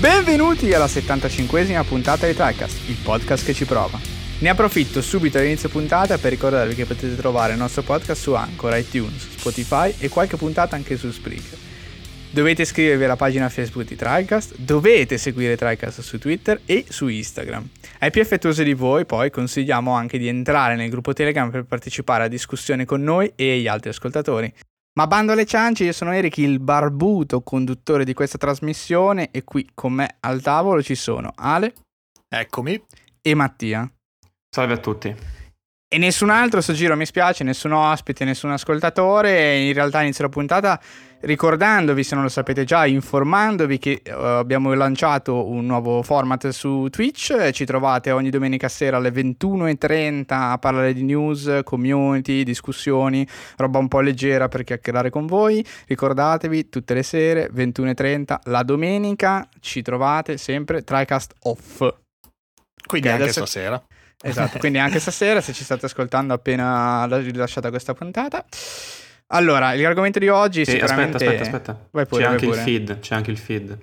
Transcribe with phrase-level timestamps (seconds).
[0.00, 4.00] Benvenuti alla 75esima puntata di TriCast, il podcast che ci prova.
[4.38, 8.78] Ne approfitto subito all'inizio puntata per ricordarvi che potete trovare il nostro podcast su Anchor,
[8.78, 11.58] iTunes, Spotify e qualche puntata anche su Spreaker.
[12.30, 17.68] Dovete iscrivervi alla pagina Facebook di TriCast, dovete seguire TriCast su Twitter e su Instagram.
[17.98, 22.24] Ai più affettuosi di voi poi consigliamo anche di entrare nel gruppo Telegram per partecipare
[22.24, 24.50] a discussioni con noi e gli altri ascoltatori.
[25.00, 29.66] Ma bando alle ciance, io sono Eric, il barbuto conduttore di questa trasmissione e qui
[29.72, 31.72] con me al tavolo ci sono Ale.
[32.28, 32.84] Eccomi.
[33.22, 33.90] E Mattia.
[34.54, 35.16] Salve a tutti.
[35.88, 39.60] E nessun altro, sto giro mi spiace, nessun ospite, nessun ascoltatore.
[39.60, 40.78] In realtà inizio la puntata
[41.20, 46.88] ricordandovi, se non lo sapete già, informandovi che uh, abbiamo lanciato un nuovo format su
[46.90, 47.50] Twitch.
[47.50, 53.26] Ci trovate ogni domenica sera alle 21.30 a parlare di news, community, discussioni,
[53.56, 55.64] roba un po' leggera per chiacchierare con voi.
[55.86, 61.78] Ricordatevi, tutte le sere, 21.30, la domenica ci trovate sempre TriCast Off.
[62.86, 63.46] Quindi che anche adesso...
[63.46, 63.82] stasera.
[64.22, 68.44] Esatto, quindi anche stasera se ci state ascoltando appena rilasciata questa puntata.
[69.32, 71.16] Allora, l'argomento di oggi sì, sicuramente...
[71.16, 71.88] Aspetta, aspetta, aspetta.
[71.92, 73.78] Vai pure, c'è anche il feed, c'è anche il feed.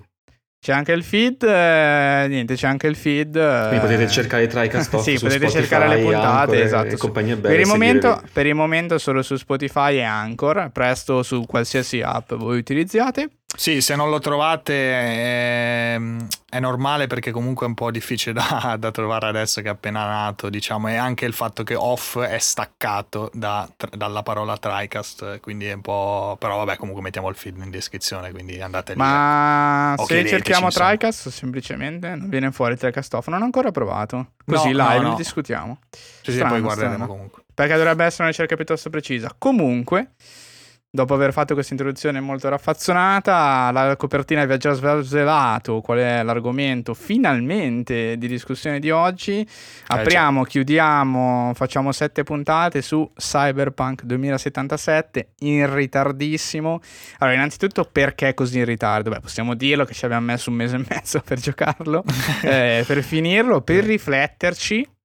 [0.59, 3.31] C'è anche il feed, eh, niente, c'è anche il feed.
[3.31, 3.80] Quindi eh...
[3.80, 6.88] potete cercare i TriCast Off Sì, potete Spotify, cercare le puntate, Anchor esatto.
[6.88, 6.98] E
[7.36, 12.02] bella per, il momento, per il momento solo su Spotify e Anchor, presto su qualsiasi
[12.02, 13.30] app voi utilizziate.
[13.58, 18.33] Sì, se non lo trovate è, ehm, è, normale perché comunque è un po' difficile
[18.33, 22.19] da, da, trovare adesso che è appena nato, diciamo, e anche il fatto che off
[22.19, 26.35] è staccato da, dalla parola TriCast, quindi è un po'...
[26.39, 29.00] però vabbè comunque mettiamo il film in descrizione, quindi andate lì.
[29.00, 34.72] Ma se cerchiamo TriCast semplicemente non viene fuori TriCast off, non ho ancora provato, così
[34.72, 35.16] no, live no, no.
[35.16, 35.79] discutiamo.
[35.90, 37.12] Sì, strano, sì, poi guarderemo strano.
[37.12, 37.41] comunque.
[37.56, 39.34] Perché dovrebbe essere una ricerca piuttosto precisa.
[39.35, 40.12] Comunque
[40.90, 46.24] dopo aver fatto questa introduzione molto raffazzonata, la copertina vi ha già svelato qual è
[46.24, 49.40] l'argomento finalmente di discussione di oggi.
[49.40, 49.47] Eh,
[49.88, 56.80] Apriamo, eh, chiudiamo, facciamo sette puntate su Cyberpunk 2077 in ritardissimo.
[57.20, 59.09] Allora, innanzitutto perché così in ritardo?
[59.09, 62.03] Beh, possiamo dirlo che ci abbiamo messo un mese e mezzo per giocarlo,
[62.44, 64.96] eh, per finirlo, per rifletterci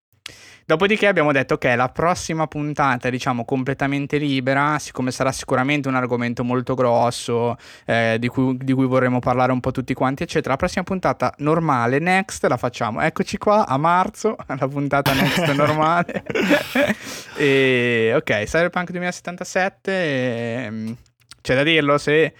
[0.64, 6.44] Dopodiché abbiamo detto che la prossima puntata, diciamo, completamente libera, siccome sarà sicuramente un argomento
[6.44, 10.50] molto grosso, eh, di, cui, di, cui, vorremmo parlare un po' tutti quanti, eccetera.
[10.50, 13.00] La prossima puntata normale, next, la facciamo.
[13.00, 16.22] Eccoci qua a marzo, la puntata next normale.
[17.36, 20.96] e ok, Cyberpunk 2077, eh,
[21.40, 22.32] c'è da dirlo, se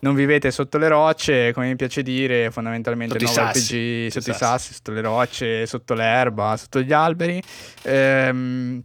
[0.00, 4.34] non vivete sotto le rocce, come mi piace dire, fondamentalmente sotto nuovo RPG sotto i
[4.34, 7.42] sassi, sotto le rocce, sotto l'erba, sotto gli alberi.
[7.82, 8.82] Ehm,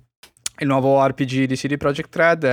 [0.60, 2.44] il nuovo RPG di CD Projekt Red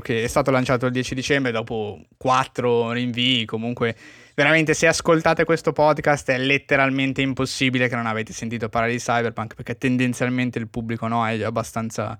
[0.00, 3.94] che è stato lanciato il 10 dicembre dopo quattro rinvii, comunque
[4.38, 9.56] veramente se ascoltate questo podcast è letteralmente impossibile che non avete sentito parlare di Cyberpunk
[9.56, 12.16] perché tendenzialmente il pubblico no, è abbastanza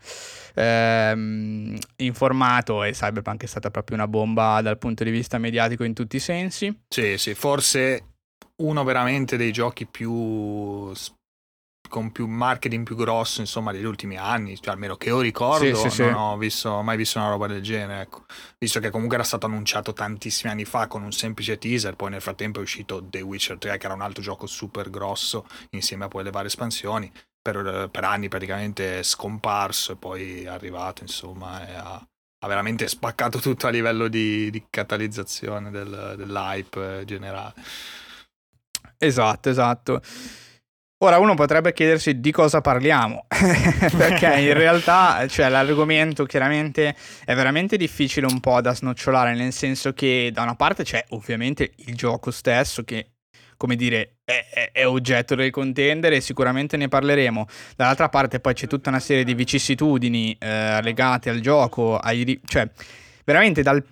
[0.52, 5.94] ehm, informato e Cyberpunk è stata proprio una bomba dal punto di vista mediatico in
[5.94, 6.76] tutti i sensi.
[6.88, 8.02] Sì, sì, forse
[8.56, 10.92] uno veramente dei giochi più
[11.88, 15.90] con più marketing più grosso insomma degli ultimi anni cioè almeno che io ricordo sì,
[15.90, 16.16] sì, non sì.
[16.16, 18.24] ho visto, mai visto una roba del genere ecco.
[18.58, 22.20] visto che comunque era stato annunciato tantissimi anni fa con un semplice teaser poi nel
[22.20, 26.08] frattempo è uscito The Witcher 3 che era un altro gioco super grosso insieme a
[26.08, 27.10] poi le varie espansioni
[27.40, 33.38] per, per anni praticamente scomparso e poi è arrivato insomma e ha, ha veramente spaccato
[33.38, 37.54] tutto a livello di, di catalizzazione del, dell'hype generale
[38.98, 40.02] esatto esatto
[41.00, 43.26] Ora uno potrebbe chiedersi di cosa parliamo,
[43.96, 46.92] perché in realtà cioè, l'argomento chiaramente
[47.24, 51.70] è veramente difficile un po' da snocciolare, nel senso che da una parte c'è ovviamente
[51.86, 53.12] il gioco stesso che,
[53.56, 57.46] come dire, è, è, oggetto del contendere e sicuramente ne parleremo.
[57.76, 62.68] Dall'altra parte poi c'è tutta una serie di vicissitudini eh, legate al gioco, ai, cioè
[63.24, 63.84] veramente dal,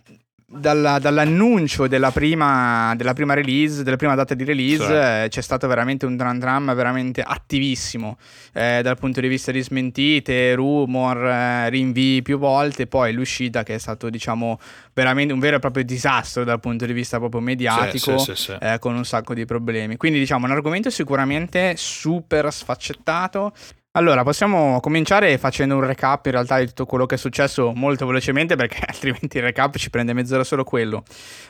[0.48, 4.93] dalla, dall'annuncio della prima, della prima, release, della prima data di release, sì.
[4.93, 8.16] eh, c'è stato veramente un drum drum veramente attivissimo
[8.52, 13.75] eh, dal punto di vista di smentite, rumor, eh, rinvii più volte, poi l'uscita che
[13.75, 14.60] è stato diciamo
[14.94, 18.78] veramente un vero e proprio disastro dal punto di vista proprio mediatico, sì, sì, eh,
[18.78, 19.96] con un sacco di problemi.
[19.96, 23.52] Quindi diciamo un argomento sicuramente super sfaccettato.
[23.96, 28.04] Allora, possiamo cominciare facendo un recap in realtà di tutto quello che è successo molto
[28.04, 31.02] velocemente perché altrimenti il recap ci prende mezz'ora solo quello.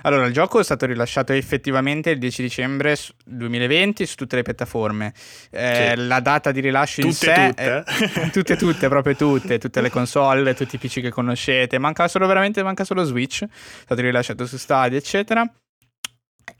[0.02, 5.12] Allora, il gioco è stato rilasciato effettivamente il 10 dicembre 2020 su tutte le piattaforme.
[5.50, 6.06] Eh, sì.
[6.06, 7.48] La data di rilascio tutte, in sé...
[7.48, 11.78] Tutte, è, tutte, tutte, proprio tutte, tutte le console, tutti i PC che conoscete.
[11.78, 13.48] Manca solo veramente, manca solo Switch, è
[13.82, 15.44] stato rilasciato su Stadia, eccetera.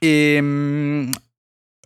[0.00, 1.10] E, ehm,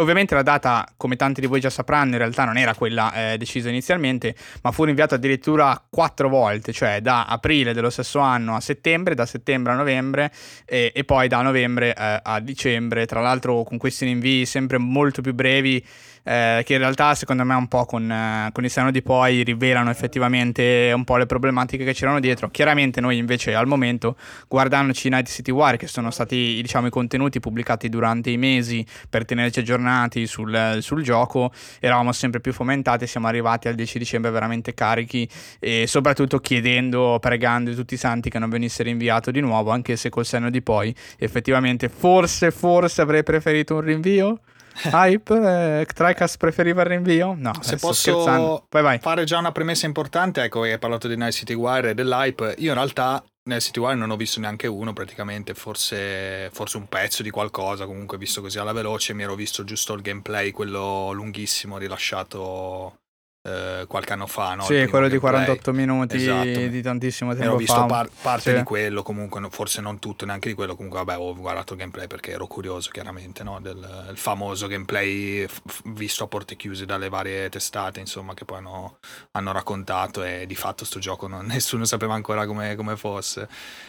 [0.00, 3.36] Ovviamente la data, come tanti di voi già sapranno, in realtà non era quella eh,
[3.36, 8.60] decisa inizialmente, ma fu rinviata addirittura quattro volte, cioè da aprile dello stesso anno a
[8.60, 10.32] settembre, da settembre a novembre
[10.64, 15.20] e, e poi da novembre eh, a dicembre, tra l'altro con questi rinvii sempre molto
[15.20, 15.84] più brevi
[16.22, 19.42] eh, che in realtà secondo me un po' con, eh, con il seno di poi
[19.42, 22.50] rivelano effettivamente un po' le problematiche che c'erano dietro.
[22.50, 24.16] Chiaramente noi invece al momento,
[24.48, 29.24] guardandoci Night City Wire, che sono stati diciamo i contenuti pubblicati durante i mesi per
[29.24, 34.74] tenerci aggiornati sul, sul gioco, eravamo sempre più fomentati, siamo arrivati al 10 dicembre veramente
[34.74, 35.28] carichi
[35.58, 40.08] e soprattutto chiedendo, pregando tutti i santi che non venisse rinviato di nuovo, anche se
[40.08, 44.40] col senno di poi effettivamente forse, forse avrei preferito un rinvio.
[44.84, 47.34] Hype, eh, TriCast preferiva il rinvio?
[47.36, 48.98] No, se posso vai, vai.
[48.98, 52.54] fare già una premessa importante, ecco, hai parlato di Night City Wire e dell'hype.
[52.58, 56.88] Io in realtà nel City Wire non ho visto neanche uno praticamente, forse, forse, un
[56.88, 61.12] pezzo di qualcosa, comunque visto così alla veloce mi ero visto giusto il gameplay, quello
[61.12, 62.99] lunghissimo rilasciato
[63.42, 64.54] eh, qualche anno fa.
[64.54, 64.62] No?
[64.64, 66.66] Sì, quello di 48 minuti esatto.
[66.66, 67.52] di tantissimo tempo fa.
[67.54, 68.56] Ho visto par- parte sì.
[68.56, 72.06] di quello, comunque forse non tutto, neanche di quello, comunque vabbè ho guardato il gameplay
[72.06, 73.60] perché ero curioso chiaramente, no?
[73.60, 78.98] del famoso gameplay f- visto a porte chiuse dalle varie testate, insomma, che poi hanno,
[79.32, 83.48] hanno raccontato e di fatto sto gioco non, nessuno sapeva ancora come, come fosse.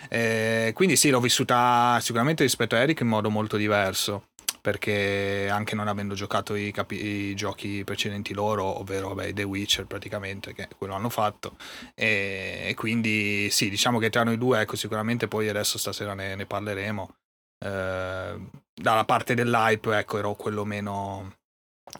[0.09, 4.27] Eh, quindi sì, l'ho vissuta sicuramente rispetto a Eric in modo molto diverso
[4.61, 9.85] perché anche non avendo giocato i, capi- i giochi precedenti loro, ovvero vabbè, The Witcher
[9.85, 11.57] praticamente, che quello hanno fatto,
[11.95, 16.45] e, quindi sì, diciamo che tra noi due, ecco, sicuramente poi adesso stasera ne, ne
[16.45, 17.15] parleremo.
[17.63, 18.39] Eh,
[18.73, 21.35] dalla parte dell'hype, ecco, ero quello meno,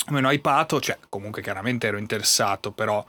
[0.10, 3.04] meno hypato, cioè comunque chiaramente ero interessato, però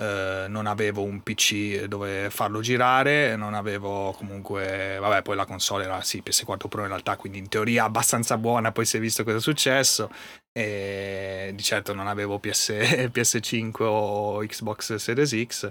[0.00, 5.84] eh, non avevo un PC dove farlo girare, non avevo comunque, vabbè, poi la console
[5.84, 9.24] era sì, PS4 Pro in realtà, quindi in teoria abbastanza buona, poi si è visto
[9.24, 10.08] cosa è successo
[10.52, 12.70] e di certo non avevo PS,
[13.12, 15.70] PS5 o Xbox Series X.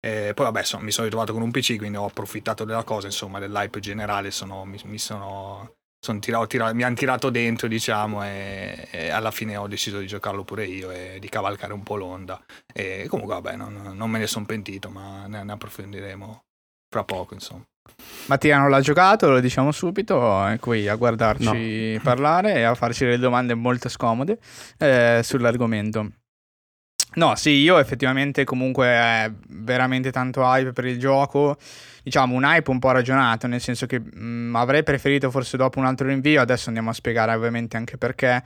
[0.00, 3.06] E poi vabbè, so, mi sono ritrovato con un PC, quindi ho approfittato della cosa,
[3.06, 5.77] insomma, dell'hype generale, sono, mi, mi sono
[6.20, 10.44] tirato, tirato, mi hanno tirato dentro, diciamo, e, e, alla fine ho deciso di giocarlo
[10.44, 12.40] pure io e di cavalcare un po' l'onda.
[12.72, 16.42] E comunque, vabbè, non, non me ne sono pentito, ma ne, ne, approfondiremo
[16.88, 17.64] fra poco, insomma.
[18.26, 22.00] Mattia non l'ha giocato, lo diciamo subito, è qui a guardarci no.
[22.02, 24.38] parlare e a farci delle domande molto scomode
[24.78, 26.10] eh, sull'argomento.
[27.18, 31.56] No, sì, io effettivamente comunque è veramente tanto hype per il gioco.
[32.04, 35.80] Diciamo, un hype un po' ragionato, nel senso che mh, mm, avrei preferito forse dopo
[35.80, 38.40] un altro rinvio, adesso andiamo a spiegare ovviamente anche perché,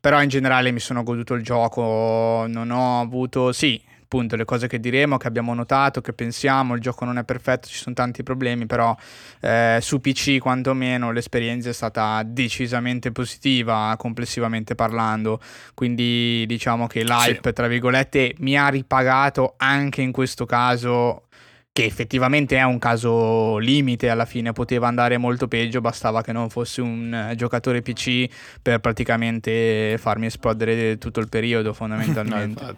[0.00, 3.78] però in generale mi sono goduto il gioco, non ho avuto, sì,
[4.14, 7.66] appunto le cose che diremo, che abbiamo notato, che pensiamo, il gioco non è perfetto,
[7.66, 8.96] ci sono tanti problemi, però
[9.40, 15.40] eh, su PC quantomeno l'esperienza è stata decisamente positiva complessivamente parlando,
[15.74, 17.52] quindi diciamo che l'hype sì.
[17.52, 21.24] tra virgolette mi ha ripagato anche in questo caso
[21.72, 26.48] che effettivamente è un caso limite, alla fine poteva andare molto peggio, bastava che non
[26.48, 28.28] fossi un eh, giocatore PC
[28.62, 32.62] per praticamente farmi esplodere tutto il periodo fondamentalmente.
[32.62, 32.74] no,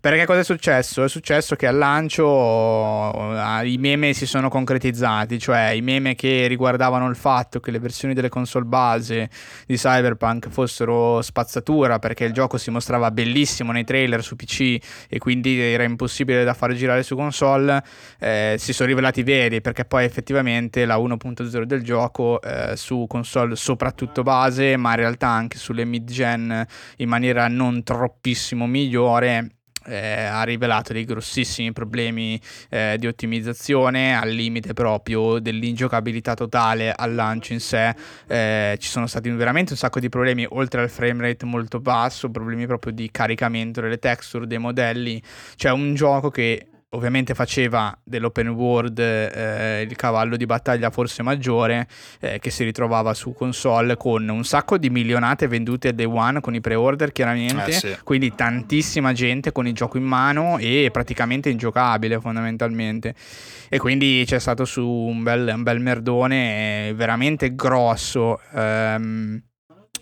[0.00, 1.02] perché cosa è successo?
[1.02, 6.46] È successo che al lancio uh, i meme si sono concretizzati, cioè i meme che
[6.46, 9.28] riguardavano il fatto che le versioni delle console base
[9.66, 14.78] di Cyberpunk fossero spazzatura perché il gioco si mostrava bellissimo nei trailer su PC
[15.08, 17.82] e quindi era impossibile da far girare su console,
[18.20, 23.56] eh, si sono rivelati veri perché poi effettivamente la 1.0 del gioco eh, su console
[23.56, 26.64] soprattutto base, ma in realtà anche sulle mid-gen
[26.98, 29.57] in maniera non troppissimo migliore
[29.88, 37.14] eh, ha rivelato dei grossissimi problemi eh, di ottimizzazione al limite proprio dell'ingiocabilità totale al
[37.14, 37.94] lancio in sé.
[38.26, 42.30] Eh, ci sono stati veramente un sacco di problemi, oltre al frame rate molto basso,
[42.30, 45.22] problemi proprio di caricamento delle texture, dei modelli.
[45.56, 51.86] Cioè un gioco che ovviamente faceva dell'open world eh, il cavallo di battaglia forse maggiore
[52.20, 56.40] eh, che si ritrovava su console con un sacco di milionate vendute a day one
[56.40, 57.96] con i pre-order chiaramente, eh sì.
[58.02, 63.14] quindi tantissima gente con il gioco in mano e praticamente ingiocabile fondamentalmente
[63.68, 68.40] e quindi c'è stato su un bel, un bel merdone veramente grosso.
[68.52, 69.42] Um,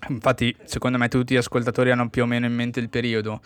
[0.08, 3.40] infatti secondo me tutti gli ascoltatori hanno più o meno in mente il periodo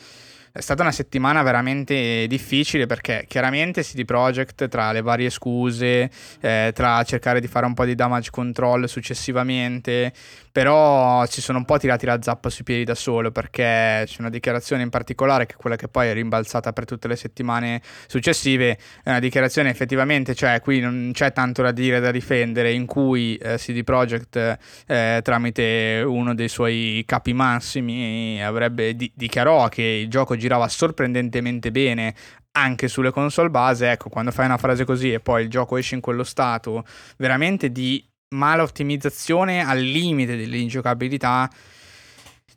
[0.53, 6.73] è stata una settimana veramente difficile perché chiaramente CD Projekt tra le varie scuse, eh,
[6.75, 10.13] tra cercare di fare un po' di damage control successivamente,
[10.53, 14.31] però ci sono un po' tirati la zappa sui piedi da solo perché c'è una
[14.31, 18.79] dichiarazione in particolare che è quella che poi è rimbalzata per tutte le settimane successive,
[19.03, 23.37] è una dichiarazione effettivamente, cioè qui non c'è tanto da dire, da difendere, in cui
[23.37, 30.09] eh, CD Projekt eh, tramite uno dei suoi capi massimi avrebbe di- dichiarò che il
[30.09, 32.15] gioco girava sorprendentemente bene
[32.53, 35.95] anche sulle console base, ecco, quando fai una frase così e poi il gioco esce
[35.95, 36.85] in quello stato
[37.17, 41.51] veramente di mala ottimizzazione al limite dell'ingiocabilità,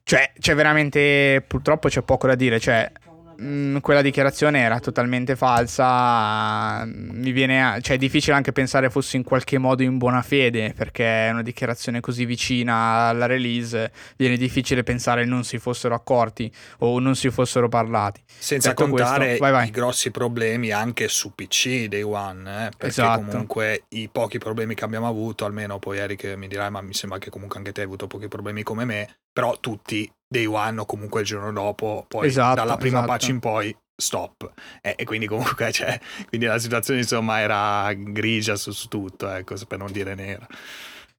[0.03, 2.91] cioè c'è veramente, purtroppo c'è poco da dire, cioè
[3.37, 6.83] mh, mm, quella dichiarazione era totalmente falsa.
[6.85, 11.27] Mi viene, cioè, è difficile anche pensare fosse in qualche modo in buona fede, perché
[11.27, 13.91] è una dichiarazione così vicina alla release.
[14.17, 18.21] Viene difficile pensare non si fossero accorti o non si fossero parlati.
[18.25, 19.67] Senza Detto contare questo, vai, vai.
[19.67, 22.69] i grossi problemi anche su PC Day One, eh?
[22.69, 23.25] perché esatto.
[23.25, 27.19] comunque i pochi problemi che abbiamo avuto, almeno poi Eric mi dirai, ma mi sembra
[27.19, 30.85] che comunque anche te hai avuto pochi problemi come me, però tutti day one o
[30.85, 33.11] comunque il giorno dopo, poi esatto, dalla prima esatto.
[33.11, 34.51] patch in poi stop.
[34.81, 39.55] E, e quindi comunque cioè, quindi la situazione insomma era grigia su, su tutto, ecco,
[39.67, 40.47] per non dire nera.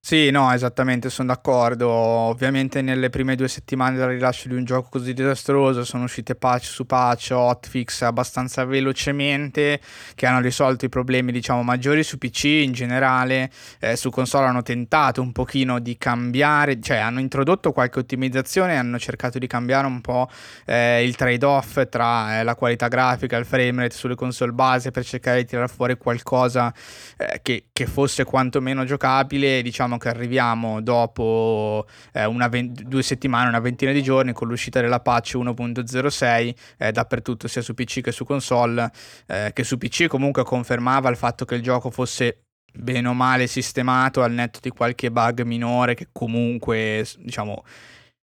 [0.07, 1.89] Sì, no, esattamente, sono d'accordo.
[1.89, 6.65] Ovviamente nelle prime due settimane dal rilascio di un gioco così disastroso sono uscite patch
[6.65, 9.81] su patch, hotfix abbastanza velocemente
[10.15, 13.51] che hanno risolto i problemi, diciamo, maggiori su PC in generale.
[13.81, 18.99] Eh, su console hanno tentato un pochino di cambiare, cioè hanno introdotto qualche ottimizzazione, hanno
[18.99, 20.29] cercato di cambiare un po'
[20.67, 25.39] eh, il trade-off tra eh, la qualità grafica il framerate sulle console base per cercare
[25.39, 26.75] di tirare fuori qualcosa
[27.17, 33.49] eh, che, che fosse quantomeno giocabile, diciamo diciamo che arriviamo dopo eh, vent- due settimane,
[33.49, 38.13] una ventina di giorni con l'uscita della patch 1.06 eh, dappertutto, sia su PC che
[38.13, 38.91] su console,
[39.27, 42.41] eh, che su PC comunque confermava il fatto che il gioco fosse
[42.77, 47.63] bene o male sistemato al netto di qualche bug minore che comunque diciamo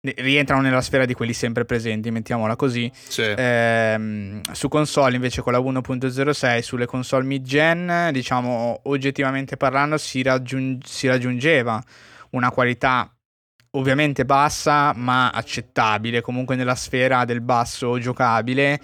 [0.02, 2.90] rientrano nella sfera di quelli sempre presenti, mettiamola così.
[2.92, 3.22] Sì.
[3.36, 10.84] Ehm, su console invece con la 1.06, sulle console mid-gen, diciamo oggettivamente parlando, si, raggiung-
[10.84, 11.80] si raggiungeva
[12.30, 13.14] una qualità
[13.74, 18.80] ovviamente bassa ma accettabile, comunque nella sfera del basso giocabile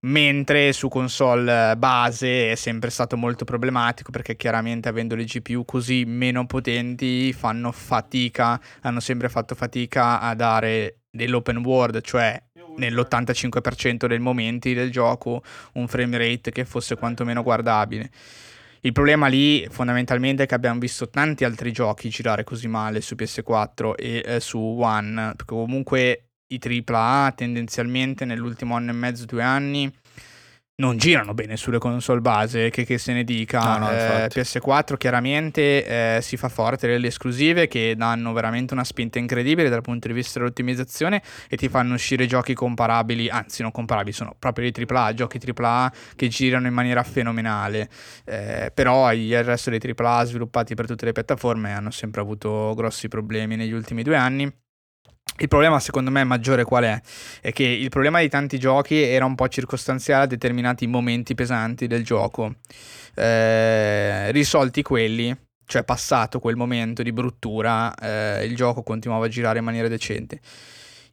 [0.00, 6.04] mentre su console base è sempre stato molto problematico perché chiaramente avendo le GPU così
[6.04, 12.40] meno potenti fanno fatica, hanno sempre fatto fatica a dare dell'open world, cioè
[12.76, 15.42] nell'85% dei momenti del gioco
[15.74, 18.10] un frame rate che fosse quantomeno guardabile.
[18.82, 23.16] Il problema lì fondamentalmente è che abbiamo visto tanti altri giochi girare così male su
[23.16, 29.42] PS4 e eh, su One, perché comunque i AAA tendenzialmente nell'ultimo anno e mezzo, due
[29.42, 29.92] anni
[30.80, 33.78] non girano bene sulle console base, che, che se ne dica.
[33.78, 38.84] No, no, eh, PS4 chiaramente eh, si fa forte delle esclusive che danno veramente una
[38.84, 43.72] spinta incredibile dal punto di vista dell'ottimizzazione e ti fanno uscire giochi comparabili, anzi non
[43.72, 47.88] comparabili, sono proprio i AAA, giochi AAA che girano in maniera fenomenale.
[48.24, 53.08] Eh, però il resto dei AAA sviluppati per tutte le piattaforme hanno sempre avuto grossi
[53.08, 54.52] problemi negli ultimi due anni
[55.38, 57.00] il problema secondo me maggiore qual è?
[57.40, 61.86] È che il problema di tanti giochi era un po' circostanziale a determinati momenti pesanti
[61.86, 62.56] del gioco.
[63.14, 69.58] Eh, risolti quelli, cioè passato quel momento di bruttura, eh, il gioco continuava a girare
[69.58, 70.40] in maniera decente.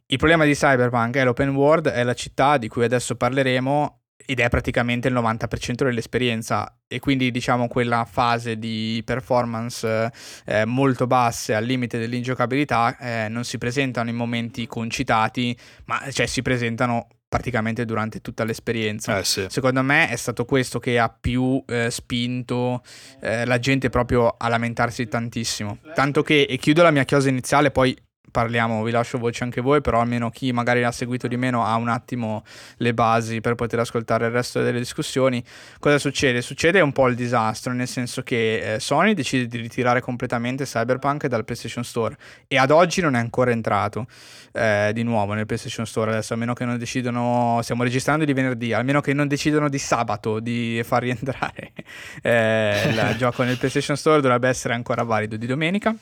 [0.06, 4.40] Il problema di Cyberpunk è l'open world, è la città di cui adesso parleremo ed
[4.40, 10.12] è praticamente il 90% dell'esperienza e quindi diciamo quella fase di performance
[10.44, 16.26] eh, molto basse al limite dell'ingiocabilità eh, non si presentano in momenti concitati ma cioè
[16.26, 19.18] si presentano praticamente durante tutta l'esperienza.
[19.18, 19.46] Eh sì.
[19.48, 22.82] Secondo me è stato questo che ha più eh, spinto
[23.20, 25.78] eh, la gente proprio a lamentarsi tantissimo.
[25.94, 27.96] Tanto che, e chiudo la mia chiosa iniziale, poi
[28.36, 31.74] parliamo, vi lascio voce anche voi, però almeno chi magari ha seguito di meno ha
[31.76, 32.44] un attimo
[32.76, 35.42] le basi per poter ascoltare il resto delle discussioni.
[35.78, 36.42] Cosa succede?
[36.42, 41.28] Succede un po' il disastro, nel senso che eh, Sony decide di ritirare completamente Cyberpunk
[41.28, 42.14] dal PlayStation Store
[42.46, 44.06] e ad oggi non è ancora entrato
[44.52, 48.34] eh, di nuovo nel PlayStation Store adesso, a meno che non decidano, stiamo registrando di
[48.34, 51.72] venerdì, almeno che non decidano di sabato di far rientrare
[52.20, 55.96] eh, il gioco nel PlayStation Store, dovrebbe essere ancora valido di domenica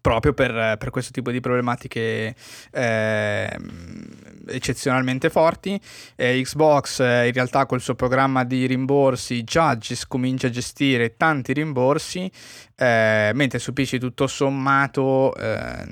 [0.00, 2.34] proprio per, per, questo tipo di problematiche
[2.72, 3.56] eh,
[4.48, 5.80] eccezionalmente forti.
[6.16, 11.16] Eh, Xbox eh, in realtà col suo programma di rimborsi già gest- comincia a gestire
[11.16, 12.30] tanti rimborsi,
[12.76, 15.86] eh, mentre su PC tutto sommato eh,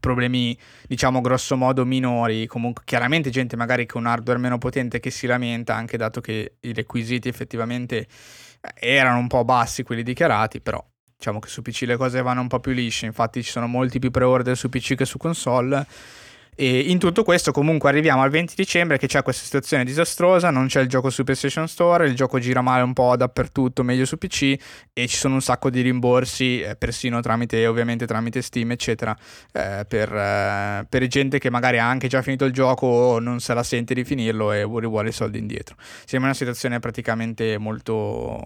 [0.00, 0.56] problemi
[0.86, 5.74] diciamo grosso modo minori, comunque chiaramente gente magari con hardware meno potente che si lamenta
[5.74, 8.06] anche dato che i requisiti effettivamente
[8.60, 10.84] eh, erano un po' bassi quelli dichiarati, però
[11.22, 14.00] diciamo che su PC le cose vanno un po' più lisce, infatti ci sono molti
[14.00, 15.86] più pre-order su PC che su console.
[16.54, 20.66] E in tutto questo comunque arriviamo al 20 dicembre che c'è questa situazione disastrosa, non
[20.66, 24.18] c'è il gioco su PlayStation Store, il gioco gira male un po' dappertutto, meglio su
[24.18, 24.54] PC
[24.92, 29.16] e ci sono un sacco di rimborsi, eh, persino tramite ovviamente tramite Steam eccetera,
[29.52, 33.40] eh, per, eh, per gente che magari ha anche già finito il gioco o non
[33.40, 35.76] se la sente di finirlo e vuole, i soldi indietro.
[36.04, 38.44] Sembra una situazione praticamente molto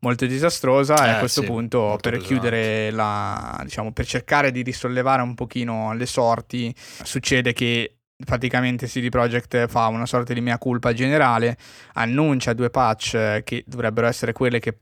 [0.00, 2.26] molto disastrosa eh, e a questo sì, punto per pesante.
[2.26, 9.08] chiudere la diciamo per cercare di risollevare un pochino le sorti succede che praticamente CD
[9.08, 11.56] Projekt fa una sorta di mea culpa generale
[11.94, 14.78] annuncia due patch che dovrebbero essere quelle che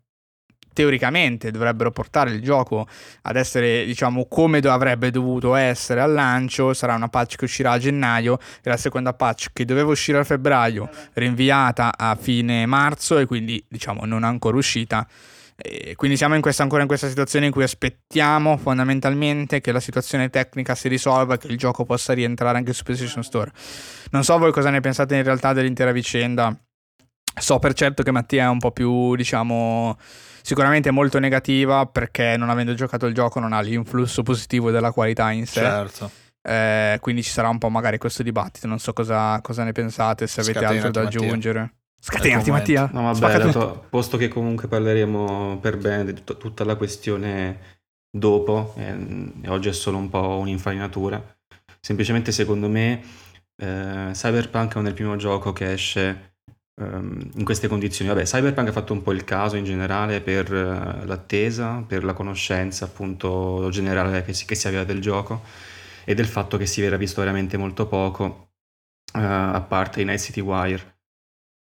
[0.79, 2.87] teoricamente dovrebbero portare il gioco
[3.23, 6.73] ad essere, diciamo, come avrebbe dovuto essere al lancio.
[6.73, 10.25] Sarà una patch che uscirà a gennaio e la seconda patch che doveva uscire a
[10.25, 15.05] febbraio, rinviata a fine marzo e quindi, diciamo, non ancora uscita.
[15.57, 19.81] E quindi siamo in questa, ancora in questa situazione in cui aspettiamo fondamentalmente che la
[19.81, 23.51] situazione tecnica si risolva e che il gioco possa rientrare anche su PlayStation Store.
[24.13, 26.57] Non so voi cosa ne pensate in realtà dell'intera vicenda.
[27.41, 29.97] So per certo che Mattia è un po' più, diciamo,
[30.49, 35.31] sicuramente molto negativa perché non avendo giocato il gioco non ha l'influsso positivo della qualità
[35.31, 35.61] in sé.
[35.61, 36.11] Certo.
[36.41, 38.67] Eh, quindi ci sarà un po' magari questo dibattito.
[38.67, 41.21] Non so cosa, cosa ne pensate, se avete Scatenati altro da Mattia.
[41.21, 41.75] aggiungere.
[42.01, 42.89] Scatenati Mattia.
[42.91, 47.59] No, vabbè, dato, posto che comunque parleremo per bene di tut- tutta la questione
[48.11, 48.97] dopo, eh,
[49.43, 51.23] e oggi è solo un po' un'infarinatura,
[51.79, 53.03] semplicemente secondo me
[53.55, 56.37] eh, Cyberpunk è nel primo gioco che esce
[56.79, 58.11] in queste condizioni.
[58.11, 62.13] Vabbè, Cyberpunk ha fatto un po' il caso in generale per uh, l'attesa, per la
[62.13, 65.43] conoscenza appunto generale che si, che si, aveva del gioco
[66.05, 68.51] e del fatto che si era visto veramente molto poco,
[69.15, 70.97] uh, a parte i Night City Wire.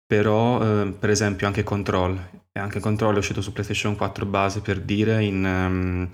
[0.06, 2.18] Però, uh, per esempio, anche Control,
[2.52, 6.09] anche Control è uscito su PlayStation 4 base per dire in, um,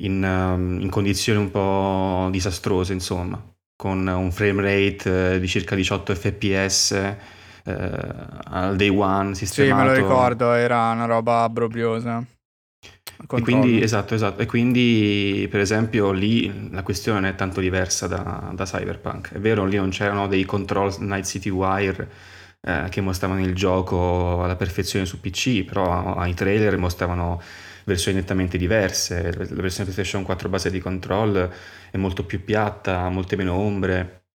[0.00, 3.42] in, um, in condizioni un po' disastrose, insomma,
[3.74, 7.16] con un frame rate di circa 18 fps
[7.66, 9.76] eh, al day one sistemato.
[9.76, 12.24] Sì, me lo ricordo, era una roba abbrobriosa.
[13.18, 14.42] E quindi, esatto, esatto.
[14.42, 19.32] E quindi, per esempio, lì la questione non è tanto diversa da, da Cyberpunk.
[19.32, 22.08] È vero, lì non c'erano dei control Night City Wire
[22.60, 27.40] eh, che mostravano il gioco alla perfezione su PC, però ai trailer mostravano
[27.84, 29.32] versioni nettamente diverse.
[29.32, 31.50] La versione PlayStation 4 base di control
[31.90, 34.25] è molto più piatta, ha molte meno ombre.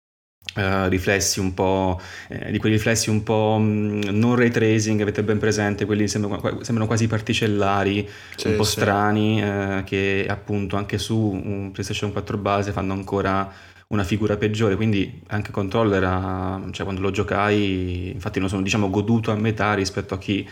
[0.53, 4.99] Uh, riflessi un po' eh, di quei riflessi un po' mh, mm, non ray tracing
[4.99, 8.71] avete ben presente quelli sembrano, sembrano quasi particellari sì, un po' sì.
[8.71, 13.49] strani eh, che appunto anche su un PlayStation 4 base fanno ancora
[13.89, 18.89] una figura peggiore quindi anche Control era cioè quando lo giocai infatti non sono diciamo
[18.89, 20.45] goduto a metà rispetto a chi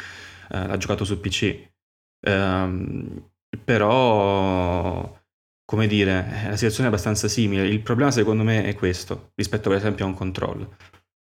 [0.51, 1.67] eh, l'ha giocato su PC
[2.21, 3.21] ehm,
[3.65, 5.18] però
[5.69, 7.67] come dire, la situazione è abbastanza simile.
[7.67, 10.67] Il problema secondo me è questo, rispetto per esempio a un control.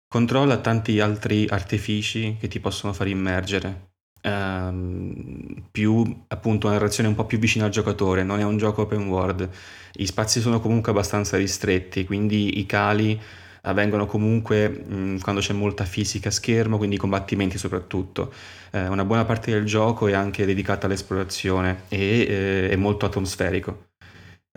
[0.06, 3.94] Control ha tanti altri artifici che ti possono far immergere.
[4.22, 8.82] Um, più appunto una narrazione un po' più vicina al giocatore, non è un gioco
[8.82, 9.48] open world.
[9.94, 13.20] I spazi sono comunque abbastanza ristretti, quindi i cali
[13.62, 18.32] avvengono comunque mh, quando c'è molta fisica a schermo, quindi i combattimenti soprattutto.
[18.70, 23.87] Eh, una buona parte del gioco è anche dedicata all'esplorazione e eh, è molto atmosferico.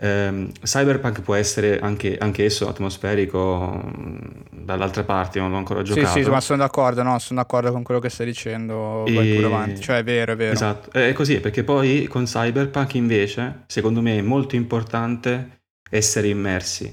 [0.04, 4.16] Um, Cyberpunk può essere anche, anche esso atmosferico mm,
[4.50, 6.08] dall'altra parte, non l'ho ancora giocato.
[6.08, 9.12] Sì, sì, ma sono d'accordo, no, sono d'accordo con quello che stai dicendo, e...
[9.12, 10.54] vai pure avanti, cioè è vero, è vero.
[10.54, 16.92] Esatto, è così, perché poi con Cyberpunk invece, secondo me è molto importante essere immersi,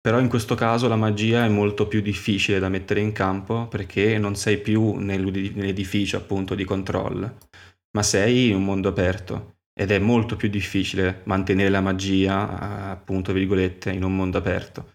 [0.00, 4.16] però in questo caso la magia è molto più difficile da mettere in campo perché
[4.16, 7.30] non sei più nell'edificio appunto di control,
[7.90, 13.34] ma sei in un mondo aperto ed è molto più difficile mantenere la magia, appunto,
[13.34, 14.92] virgolette, in un mondo aperto,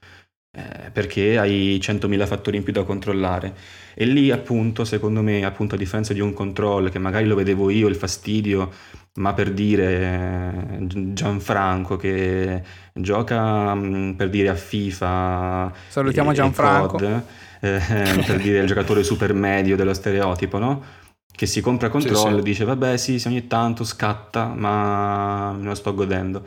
[0.58, 3.54] eh, perché hai 100.000 fattori in più da controllare.
[3.94, 7.70] E lì, appunto, secondo me, appunto, a differenza di un control, che magari lo vedevo
[7.70, 8.72] io, il fastidio,
[9.16, 12.64] ma per dire Gianfranco che
[12.94, 17.24] gioca mm, per dire a FIFA salutiamo e, Gianfranco COD,
[17.60, 20.82] eh, per dire il giocatore super medio dello stereotipo no?
[21.32, 22.42] Che si compra control sì, sì.
[22.42, 26.46] dice vabbè sì, sì ogni tanto scatta ma me lo sto godendo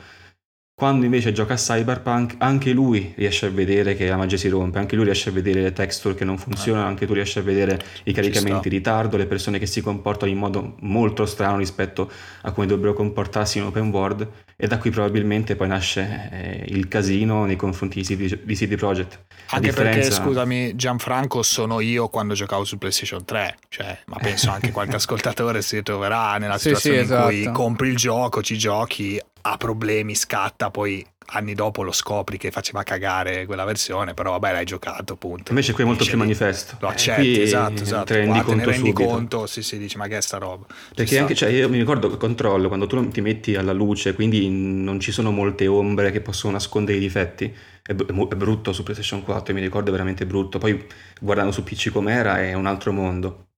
[0.77, 4.81] Quando invece gioca a Cyberpunk, anche lui riesce a vedere che la magia si rompe,
[4.81, 7.81] anche lui riesce a vedere le texture che non funzionano, anche tu riesci a vedere
[8.03, 12.11] i caricamenti in ritardo, le persone che si comportano in modo molto strano rispetto
[12.43, 16.89] a come dovrebbero comportarsi in open world e da qui probabilmente poi nasce eh, il
[16.89, 19.27] casino nei confronti di CD, di CD Projekt.
[19.51, 20.09] Anche differenza...
[20.09, 24.97] perché, scusami Gianfranco, sono io quando giocavo su PlayStation 3, cioè, ma penso anche qualche
[24.99, 27.23] ascoltatore si troverà nella situazione sì, sì, esatto.
[27.23, 27.59] in cui esatto.
[27.59, 32.83] compri il gioco, ci giochi, ha problemi, scatta, poi anni dopo lo scopri che faceva
[32.83, 35.51] cagare quella versione, però vabbè l'hai giocato, punto.
[35.51, 36.77] Invece qui è molto più manifesto.
[36.81, 38.05] Lo accetti, eh, esatto, esatto.
[38.05, 40.67] Te rendi Qua, conto ne rendi conto, sì, sì, dici ma che è sta roba.
[40.95, 44.49] Perché anche, cioè, io mi ricordo che controllo, quando tu ti metti alla luce, quindi
[44.49, 49.23] non ci sono molte ombre che possono nascondere i difetti, è, è brutto su PlayStation
[49.23, 50.59] 4, mi ricordo veramente brutto.
[50.59, 50.87] Poi
[51.21, 53.49] guardando su PC com'era è un altro mondo.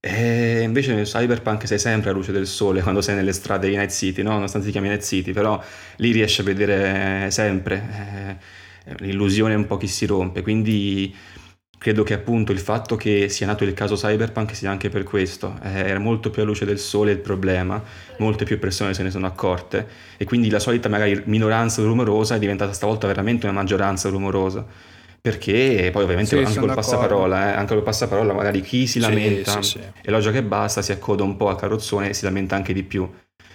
[0.00, 3.90] E invece Cyberpunk sei sempre a luce del sole quando sei nelle strade di Night
[3.90, 4.30] City, no?
[4.30, 5.60] nonostante si chiami Night City, però
[5.96, 8.38] lì riesci a vedere sempre,
[8.84, 11.12] eh, l'illusione è un po' chi si rompe, quindi
[11.78, 15.58] credo che appunto il fatto che sia nato il caso Cyberpunk sia anche per questo,
[15.64, 17.82] eh, era molto più a luce del sole il problema,
[18.18, 19.86] molte più persone se ne sono accorte.
[20.16, 24.64] E quindi la solita magari minoranza rumorosa è diventata stavolta veramente una maggioranza rumorosa
[25.28, 25.90] perché?
[25.92, 29.78] Poi ovviamente sì, anche col passaparola, eh, anche col passaparola magari chi si lamenta sì,
[29.78, 32.72] sì, e logica che basta si accoda un po' al carrozzone e si lamenta anche
[32.72, 33.08] di più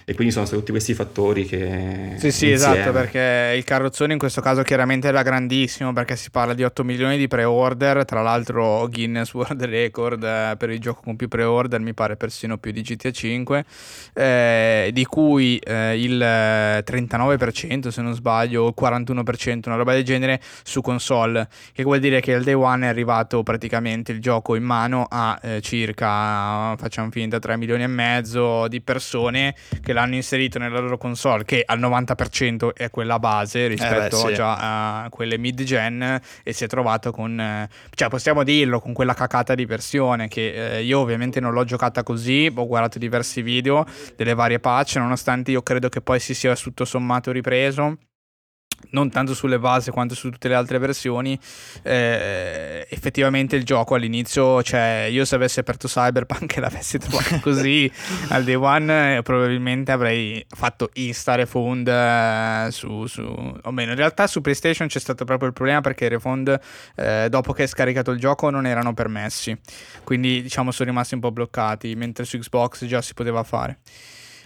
[0.06, 2.16] e quindi sono stati tutti questi fattori che...
[2.16, 2.54] Sì, sì, insieme...
[2.54, 6.84] esatto, perché il carrozzone in questo caso chiaramente era grandissimo perché si parla di 8
[6.84, 11.80] milioni di pre-order, tra l'altro Guinness World Record eh, per il gioco con più pre-order,
[11.80, 13.64] mi pare persino più di GTA 5,
[14.12, 20.04] eh, di cui eh, il 39% se non sbaglio, o il 41%, una roba del
[20.04, 24.54] genere su console, che vuol dire che il day one è arrivato praticamente il gioco
[24.54, 30.16] in mano a eh, circa, facciamo finta, 3 milioni e mezzo di persone che l'hanno
[30.16, 34.34] inserito nella loro console, che al 90% è quella base rispetto eh beh, sì.
[34.34, 39.14] già a quelle mid-gen, e si è trovato con, eh, cioè possiamo dirlo, con quella
[39.14, 43.86] cacata di versione che eh, io ovviamente non l'ho giocata così, ho guardato diversi video
[44.16, 47.96] delle varie patch, nonostante io credo che poi si sia tutto sommato ripreso
[48.90, 51.38] non tanto sulle base quanto su tutte le altre versioni,
[51.82, 57.90] eh, effettivamente il gioco all'inizio, cioè io se avessi aperto Cyberpunk e l'avessi trovato così
[58.28, 63.22] al day one, eh, probabilmente avrei fatto insta refund eh, su, su,
[63.62, 66.58] o meno, in realtà su PlayStation c'è stato proprio il problema perché i refund
[66.96, 69.56] eh, dopo che hai scaricato il gioco non erano permessi,
[70.04, 73.78] quindi diciamo sono rimasti un po' bloccati, mentre su Xbox già si poteva fare.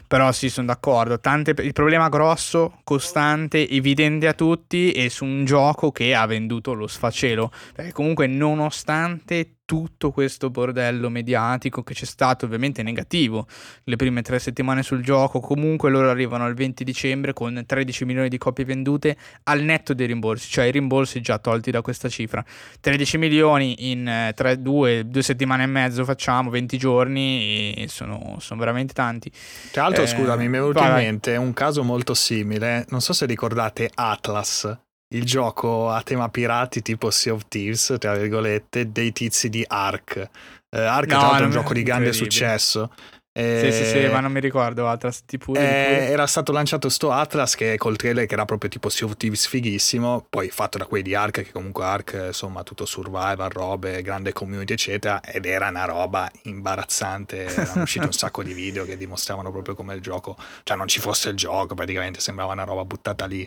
[0.09, 1.21] Però sì, sono d'accordo.
[1.21, 6.73] Tante, il problema grosso, costante, evidente a tutti è su un gioco che ha venduto
[6.73, 7.53] lo sfacelo.
[7.75, 13.47] Perché comunque nonostante tutto questo bordello mediatico che c'è stato, ovviamente negativo,
[13.85, 18.31] le prime tre settimane sul gioco, comunque loro arrivano al 20 dicembre con 13 milioni
[18.31, 22.43] di copie vendute al netto dei rimborsi, cioè i rimborsi già tolti da questa cifra.
[22.81, 28.95] 13 milioni in 3, 2, 2 settimane e mezzo facciamo, 20 giorni, sono, sono veramente
[28.95, 29.31] tanti.
[29.71, 33.13] Tra l'altro, eh, scusami, mi è venuto in mente un caso molto simile, non so
[33.13, 39.13] se ricordate Atlas il gioco a tema pirati tipo Sea of Thieves, tra virgolette, dei
[39.13, 40.29] tizi di Ark.
[40.71, 42.91] Eh, Ark no, è un gioco di grande successo
[43.39, 45.25] eh, sì, sì, sì, ma non mi ricordo Atlas.
[45.25, 49.07] Tipo, eh, era stato lanciato sto Atlas che col trailer che era proprio tipo Sea
[49.07, 53.49] of Thieves fighissimo, poi fatto da quelli di Ark, che comunque Ark, insomma, tutto survival,
[53.51, 57.45] robe, grande community, eccetera, ed era una roba imbarazzante.
[57.45, 60.99] Erano usciti un sacco di video che dimostravano proprio come il gioco, cioè non ci
[60.99, 63.47] fosse il gioco, praticamente sembrava una roba buttata lì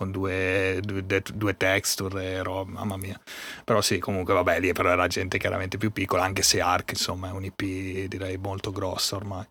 [0.00, 3.20] con due, due, due texture e roba, mamma mia.
[3.62, 7.28] Però sì, comunque vabbè, lì però era gente chiaramente più piccola, anche se Ark, insomma,
[7.28, 9.44] è un IP direi molto grosso ormai.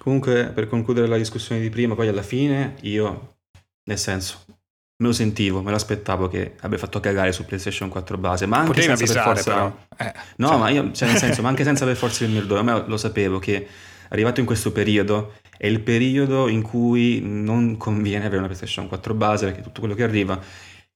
[0.00, 3.40] Comunque, per concludere la discussione di prima, poi alla fine io,
[3.84, 8.16] nel senso, me lo sentivo, me lo aspettavo che abbia fatto cagare su PlayStation 4
[8.16, 9.76] base, ma anche Potevi senza per forza...
[9.98, 10.58] Eh, no, cioè...
[10.58, 13.38] ma io, cioè nel senso, ma anche senza per forza il mio ma lo sapevo
[13.38, 13.68] che
[14.08, 19.14] arrivato in questo periodo è il periodo in cui non conviene avere una PlayStation 4
[19.14, 20.40] base perché tutto quello che arriva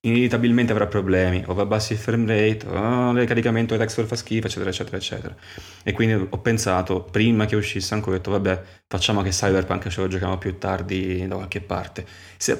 [0.03, 4.17] inevitabilmente avrà problemi, o va bassi il frame rate, o il caricamento del texture fa
[4.17, 5.37] schifo, eccetera, eccetera, eccetera.
[5.83, 10.01] E quindi ho pensato, prima che uscisse anche, ho detto, vabbè, facciamo che Cyberpunk ce
[10.01, 12.07] lo giochiamo più tardi da qualche parte.
[12.39, 12.57] Se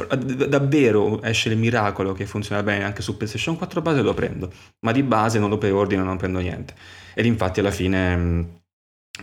[0.49, 4.93] davvero esce il miracolo che funziona bene anche su PlayStation 4 base, lo prendo, ma
[4.93, 6.75] di base non lo preordino, non prendo niente.
[7.15, 8.60] Ed infatti alla fine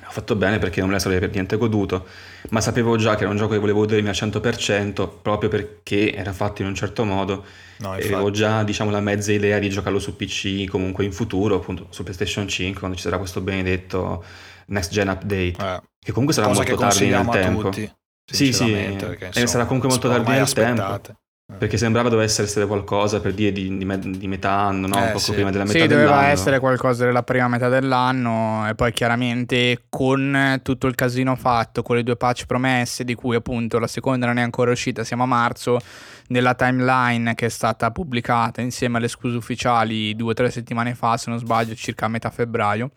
[0.06, 2.06] ho fatto bene perché non me la sarei per niente goduto,
[2.50, 6.34] ma sapevo già che era un gioco che volevo godermi al 100% proprio perché era
[6.34, 7.46] fatto in un certo modo
[7.80, 11.56] no, e avevo già diciamo, la mezza idea di giocarlo su PC comunque in futuro,
[11.56, 14.24] appunto su PlayStation 5 quando ci sarà questo benedetto
[14.68, 17.62] next gen update, eh, che comunque sarà molto tardi nel tempo.
[17.64, 17.92] Tutti,
[18.30, 21.02] sì, sì, eh, sarà comunque molto tardi nel aspettate.
[21.02, 21.20] tempo.
[21.58, 25.02] Perché sembrava dovesse essere qualcosa per dire di, di, di metà anno, no?
[25.02, 25.32] Eh, poco sì.
[25.32, 26.06] prima della metà sì, dell'anno.
[26.06, 31.38] Sì, doveva essere qualcosa della prima metà dell'anno e poi chiaramente con tutto il casino
[31.38, 35.06] fatto, con le due patch promesse di cui appunto la seconda non è ancora uscita,
[35.06, 35.80] siamo a marzo,
[36.28, 41.16] nella timeline che è stata pubblicata insieme alle scuse ufficiali due o tre settimane fa,
[41.16, 42.92] se non sbaglio, circa a metà febbraio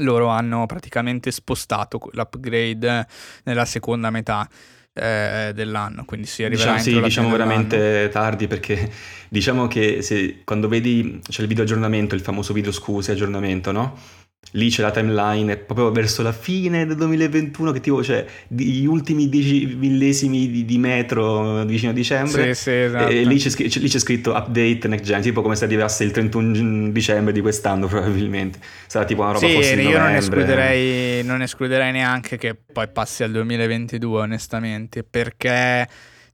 [0.00, 3.06] loro hanno praticamente spostato l'upgrade
[3.44, 4.46] nella seconda metà
[4.96, 8.90] eh, dell'anno, quindi si arriverà diciamo, sì, diciamo veramente tardi perché
[9.28, 13.98] diciamo che se, quando vedi c'è il video aggiornamento, il famoso video scuse aggiornamento, no?
[14.52, 19.28] Lì c'è la timeline proprio verso la fine del 2021 che tipo c'è gli ultimi
[19.28, 22.54] 10 millesimi di, di, metro vicino a dicembre.
[22.54, 23.08] Sì, sì, esatto.
[23.08, 26.90] e lì c'è, lì c'è, scritto update next gen tipo come se arrivasse il 31
[26.90, 28.58] dicembre di quest'anno probabilmente.
[28.86, 33.22] Sarà tipo una roba sì, forse io non escluderei, non escluderei neanche che poi passi
[33.22, 35.86] al 2022 onestamente perché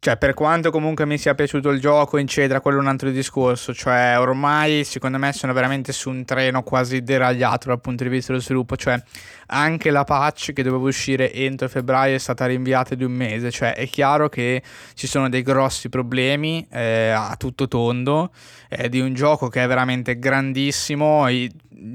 [0.04, 3.72] cioè, per quanto comunque mi sia piaciuto il gioco, eccetera, quello è un altro discorso.
[3.72, 8.32] Cioè, ormai secondo me sono veramente su un treno quasi deragliato dal punto di vista
[8.32, 8.76] dello sviluppo.
[8.76, 9.00] Cioè,
[9.46, 13.52] anche la patch che doveva uscire entro febbraio è stata rinviata di un mese.
[13.52, 14.60] Cioè, è chiaro che
[14.94, 18.32] ci sono dei grossi problemi eh, a tutto tondo.
[18.68, 21.28] Eh, di un gioco che è veramente grandissimo.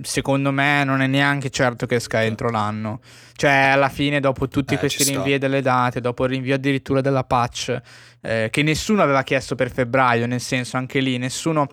[0.01, 2.99] Secondo me non è neanche certo che esca entro l'anno.
[3.33, 7.23] Cioè, alla fine, dopo tutti eh, questi rinvii delle date, dopo il rinvio addirittura della
[7.23, 7.81] patch,
[8.21, 11.67] eh, che nessuno aveva chiesto per febbraio, nel senso anche lì, nessuno,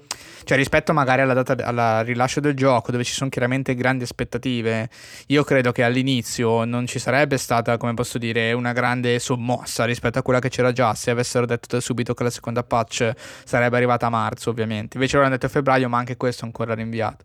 [0.45, 4.91] cioè rispetto magari alla data, al rilascio del gioco, dove ci sono chiaramente grandi aspettative,
[5.29, 10.19] io credo che all'inizio non ci sarebbe stata, come posso dire, una grande sommossa rispetto
[10.19, 13.11] a quella che c'era già, se avessero detto da subito che la seconda patch
[13.45, 14.97] sarebbe arrivata a marzo, ovviamente.
[14.97, 17.25] Invece loro hanno detto a febbraio, ma anche questo è ancora rinviato.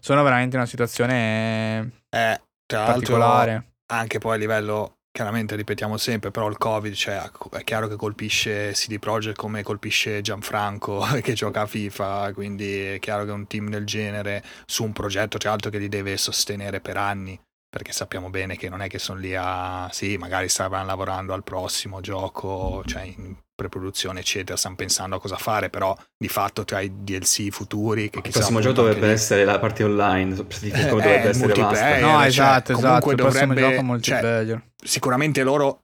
[0.00, 3.72] Sono veramente in una situazione eh, particolare.
[3.90, 8.70] Anche poi a livello chiaramente ripetiamo sempre, però il Covid, cioè, è chiaro che colpisce
[8.72, 13.68] CD Projekt come colpisce Gianfranco che gioca a FIFA, quindi è chiaro che un team
[13.68, 17.36] del genere su un progetto, tra l'altro, che li deve sostenere per anni,
[17.68, 19.88] perché sappiamo bene che non è che sono lì a...
[19.90, 25.36] sì, magari stavano lavorando al prossimo gioco, cioè in pre-produzione eccetera, stanno pensando a cosa
[25.36, 29.12] fare, però di fatto tra i DLC futuri che il prossimo gioco dovrebbe lì...
[29.12, 31.98] essere la parte online, eh, dovrebbe essere basta.
[31.98, 34.00] No, cioè, esatto, esatto, dovrebbe.
[34.00, 35.80] Cioè, sicuramente loro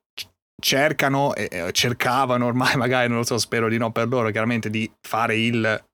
[0.63, 4.71] cercano e eh, cercavano ormai magari non lo so, spero di no per loro chiaramente
[4.71, 5.85] di fare il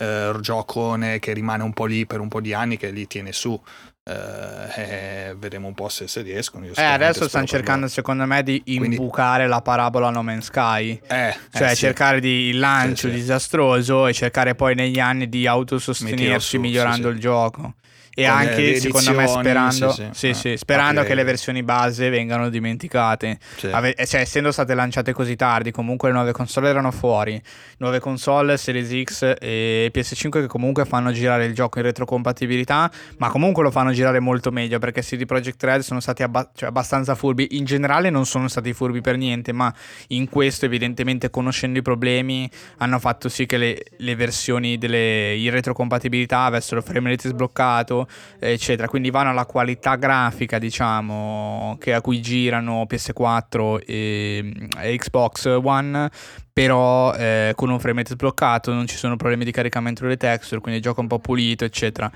[0.00, 3.32] eh, giocone che rimane un po' lì per un po' di anni che li tiene
[3.32, 3.60] su
[4.06, 6.66] eh, vedremo un po' se, se riescono.
[6.66, 9.52] eh, adesso stanno cercando, secondo me, di imbucare Quindi...
[9.52, 11.00] la parabola No Man's Sky.
[11.06, 13.20] Eh, cioè, eh, cercare di il lancio sì, sì.
[13.20, 17.74] disastroso e cercare poi negli anni di autosostenersi migliorando sì, il gioco
[18.14, 20.34] e anche secondo me sperando, sì, sì.
[20.34, 23.38] Sì, ah, sperando che le versioni base vengano dimenticate.
[23.70, 27.40] Ave- cioè essendo state lanciate così tardi comunque le nuove console erano fuori.
[27.78, 33.28] Nuove console Series X e PS5 che comunque fanno girare il gioco in retrocompatibilità ma
[33.30, 37.14] comunque lo fanno girare molto meglio perché CD Projekt Red sono stati abba- cioè abbastanza
[37.14, 37.48] furbi.
[37.52, 39.72] In generale non sono stati furbi per niente ma
[40.08, 42.48] in questo evidentemente conoscendo i problemi
[42.78, 48.03] hanno fatto sì che le, le versioni delle in retrocompatibilità avessero frame rate sbloccato
[48.38, 48.88] eccetera.
[48.88, 56.10] Quindi vanno alla qualità grafica, diciamo, a cui girano PS4 e, e Xbox One,
[56.52, 60.60] però eh, con un frame rate sbloccato, non ci sono problemi di caricamento delle texture,
[60.60, 62.10] quindi il gioco è un po' pulito, eccetera.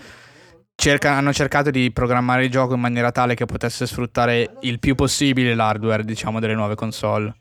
[0.75, 4.95] Cerca, hanno cercato di programmare il gioco in maniera tale che potesse sfruttare il più
[4.95, 7.35] possibile l'hardware, diciamo, delle nuove console.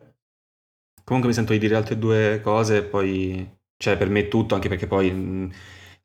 [1.03, 4.69] Comunque mi sento di dire altre due cose, poi, cioè per me è tutto, anche
[4.69, 5.51] perché poi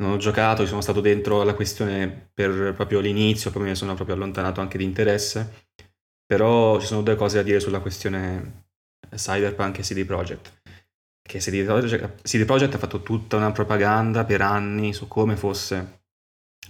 [0.03, 3.95] non ho giocato, sono stato dentro la questione per proprio l'inizio, poi me ne sono
[3.95, 5.69] proprio allontanato anche di interesse,
[6.27, 8.67] però ci sono due cose da dire sulla questione
[9.15, 10.61] Cyberpunk e CD Projekt.
[11.23, 16.01] Che CD Projekt, CD Projekt ha fatto tutta una propaganda per anni su come fosse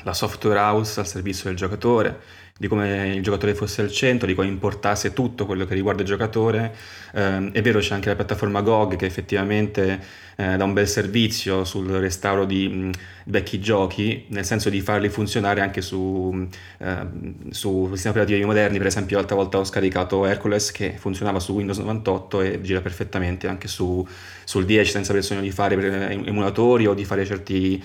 [0.05, 2.21] la software house al servizio del giocatore,
[2.57, 6.09] di come il giocatore fosse al centro, di come importasse tutto quello che riguarda il
[6.09, 6.75] giocatore.
[7.13, 10.01] Eh, è vero, c'è anche la piattaforma GOG che effettivamente
[10.37, 12.91] eh, dà un bel servizio sul restauro di mh,
[13.27, 16.47] vecchi giochi, nel senso di farli funzionare anche su,
[16.79, 17.07] eh,
[17.51, 18.79] su sistemi operativi moderni.
[18.79, 23.47] Per esempio, l'altra volta ho scaricato Hercules che funzionava su Windows 98 e gira perfettamente
[23.49, 24.07] anche su,
[24.45, 25.75] sul 10 senza bisogno di fare
[26.11, 27.83] eh, emulatori o di fare certi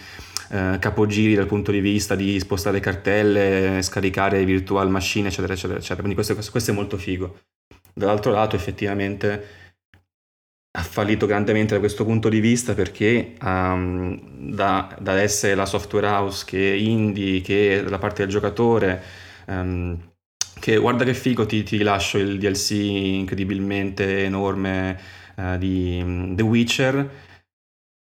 [0.50, 6.02] eh, capogiri dal punto di vista di spostare cartelle, scaricare virtual machine, eccetera, eccetera, eccetera.
[6.02, 7.40] Quindi questo, questo è molto figo.
[7.94, 9.57] Dall'altro lato, effettivamente
[10.78, 14.20] ha fallito grandemente da questo punto di vista perché um,
[14.54, 19.02] da, da, essere la software house che indie, che dalla parte del giocatore,
[19.48, 19.98] um,
[20.60, 25.00] che guarda che figo ti, ti rilascio il DLC incredibilmente enorme
[25.36, 27.10] uh, di um, The Witcher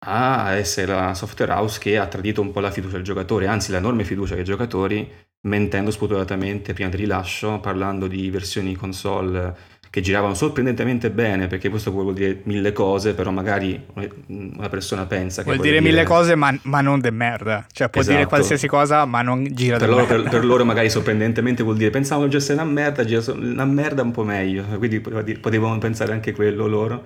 [0.05, 3.71] a essere la software house che ha tradito un po' la fiducia del giocatore, anzi
[3.71, 5.09] l'enorme fiducia dei giocatori,
[5.41, 11.91] mentendo spudoratamente prima del rilascio, parlando di versioni console che giravano sorprendentemente bene, perché questo
[11.91, 13.79] vuol dire mille cose, però magari
[14.25, 15.61] una persona pensa vuol che...
[15.61, 17.67] Vuol dire mille cose, ma, ma, non de merda.
[17.71, 18.17] Cioè può esatto.
[18.17, 21.91] dire qualsiasi cosa, ma non gira per loro, per, per, loro magari sorprendentemente vuol dire
[21.91, 23.03] pensavano già essere una merda,
[23.33, 27.03] una merda un po' meglio, quindi potevano pensare anche quello loro.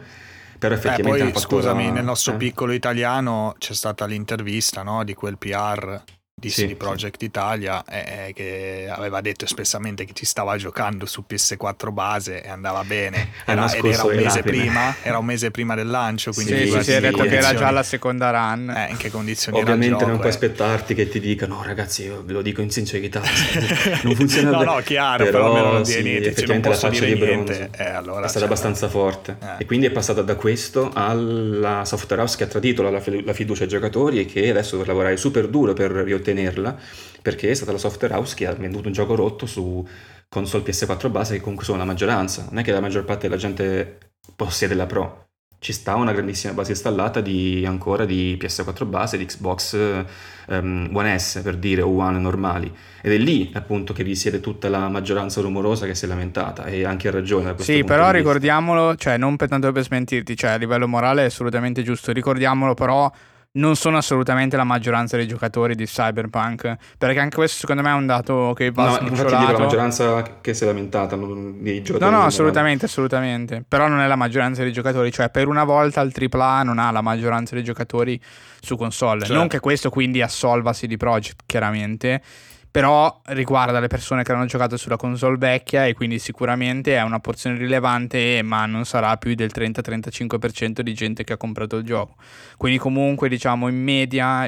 [0.57, 1.27] Però effettivamente...
[1.27, 2.37] Eh, poi, scusami, nel nostro eh.
[2.37, 6.03] piccolo italiano c'è stata l'intervista no, di quel PR
[6.39, 7.25] di sì, CD Projekt sì.
[7.25, 12.83] Italia eh, che aveva detto espressamente che ci stava giocando su PS4 base e andava
[12.83, 13.29] bene.
[13.47, 16.83] Era, ed era un mese prima era un mese prima del lancio quindi sì, sì,
[16.83, 18.69] si è detto che era già la seconda run.
[18.69, 20.31] Eh, in che condizioni ovviamente non puoi eh.
[20.31, 23.21] aspettarti che ti dica no ragazzi io ve lo dico in sincerità
[24.03, 27.15] non funziona no no chiaro però, però non sì, niente effettivamente cioè, la faccia di
[27.15, 27.51] bronzo.
[27.53, 29.37] Eh, allora, è stata cioè, abbastanza forte.
[29.41, 29.63] Eh.
[29.63, 33.63] e quindi è passata da questo alla software house che ha tradito la, la fiducia
[33.63, 35.91] ai giocatori e che adesso deve lavorare super duro per
[36.27, 36.77] riottenerla
[37.21, 39.85] perché è stata la software house che ha venduto un gioco rotto su
[40.29, 42.47] console PS4 base che comunque sono la maggioranza.
[42.49, 43.97] Non è che la maggior parte della gente
[44.35, 45.23] possiede la Pro.
[45.59, 50.05] Ci sta una grandissima base installata di, ancora di PS4 base, di Xbox
[50.47, 52.71] um, One S per dire, o One normali.
[53.01, 56.85] Ed è lì appunto che risiede tutta la maggioranza rumorosa che si è lamentata e
[56.85, 57.55] anche ha ragione.
[57.57, 61.81] Sì, però ricordiamolo, cioè non per tanto per smentirti, cioè a livello morale è assolutamente
[61.81, 63.11] giusto, ricordiamolo però
[63.57, 67.93] non sono assolutamente la maggioranza dei giocatori di Cyberpunk, perché anche questo secondo me è
[67.93, 72.11] un dato che va no, infatti dico la maggioranza che si è lamentata dei giocatori.
[72.11, 76.01] No, no, assolutamente, assolutamente, però non è la maggioranza dei giocatori, cioè per una volta
[76.01, 78.19] il AAA non ha la maggioranza dei giocatori
[78.59, 79.35] su console, cioè.
[79.35, 82.21] non che questo quindi assolva CD Projekt, chiaramente,
[82.77, 87.19] però riguarda le persone che hanno giocato sulla console vecchia e quindi sicuramente è una
[87.19, 92.17] porzione rilevante ma non sarà più del 30-35% di gente che ha comprato il gioco.
[92.55, 94.47] Quindi comunque diciamo in media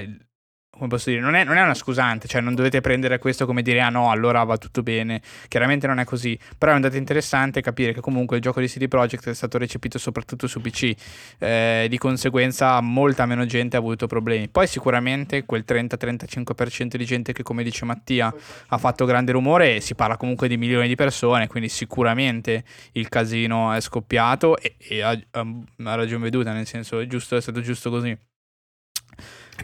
[0.80, 3.62] come posso dire, non è, non è, una scusante, cioè non dovete prendere questo come
[3.62, 5.22] dire ah no, allora va tutto bene.
[5.48, 8.68] Chiaramente non è così, però è un dato interessante capire che comunque il gioco di
[8.68, 10.94] CD Projekt è stato recepito soprattutto su PC,
[11.38, 14.48] eh, di conseguenza molta meno gente ha avuto problemi.
[14.50, 18.34] Poi sicuramente quel 30-35% di gente che come dice Mattia
[18.68, 22.64] ha fatto grande rumore, si parla comunque di milioni di persone, quindi sicuramente
[22.94, 27.42] il casino è scoppiato e, e ha, ha ragione veduta, nel senso è, giusto, è
[27.42, 28.29] stato giusto così.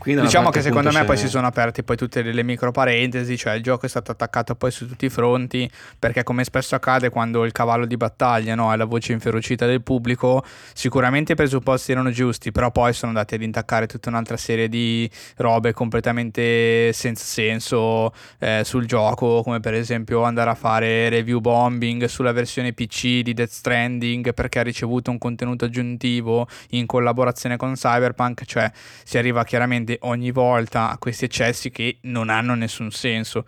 [0.04, 3.64] Diciamo che secondo me poi si sono aperte poi tutte le micro parentesi, cioè il
[3.64, 7.52] gioco è stato attaccato poi su tutti i fronti, perché come spesso accade quando il
[7.52, 12.52] cavallo di battaglia no, è la voce inferocita del pubblico, sicuramente i presupposti erano giusti,
[12.52, 18.62] però poi sono andati ad intaccare tutta un'altra serie di robe completamente senza senso eh,
[18.64, 23.52] sul gioco, come per esempio andare a fare review bombing sulla versione PC di Death
[23.52, 28.72] Stranding perché ha ricevuto un contenuto aggiuntivo in collaborazione con Cyberpunk, cioè
[29.04, 33.46] si arriva chiaramente tende ogni volta questi eccessi che non hanno nessun senso.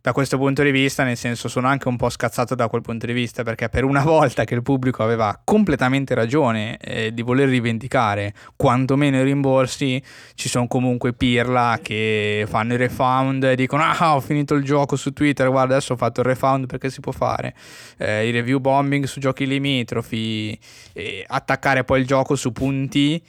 [0.00, 3.04] Da questo punto di vista, nel senso, sono anche un po' scazzato da quel punto
[3.04, 7.48] di vista, perché per una volta che il pubblico aveva completamente ragione eh, di voler
[7.48, 10.02] rivendicare quantomeno i rimborsi,
[10.34, 14.96] ci sono comunque pirla che fanno il refund e dicono ah ho finito il gioco
[14.96, 17.54] su Twitter, guarda adesso ho fatto il refund perché si può fare,
[17.98, 20.58] eh, i review bombing su giochi limitrofi,
[20.92, 23.20] eh, attaccare poi il gioco su punti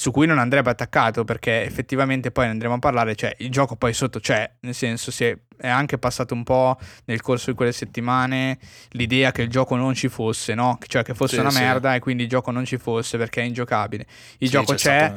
[0.00, 3.76] su cui non andrebbe attaccato perché effettivamente poi ne andremo a parlare, cioè il gioco
[3.76, 7.56] poi sotto c'è, nel senso si è, è anche passato un po' nel corso di
[7.56, 8.58] quelle settimane
[8.92, 10.78] l'idea che il gioco non ci fosse, no?
[10.86, 11.60] Cioè che fosse sì, una sì.
[11.60, 14.06] merda e quindi il gioco non ci fosse perché è ingiocabile.
[14.38, 14.78] Il sì, gioco c'è...
[14.78, 15.14] c'è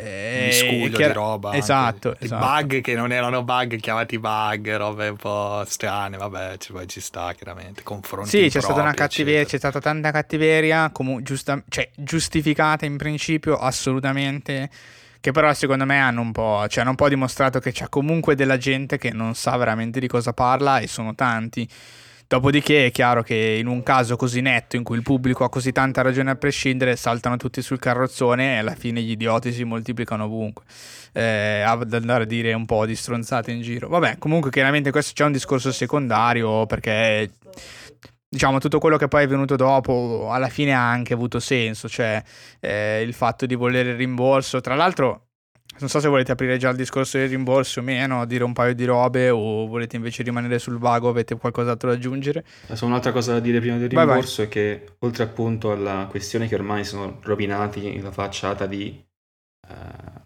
[0.00, 1.54] eh, miscuglio chiar- di roba.
[1.54, 2.46] Esatto, esatto.
[2.46, 7.00] Bug che non erano bug chiamati bug, robe un po' strane, vabbè, ci, poi ci
[7.00, 11.88] sta chiaramente, confronti Sì, c'è stata una cattiveria, c'è stata tanta cattiveria, comu- giusta- cioè,
[11.94, 14.70] giustificata in principio assolutamente
[15.20, 18.34] che però secondo me hanno un po', cioè hanno un po' dimostrato che c'è comunque
[18.36, 21.68] della gente che non sa veramente di cosa parla e sono tanti.
[22.28, 25.72] Dopodiché è chiaro che in un caso così netto in cui il pubblico ha così
[25.72, 30.24] tanta ragione a prescindere, saltano tutti sul carrozzone e alla fine gli idioti si moltiplicano
[30.24, 30.64] ovunque.
[31.14, 33.88] Eh, ad andare a dire un po' di stronzate in giro.
[33.88, 37.30] Vabbè, comunque chiaramente questo c'è un discorso secondario perché
[38.28, 42.22] diciamo tutto quello che poi è venuto dopo alla fine ha anche avuto senso, cioè
[42.60, 44.60] eh, il fatto di volere il rimborso.
[44.60, 45.27] Tra l'altro
[45.80, 48.74] non so se volete aprire già il discorso del rimborso o meno, dire un paio
[48.74, 52.44] di robe o volete invece rimanere sul vago, avete qualcos'altro da aggiungere?
[52.72, 54.46] Solo un'altra cosa da dire prima del rimborso vai, vai.
[54.46, 59.02] è che oltre appunto alla questione che ormai sono rovinati la facciata di
[59.68, 60.20] uh,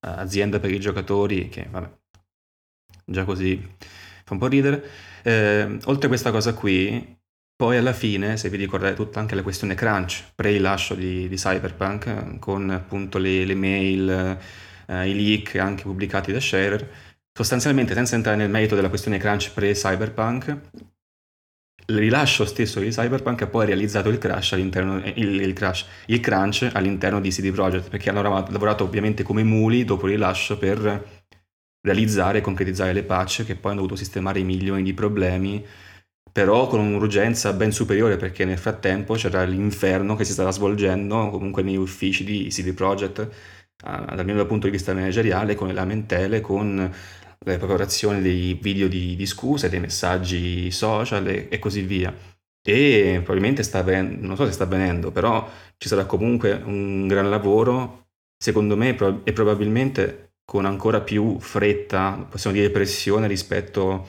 [0.00, 1.90] azienda per i giocatori, che vabbè,
[3.04, 3.76] già così
[4.24, 4.84] fa un po' ridere,
[5.22, 7.18] eh, oltre a questa cosa qui,
[7.60, 12.38] poi alla fine, se vi ricordate tutta anche la questione crunch, pre-rilascio di, di Cyberpunk,
[12.38, 14.38] con appunto le, le mail,
[14.90, 16.88] eh, i leak anche pubblicati da Sharer,
[17.32, 20.58] sostanzialmente senza entrare nel merito della questione crunch pre-Cyberpunk,
[21.86, 26.20] il rilascio stesso di Cyberpunk ha poi realizzato il crash all'interno, il, il, crash, il
[26.20, 31.18] crunch all'interno di CD Projekt, perché hanno lavorato ovviamente come muli dopo il rilascio per
[31.82, 35.64] realizzare e concretizzare le patch che poi hanno dovuto sistemare milioni di problemi
[36.32, 41.62] però con un'urgenza ben superiore perché nel frattempo c'era l'inferno che si stava svolgendo comunque
[41.62, 43.28] negli uffici di CD Projekt
[43.82, 46.92] dal mio punto di vista manageriale con le lamentele, con
[47.42, 52.14] la preparazione dei video di, di scuse, dei messaggi social e, e, così via.
[52.62, 57.30] E probabilmente sta avvenendo, non so se sta avvenendo, però ci sarà comunque un gran
[57.30, 64.08] lavoro, secondo me, e probabilmente con ancora più fretta, possiamo dire pressione rispetto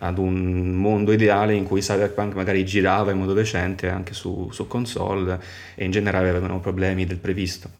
[0.00, 4.66] ad un mondo ideale in cui Cyberpunk magari girava in modo decente anche su, su
[4.66, 5.40] console
[5.74, 7.70] e in generale avevano problemi del previsto.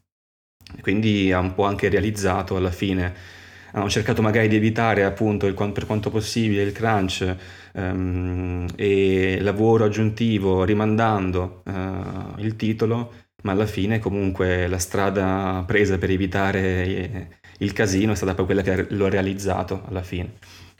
[0.80, 3.36] Quindi ha un po' anche realizzato alla fine
[3.72, 7.36] hanno cercato magari di evitare appunto il, per quanto possibile il crunch
[7.72, 13.12] um, e lavoro aggiuntivo rimandando uh, il titolo,
[13.42, 18.62] ma alla fine comunque la strada presa per evitare il casino è stata poi quella
[18.62, 20.34] che l'ho realizzato alla fine.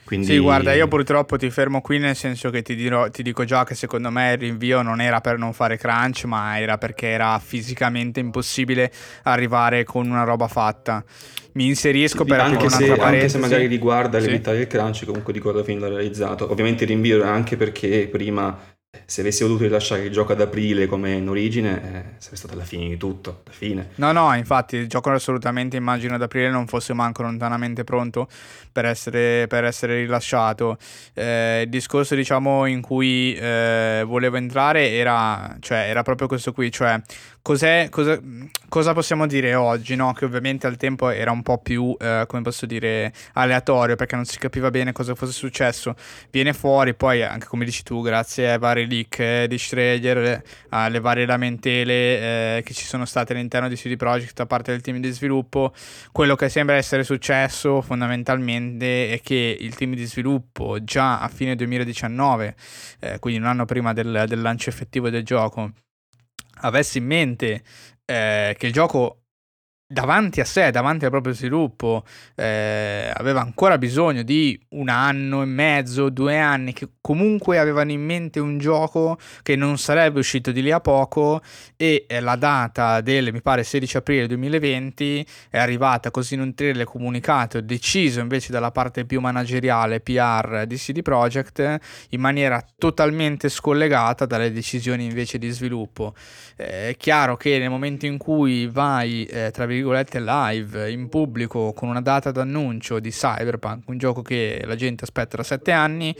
[0.09, 0.25] Quindi...
[0.25, 3.63] Sì, guarda, io purtroppo ti fermo qui nel senso che ti, dirò, ti, dico già
[3.63, 7.37] che secondo me il rinvio non era per non fare crunch, ma era perché era
[7.37, 8.91] fisicamente impossibile
[9.25, 11.03] arrivare con una roba fatta.
[11.51, 14.25] Mi inserisco per anche se, anche se magari riguarda sì.
[14.25, 16.49] l'evitare il crunch, comunque dico alla fine l'ho realizzato.
[16.49, 18.57] Ovviamente il rinvio era anche perché prima
[19.05, 22.63] se avessi voluto rilasciare il gioco ad aprile come in origine, eh, sarebbe stata la
[22.63, 23.89] fine di tutto, la fine.
[23.95, 28.27] No, no, infatti il gioco assolutamente immagino ad aprile non fosse manco lontanamente pronto
[28.71, 30.79] per essere, per essere rilasciato.
[31.13, 36.71] Eh, il discorso, diciamo, in cui eh, volevo entrare era, cioè, era proprio questo qui,
[36.71, 36.99] cioè
[37.41, 38.19] Cos'è, cosa,
[38.67, 39.95] cosa, possiamo dire oggi?
[39.95, 40.13] No?
[40.13, 44.25] Che ovviamente al tempo era un po' più, eh, come posso dire, aleatorio perché non
[44.25, 45.95] si capiva bene cosa fosse successo.
[46.31, 50.99] Viene fuori, poi anche come dici tu, grazie ai vari leak eh, di Schrader, alle
[50.99, 54.99] varie lamentele eh, che ci sono state all'interno di CD Projekt da parte del team
[54.99, 55.73] di sviluppo,
[56.11, 61.55] quello che sembra essere successo fondamentalmente è che il team di sviluppo già a fine
[61.55, 62.55] 2019,
[62.99, 65.71] eh, quindi un anno prima del, del lancio effettivo del gioco,
[66.61, 67.63] avesse in mente
[68.05, 69.18] eh, che il gioco
[69.91, 72.03] davanti a sé, davanti al proprio sviluppo,
[72.35, 78.05] eh, aveva ancora bisogno di un anno e mezzo, due anni, che comunque avevano in
[78.05, 81.41] mente un gioco che non sarebbe uscito di lì a poco
[81.75, 86.53] e eh, la data del, mi pare, 16 aprile 2020 è arrivata così in un
[86.53, 91.79] trailer comunicato, deciso invece dalla parte più manageriale PR di CD Projekt
[92.09, 96.13] in maniera totalmente scollegata dalle decisioni invece di sviluppo.
[96.57, 101.09] Eh, è chiaro che nel momento in cui vai, eh, tra virgolette, virgolette live in
[101.09, 105.71] pubblico con una data d'annuncio di Cyberpunk, un gioco che la gente aspetta da sette
[105.71, 106.15] anni,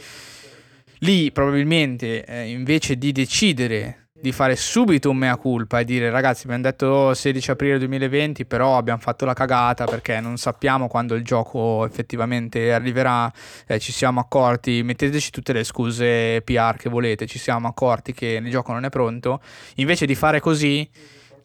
[1.00, 6.44] lì probabilmente eh, invece di decidere di fare subito un mea culpa e dire ragazzi
[6.44, 11.24] abbiamo detto 16 aprile 2020 però abbiamo fatto la cagata perché non sappiamo quando il
[11.24, 13.32] gioco effettivamente arriverà
[13.66, 18.40] eh, ci siamo accorti metteteci tutte le scuse PR che volete ci siamo accorti che
[18.42, 19.40] il gioco non è pronto
[19.76, 20.86] invece di fare così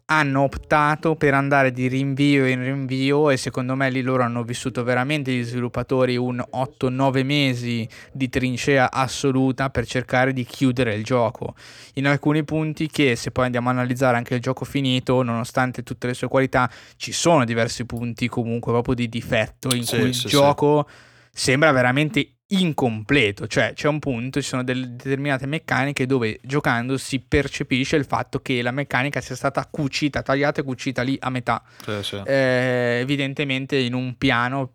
[0.06, 4.84] hanno optato per andare di rinvio in rinvio e secondo me lì loro hanno vissuto
[4.84, 11.56] veramente gli sviluppatori un 8-9 mesi di trincea assoluta per cercare di chiudere il gioco
[11.94, 16.06] in alcuni punti che se poi andiamo a analizzare anche il gioco finito nonostante tutte
[16.06, 20.26] le sue qualità ci sono diversi punti comunque proprio di difetto in sì, cui sì,
[20.26, 20.86] il gioco
[21.32, 21.40] sì.
[21.50, 27.20] sembra veramente incompleto, cioè c'è un punto, ci sono delle determinate meccaniche dove giocando si
[27.20, 31.62] percepisce il fatto che la meccanica sia stata cucita, tagliata e cucita lì a metà.
[31.84, 32.22] Sì, sì.
[32.24, 34.74] Eh, evidentemente in un piano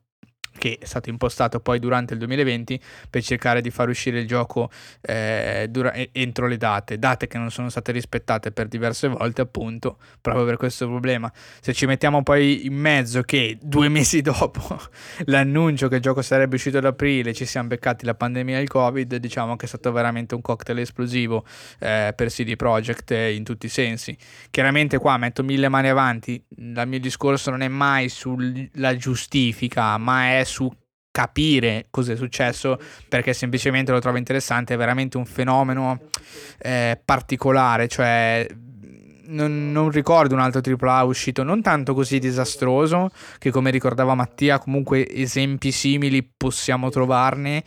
[0.61, 4.69] che è stato impostato poi durante il 2020 per cercare di far uscire il gioco
[5.01, 9.97] eh, dura- entro le date, date che non sono state rispettate per diverse volte appunto
[10.21, 11.31] proprio per questo problema.
[11.61, 14.79] Se ci mettiamo poi in mezzo che due mesi dopo
[15.25, 18.69] l'annuncio che il gioco sarebbe uscito ad aprile ci siamo beccati la pandemia e il
[18.69, 21.43] covid, diciamo che è stato veramente un cocktail esplosivo
[21.79, 24.15] eh, per CD Projekt in tutti i sensi.
[24.51, 30.37] Chiaramente qua metto mille mani avanti, il mio discorso non è mai sulla giustifica, ma
[30.37, 30.69] è su
[31.11, 32.79] capire cosa è successo
[33.09, 35.99] perché semplicemente lo trovo interessante, è veramente un fenomeno
[36.59, 38.45] eh, particolare, cioè
[39.27, 44.59] non, non, ricordo un altro AAA uscito non tanto così disastroso che come ricordava Mattia
[44.59, 47.63] comunque esempi simili possiamo trovarne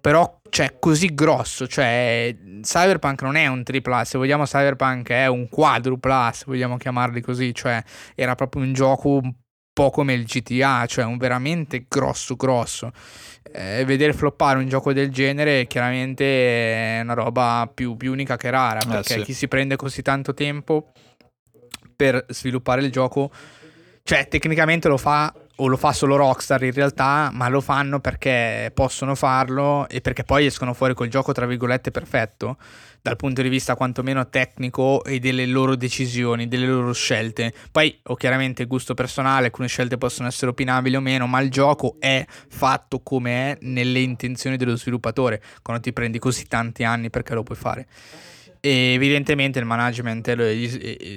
[0.00, 1.66] però cioè, così grosso.
[1.66, 7.22] Cioè, Cyberpunk non è un AAA, se vogliamo Cyberpunk è un quadrupla, se vogliamo chiamarli
[7.22, 7.54] così.
[7.54, 7.82] Cioè,
[8.14, 9.22] era proprio un gioco
[9.72, 12.92] po' come il GTA, cioè un veramente grosso grosso.
[13.50, 18.50] Eh, vedere floppare un gioco del genere chiaramente è una roba più, più unica che
[18.50, 19.24] rara, eh, perché eh sì.
[19.24, 20.92] chi si prende così tanto tempo
[21.94, 23.30] per sviluppare il gioco,
[24.02, 28.70] cioè tecnicamente lo fa o lo fa solo Rockstar in realtà, ma lo fanno perché
[28.74, 32.56] possono farlo e perché poi escono fuori col gioco tra virgolette perfetto
[33.02, 37.52] dal punto di vista quantomeno tecnico e delle loro decisioni, delle loro scelte.
[37.72, 41.96] Poi ho chiaramente gusto personale, alcune scelte possono essere opinabili o meno, ma il gioco
[41.98, 47.34] è fatto come è nelle intenzioni dello sviluppatore, quando ti prendi così tanti anni perché
[47.34, 47.86] lo puoi fare.
[48.64, 50.28] E evidentemente il management,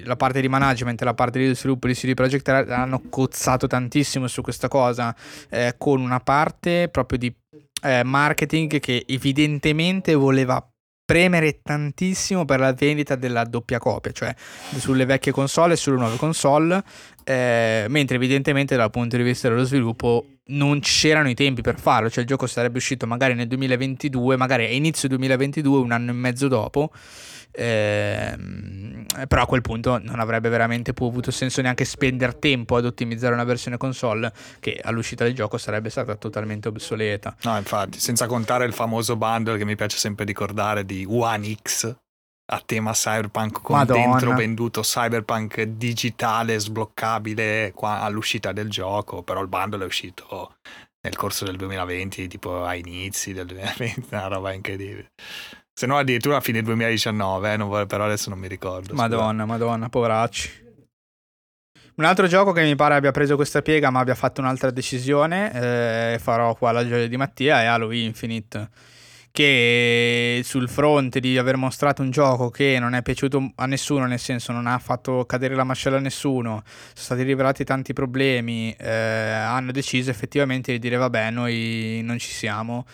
[0.03, 4.25] la parte di management e la parte di sviluppo di CD Projekt hanno cozzato tantissimo
[4.25, 5.15] su questa cosa,
[5.51, 7.31] eh, con una parte proprio di
[7.83, 10.67] eh, marketing che evidentemente voleva
[11.05, 14.33] premere tantissimo per la vendita della doppia copia, cioè
[14.77, 16.83] sulle vecchie console e sulle nuove console,
[17.23, 22.09] eh, mentre evidentemente dal punto di vista dello sviluppo non c'erano i tempi per farlo,
[22.09, 26.13] cioè il gioco sarebbe uscito magari nel 2022, magari a inizio 2022, un anno e
[26.13, 26.91] mezzo dopo,
[27.57, 28.35] eh,
[29.27, 33.43] però a quel punto non avrebbe veramente avuto senso neanche spendere tempo ad ottimizzare una
[33.43, 37.35] versione console che all'uscita del gioco sarebbe stata totalmente obsoleta.
[37.43, 41.95] No, infatti, senza contare il famoso bundle che mi piace sempre ricordare di One X
[42.47, 44.05] a tema cyberpunk con Madonna.
[44.05, 50.57] dentro venduto cyberpunk digitale sbloccabile qua all'uscita del gioco, però il bundle è uscito
[51.01, 55.11] nel corso del 2020, tipo a inizi del 2020, una roba incredibile.
[55.77, 58.93] Se no addirittura a fine 2019, eh, vorrei, però adesso non mi ricordo.
[58.93, 59.45] Madonna, scusa.
[59.45, 60.63] madonna, poveracci.
[61.95, 66.13] Un altro gioco che mi pare abbia preso questa piega ma abbia fatto un'altra decisione,
[66.13, 68.69] eh, farò qua la gioia di Mattia, è Halo Infinite
[69.31, 74.19] che sul fronte di aver mostrato un gioco che non è piaciuto a nessuno, nel
[74.19, 78.89] senso non ha fatto cadere la mascella a nessuno, sono stati rivelati tanti problemi, eh,
[78.89, 82.85] hanno deciso effettivamente di dire vabbè noi non ci siamo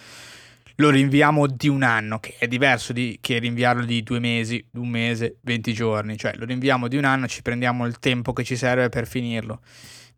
[0.81, 4.89] lo rinviamo di un anno, che è diverso di, che rinviarlo di due mesi, un
[4.89, 8.57] mese, 20 giorni, cioè lo rinviamo di un anno, ci prendiamo il tempo che ci
[8.57, 9.61] serve per finirlo.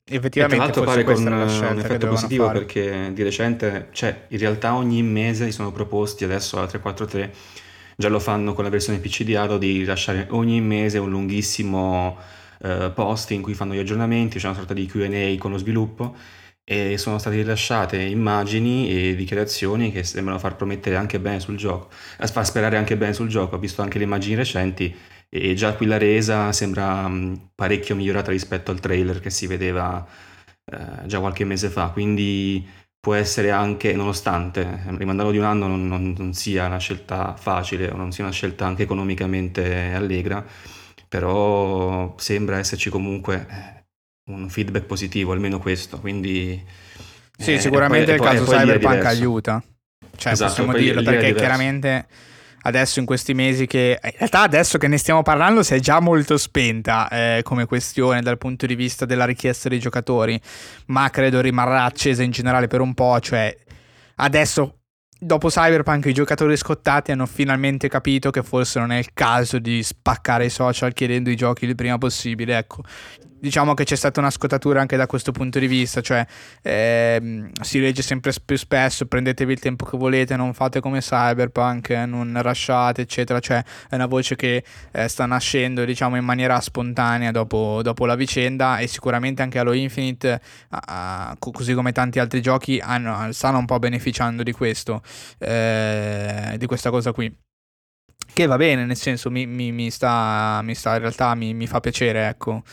[0.05, 2.59] Effettivamente, e tra l'altro pare con un effetto positivo fare.
[2.59, 7.33] perché di recente, cioè in realtà ogni mese si sono proposti adesso alla 343,
[7.95, 12.17] già lo fanno con la versione PC di Halo, di rilasciare ogni mese un lunghissimo
[12.61, 16.15] eh, post in cui fanno gli aggiornamenti, c'è una sorta di QA con lo sviluppo
[16.65, 21.89] e sono state rilasciate immagini e dichiarazioni che sembrano far promettere anche bene sul gioco,
[22.17, 23.55] a far sperare anche bene sul gioco.
[23.55, 24.95] Ho visto anche le immagini recenti
[25.29, 27.09] e già qui la resa sembra
[27.55, 30.05] parecchio migliorata rispetto al trailer che si vedeva
[30.65, 32.65] eh, già qualche mese fa, quindi
[32.99, 37.89] può essere anche, nonostante rimandarlo di un anno non, non, non sia una scelta facile
[37.91, 40.45] o non sia una scelta anche economicamente allegra,
[41.09, 43.82] però sembra esserci comunque eh,
[44.25, 45.99] un feedback positivo, almeno questo.
[45.99, 46.61] Quindi,
[47.37, 49.63] sì, eh, sicuramente poi, il caso Cyberpunk aiuta.
[50.15, 52.05] Cioè, esatto, possiamo dirlo perché chiaramente
[52.65, 55.99] adesso in questi mesi che in realtà adesso che ne stiamo parlando si è già
[55.99, 60.39] molto spenta eh, come questione dal punto di vista della richiesta dei giocatori,
[60.87, 63.55] ma credo rimarrà accesa in generale per un po', cioè
[64.15, 64.77] adesso
[65.19, 69.81] dopo Cyberpunk i giocatori scottati hanno finalmente capito che forse non è il caso di
[69.81, 72.57] spaccare i social chiedendo i giochi il prima possibile.
[72.57, 72.83] Ecco,
[73.43, 76.25] diciamo che c'è stata una scottatura anche da questo punto di vista, cioè
[76.61, 81.89] ehm, si legge sempre più spesso, prendetevi il tempo che volete, non fate come Cyberpunk,
[81.89, 87.31] non lasciate, eccetera, cioè è una voce che eh, sta nascendo diciamo in maniera spontanea
[87.31, 90.39] dopo, dopo, la vicenda e sicuramente anche Halo Infinite,
[90.69, 95.01] uh, così come tanti altri giochi, hanno, stanno un po' beneficiando di questo,
[95.39, 97.29] eh, di questa cosa qui.
[98.33, 101.81] Che va bene, nel senso mi, mi, mi, sta, mi sta, in realtà mi fa
[101.81, 102.63] piacere, ecco,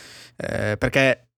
[0.40, 1.30] eh, perché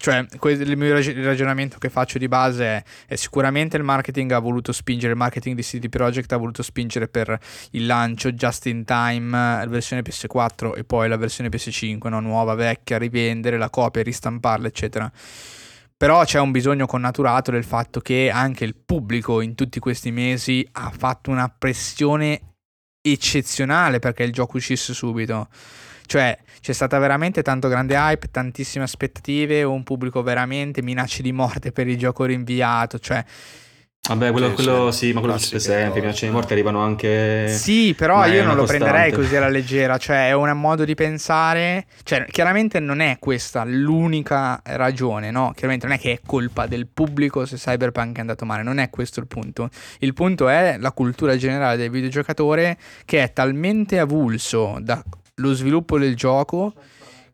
[0.00, 4.72] cioè, il mio ragionamento che faccio di base è, è, sicuramente il marketing ha voluto
[4.72, 7.38] spingere, il marketing di CD Projekt ha voluto spingere per
[7.72, 12.18] il lancio just in time, la versione PS4 e poi la versione PS5, no?
[12.20, 15.12] nuova, vecchia, rivendere la copia, ristamparla, eccetera.
[15.94, 20.66] Però c'è un bisogno connaturato del fatto che anche il pubblico in tutti questi mesi
[20.72, 22.54] ha fatto una pressione
[23.02, 25.48] eccezionale perché il gioco uscisse subito.
[26.10, 31.70] Cioè, c'è stata veramente tanto grande hype, tantissime aspettative, un pubblico veramente minacce di morte
[31.70, 33.24] per il gioco rinviato, cioè
[34.08, 36.00] Vabbè, quello, quello sì, ma quello succede sempre.
[36.00, 37.46] I minacce di morte arrivano anche.
[37.46, 38.84] Sì, però io non lo costante.
[38.84, 39.98] prenderei così alla leggera.
[39.98, 41.86] Cioè, è un modo di pensare.
[42.02, 45.52] Cioè, chiaramente non è questa l'unica ragione, no?
[45.54, 48.64] Chiaramente non è che è colpa del pubblico se Cyberpunk è andato male.
[48.64, 49.70] Non è questo il punto.
[50.00, 54.78] Il punto è la cultura generale del videogiocatore che è talmente avulso
[55.40, 56.74] dallo sviluppo del gioco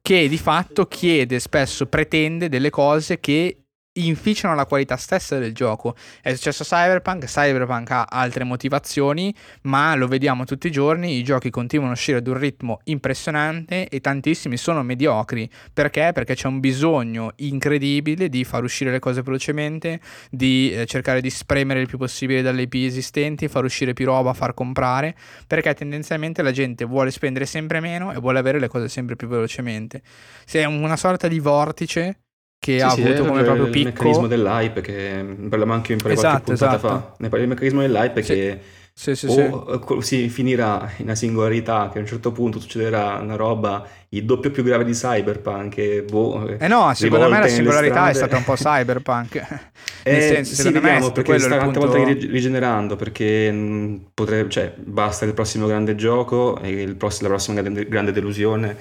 [0.00, 3.65] che di fatto chiede, spesso pretende delle cose che
[3.96, 5.94] inficiano la qualità stessa del gioco.
[6.20, 11.22] È successo a Cyberpunk, Cyberpunk ha altre motivazioni, ma lo vediamo tutti i giorni, i
[11.22, 15.48] giochi continuano a uscire ad un ritmo impressionante e tantissimi sono mediocri.
[15.72, 16.10] Perché?
[16.12, 21.30] Perché c'è un bisogno incredibile di far uscire le cose velocemente, di eh, cercare di
[21.30, 25.14] spremere il più possibile dalle IP esistenti, far uscire più roba, far comprare,
[25.46, 29.28] perché tendenzialmente la gente vuole spendere sempre meno e vuole avere le cose sempre più
[29.28, 30.02] velocemente.
[30.44, 32.20] Se è una sorta di vortice
[32.58, 33.78] che sì, ha sì, avuto come proprio picco.
[33.78, 36.88] Il meccanismo dell'hype che parliamo anche di esatto, qualche puntata esatto.
[36.88, 37.14] fa.
[37.18, 38.32] Ne parli del meccanismo dell'hype sì.
[38.32, 38.60] che
[38.98, 40.22] sì, sì, o sì.
[40.22, 44.50] si finirà in una singolarità che a un certo punto succederà una roba il doppio
[44.50, 48.44] più grave di Cyberpunk e boh, eh no, secondo me la singolarità è stata un
[48.44, 49.34] po' Cyberpunk
[50.02, 51.94] eh, senso, sì, vediamo perché sta tante punto...
[51.94, 57.34] volte rigenerando perché mh, potrebbe, cioè, basta il prossimo grande gioco e il prossimo, la
[57.34, 58.76] prossima grande, grande delusione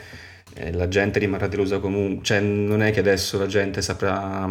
[0.56, 4.50] eh, la gente rimarrà delusa comunque, cioè non è che adesso la gente saprà,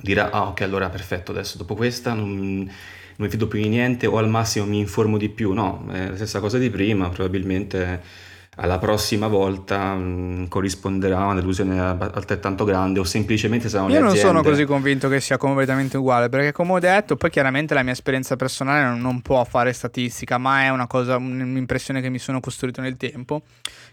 [0.00, 2.68] dirà ah ok allora perfetto adesso dopo questa non, non
[3.16, 6.14] mi fido più di niente o al massimo mi informo di più, no, è la
[6.14, 12.98] stessa cosa di prima, probabilmente alla prossima volta mh, mm, corrisponderà una delusione altrettanto grande
[12.98, 16.78] o semplicemente saranno Io non sono così convinto che sia completamente uguale perché come ho
[16.78, 20.86] detto poi chiaramente la mia esperienza personale non, non può fare statistica ma è una
[20.86, 23.42] cosa, un'impressione che mi sono costruito nel tempo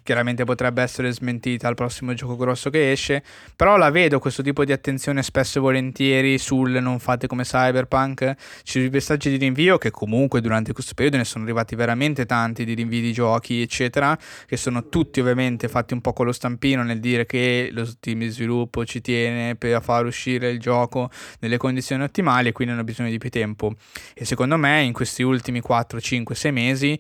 [0.08, 3.22] chiaramente potrebbe essere smentita al prossimo gioco grosso che esce,
[3.58, 8.36] però la vedo questo tipo di attenzione spesso e volentieri sul non fate come Cyberpunk,
[8.64, 12.26] ci sono i messaggi di rinvio che comunque durante questo periodo ne sono arrivati veramente
[12.26, 16.32] tanti di rinvii di giochi eccetera, che sono tutti ovviamente fatti un po' con lo
[16.32, 21.10] stampino nel dire che lo team di sviluppo ci tiene per far uscire il gioco
[21.42, 23.74] nelle condizioni ottimali e quindi hanno bisogno di più tempo.
[24.14, 26.98] E secondo me in questi ultimi 4, 5, 6 mesi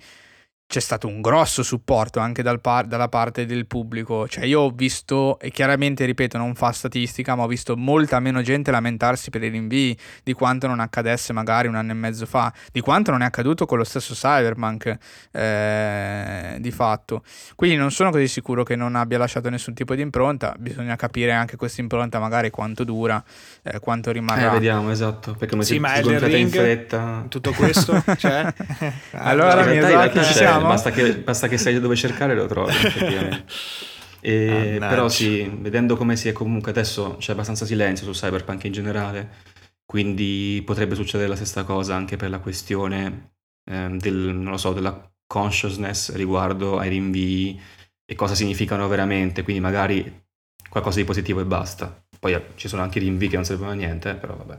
[0.68, 4.28] c'è stato un grosso supporto anche dal par- dalla parte del pubblico.
[4.28, 8.41] Cioè, io ho visto, e chiaramente ripeto, non fa statistica, ma ho visto molta meno
[8.41, 12.53] gente lamentarsi per i rinvii di quanto non accadesse magari un anno e mezzo fa,
[12.74, 14.97] di quanto non è accaduto con lo stesso Cyberpunk
[15.32, 17.24] eh, di fatto.
[17.55, 20.53] Quindi non sono così sicuro che non abbia lasciato nessun tipo di impronta.
[20.59, 23.24] Bisogna capire anche questa impronta, magari quanto dura,
[23.63, 24.49] eh, quanto rimarrà.
[24.49, 25.32] Eh, vediamo, esatto.
[25.32, 27.26] Perché come sì, si, ma si in fretta.
[27.30, 28.53] Tutto questo, cioè...
[29.11, 30.74] allora, allora mi ci siamo diciamo?
[30.74, 32.74] Basta che, basta che sai dove cercare lo trovi.
[34.20, 38.64] E, ah, però sì, vedendo come si è comunque adesso c'è abbastanza silenzio su Cyberpunk
[38.66, 39.30] in generale,
[39.86, 43.36] quindi potrebbe succedere la stessa cosa anche per la questione
[43.70, 47.62] eh, del, so, della consciousness riguardo ai rinvii
[48.05, 50.26] e cosa significano veramente, quindi magari
[50.70, 52.03] qualcosa di positivo e basta.
[52.20, 54.58] Poi eh, ci sono anche rinvii che non servono a niente, però vabbè.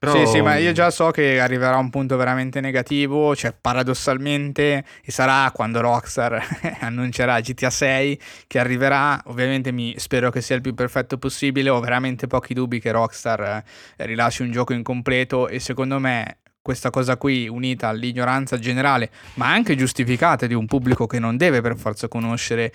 [0.00, 0.16] Però...
[0.16, 5.12] Sì, sì, ma io già so che arriverà un punto veramente negativo, cioè paradossalmente, e
[5.12, 6.42] sarà quando Rockstar
[6.80, 11.78] annuncerà GTA 6 che arriverà, ovviamente mi spero che sia il più perfetto possibile, ho
[11.80, 17.16] veramente pochi dubbi che Rockstar eh, rilasci un gioco incompleto e secondo me questa cosa
[17.16, 22.08] qui unita all'ignoranza generale, ma anche giustificata di un pubblico che non deve per forza
[22.08, 22.72] conoscere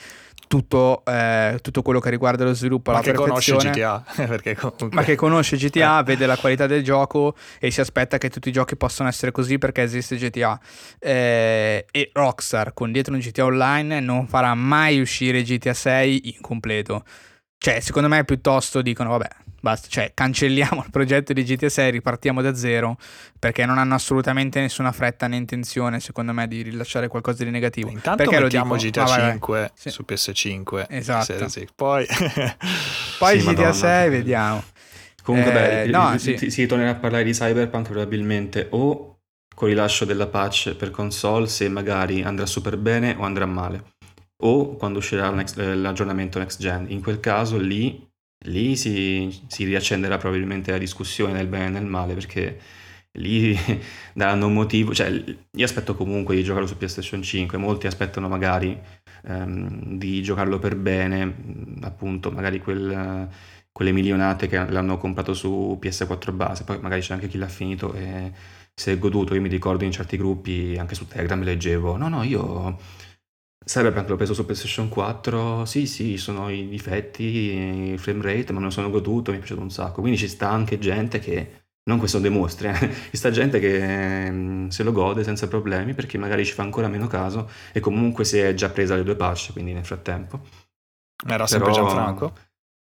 [0.48, 4.04] tutto, eh, tutto quello che riguarda lo sviluppo ma alla che conosce GTA
[4.60, 4.90] comunque...
[4.92, 6.04] ma che conosce GTA, eh.
[6.04, 9.58] vede la qualità del gioco e si aspetta che tutti i giochi possano essere così
[9.58, 10.60] perché esiste GTA
[11.00, 17.04] eh, e Rockstar con dietro un GTA Online non farà mai uscire GTA 6 incompleto.
[17.58, 22.44] Cioè secondo me piuttosto dicono vabbè Basta, cioè cancelliamo il progetto di GTA 6, ripartiamo
[22.44, 22.98] da zero,
[23.40, 27.90] perché non hanno assolutamente nessuna fretta né intenzione, secondo me, di rilasciare qualcosa di negativo.
[27.90, 29.90] Intanto perché mettiamo GTA ah, 5 sì.
[29.90, 30.86] su PS5.
[30.88, 31.48] Esatto.
[31.74, 32.06] Poi,
[33.18, 34.64] Poi sì, GTA 6 vediamo.
[35.24, 36.52] Comunque, eh, beh, no, si, sì.
[36.52, 39.18] si tornerà a parlare di Cyberpunk probabilmente o
[39.56, 43.96] con il rilascio della patch per console, se magari andrà super bene o andrà male,
[44.44, 46.86] o quando uscirà l'aggiornamento next gen.
[46.90, 48.05] In quel caso lì
[48.46, 52.60] lì si, si riaccenderà probabilmente la discussione nel bene e nel male perché
[53.14, 53.58] lì
[54.14, 58.78] daranno un motivo, cioè io aspetto comunque di giocarlo su PlayStation 5, molti aspettano magari
[59.24, 61.36] um, di giocarlo per bene,
[61.82, 63.28] appunto magari quel,
[63.72, 67.94] quelle milionate che l'hanno comprato su PS4 base, poi magari c'è anche chi l'ha finito
[67.94, 68.32] e
[68.74, 72.24] si è goduto, io mi ricordo in certi gruppi, anche su Telegram leggevo, no no
[72.24, 72.78] io
[73.66, 78.60] Cyberpunk l'ho preso su PlayStation 4, sì sì, sono i difetti, il frame rate, ma
[78.60, 80.02] me lo sono goduto, mi è piaciuto un sacco.
[80.02, 82.94] Quindi ci sta anche gente che non questo dimostri, eh.
[83.10, 87.08] questa gente che eh, se lo gode senza problemi perché magari ci fa ancora meno
[87.08, 90.42] caso e comunque si è già presa le due patch, quindi nel frattempo.
[91.28, 92.34] Era sempre Però, Gianfranco?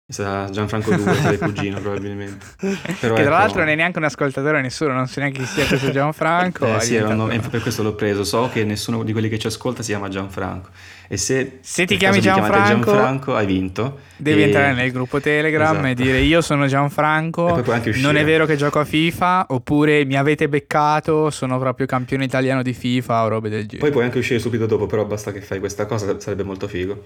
[0.08, 2.46] Sarà Gianfranco 2, tale cugino probabilmente.
[2.60, 3.30] Però che tra ecco...
[3.30, 6.76] l'altro non è neanche un ascoltatore, nessuno, non sa neanche chi sia questo Gianfranco.
[6.76, 8.24] eh, sì, nome, per questo l'ho preso.
[8.24, 10.70] So che nessuno di quelli che ci ascolta si chiama Gianfranco.
[11.08, 14.02] E se, se ti chiami Gianfranco, Gianfranco, hai vinto.
[14.16, 14.46] Devi e...
[14.46, 15.88] entrare nel gruppo Telegram esatto.
[15.88, 17.64] e dire io sono Gianfranco,
[17.96, 22.62] non è vero che gioco a FIFA, oppure mi avete beccato, sono proprio campione italiano
[22.62, 23.80] di FIFA o robe del genere.
[23.80, 27.04] Poi puoi anche uscire subito dopo, però basta che fai questa cosa, sarebbe molto figo.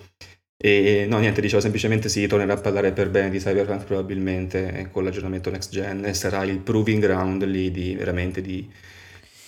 [0.62, 5.06] E no, niente, dicevo semplicemente si tornerà a parlare per bene di Cyberpunk probabilmente con
[5.06, 8.70] l'aggiornamento next gen e sarà il proving ground lì di veramente di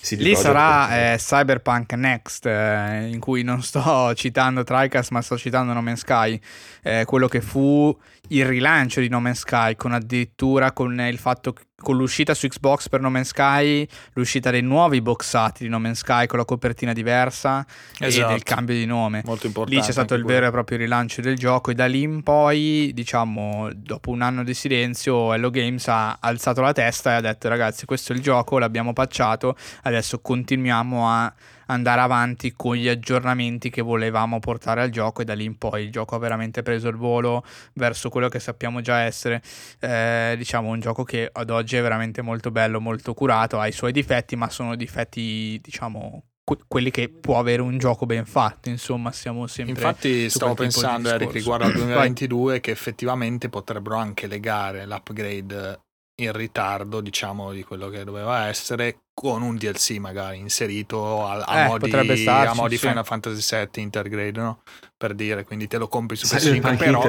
[0.02, 5.38] CD Lì sarà eh, Cyberpunk Next, eh, in cui non sto citando Tricast, ma sto
[5.38, 6.40] citando No Man's Sky,
[6.82, 7.96] eh, quello che fu
[8.30, 12.48] il rilancio di No Man's Sky, con addirittura con il fatto che con l'uscita su
[12.48, 16.46] Xbox per No Man's Sky, l'uscita dei nuovi boxati di No Man's Sky con la
[16.46, 17.66] copertina diversa
[18.00, 18.30] esatto.
[18.30, 19.22] e del cambio di nome.
[19.26, 19.80] Molto importante.
[19.80, 22.92] Lì c'è stato il vero e proprio rilancio del gioco e da lì in poi,
[22.94, 27.50] diciamo, dopo un anno di silenzio, Hello Games ha alzato la testa e ha detto
[27.50, 31.34] ragazzi questo è il gioco, l'abbiamo patchato, adesso continuiamo a
[31.72, 35.84] andare avanti con gli aggiornamenti che volevamo portare al gioco e da lì in poi
[35.84, 37.44] il gioco ha veramente preso il volo
[37.74, 39.42] verso quello che sappiamo già essere.
[39.80, 43.72] Eh, diciamo un gioco che ad oggi è veramente molto bello, molto curato, ha i
[43.72, 46.24] suoi difetti ma sono difetti diciamo
[46.68, 51.32] quelli che può avere un gioco ben fatto, insomma, siamo sempre Infatti stavo pensando Eric
[51.32, 55.80] riguardo al 2022 che effettivamente potrebbero anche legare l'upgrade
[56.24, 61.60] in ritardo, diciamo, di quello che doveva essere, con un DLC magari inserito a, a
[61.60, 62.88] eh, modi, starci, a modi sì.
[62.88, 64.62] Final Fantasy VII Intergrade, no?
[64.98, 67.08] Per dire, quindi te lo compri su PS5, però,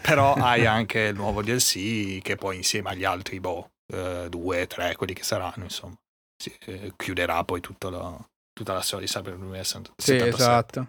[0.00, 4.94] però hai anche il nuovo DLC che poi insieme agli altri, boh, eh, due, tre,
[4.96, 5.94] quelli che saranno, insomma,
[6.36, 10.22] si, eh, chiuderà poi lo, tutta la storia di Cyber 2077.
[10.22, 10.86] Sì, esatto.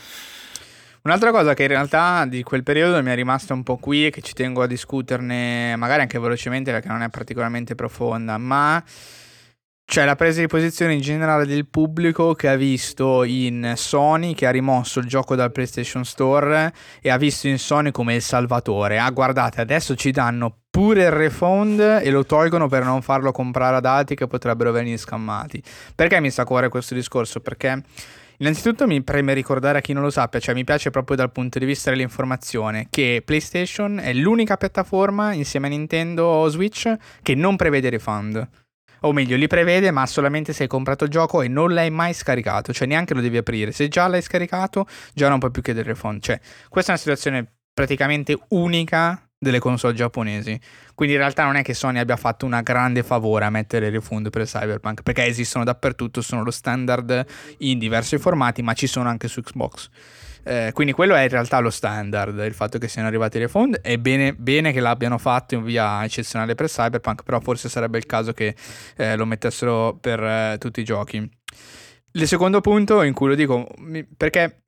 [1.04, 4.10] Un'altra cosa che in realtà di quel periodo mi è rimasta un po' qui e
[4.12, 8.84] che ci tengo a discuterne magari anche velocemente perché non è particolarmente profonda, ma
[9.84, 14.46] c'è la presa di posizione in generale del pubblico che ha visto in Sony che
[14.46, 16.72] ha rimosso il gioco dal PlayStation Store
[17.02, 19.00] e ha visto in Sony come il salvatore.
[19.00, 23.78] Ah, guardate, adesso ci danno pure il refund e lo tolgono per non farlo comprare
[23.78, 25.62] ad altri che potrebbero venire scammati.
[25.96, 27.40] Perché mi sta a cuore questo discorso?
[27.40, 27.84] Perché
[28.42, 31.60] Innanzitutto mi preme ricordare a chi non lo sappia, cioè mi piace proprio dal punto
[31.60, 37.92] di vista dell'informazione, che PlayStation è l'unica piattaforma insieme a Nintendo Switch che non prevede
[37.92, 38.50] refund.
[39.02, 42.16] O meglio, li prevede, ma solamente se hai comprato il gioco e non l'hai mai
[42.16, 43.72] scaricato, cioè neanche lo devi aprire.
[43.72, 46.24] Se già l'hai scaricato, già non puoi più chiedere refund.
[46.24, 50.60] Cioè, questa è una situazione praticamente unica delle console giapponesi.
[50.94, 53.92] Quindi in realtà non è che Sony abbia fatto una grande favore a mettere il
[53.92, 57.26] refund per Cyberpunk, perché esistono dappertutto, sono lo standard
[57.60, 59.90] in diversi formati, ma ci sono anche su Xbox.
[60.44, 63.82] Eh, quindi quello è in realtà lo standard, il fatto che siano arrivati i refund.
[63.82, 68.06] È bene, bene che l'abbiano fatto in via eccezionale per Cyberpunk, però forse sarebbe il
[68.06, 68.56] caso che
[68.96, 71.18] eh, lo mettessero per eh, tutti i giochi.
[72.12, 73.68] Il secondo punto in cui lo dico,
[74.18, 74.61] perché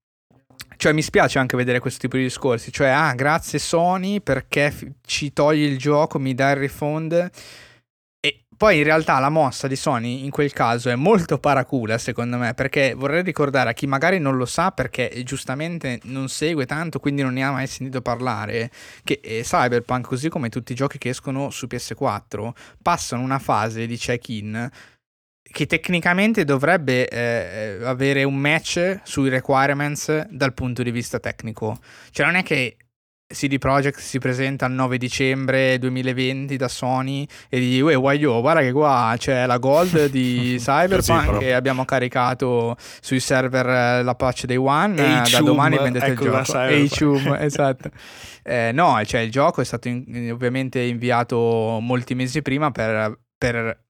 [0.77, 4.87] cioè mi spiace anche vedere questo tipo di discorsi, cioè ah grazie Sony perché f-
[5.05, 7.29] ci togli il gioco, mi dai il refund.
[8.19, 12.37] E poi in realtà la mossa di Sony in quel caso è molto paracula secondo
[12.37, 16.99] me perché vorrei ricordare a chi magari non lo sa perché giustamente non segue tanto
[16.99, 18.71] quindi non ne ha mai sentito parlare
[19.03, 22.51] che eh, Cyberpunk così come tutti i giochi che escono su PS4
[22.81, 24.69] passano una fase di check-in
[25.53, 31.77] che tecnicamente dovrebbe eh, avere un match sui requirements dal punto di vista tecnico.
[32.09, 32.77] Cioè non è che
[33.27, 38.61] CD Projekt si presenta il 9 dicembre 2020 da Sony e dici uè guaglio guarda
[38.61, 44.45] che qua c'è la gold di Cyberpunk che abbiamo caricato sui server eh, la patch
[44.45, 47.19] day one e da domani vendete ecco il gioco.
[47.21, 47.91] Chum, esatto.
[48.41, 53.85] Eh, no cioè il gioco è stato in, ovviamente inviato molti mesi prima per, per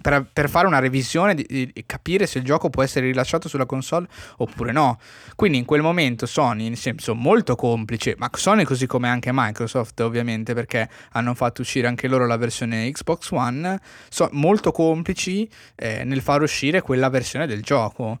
[0.00, 4.06] per, per, fare una revisione e capire se il gioco può essere rilasciato sulla console
[4.36, 4.98] oppure no.
[5.34, 9.98] Quindi in quel momento Sony, in senso molto complice, ma Sony così come anche Microsoft
[10.00, 16.04] ovviamente perché hanno fatto uscire anche loro la versione Xbox One, sono molto complici eh,
[16.04, 18.18] nel far uscire quella versione del gioco.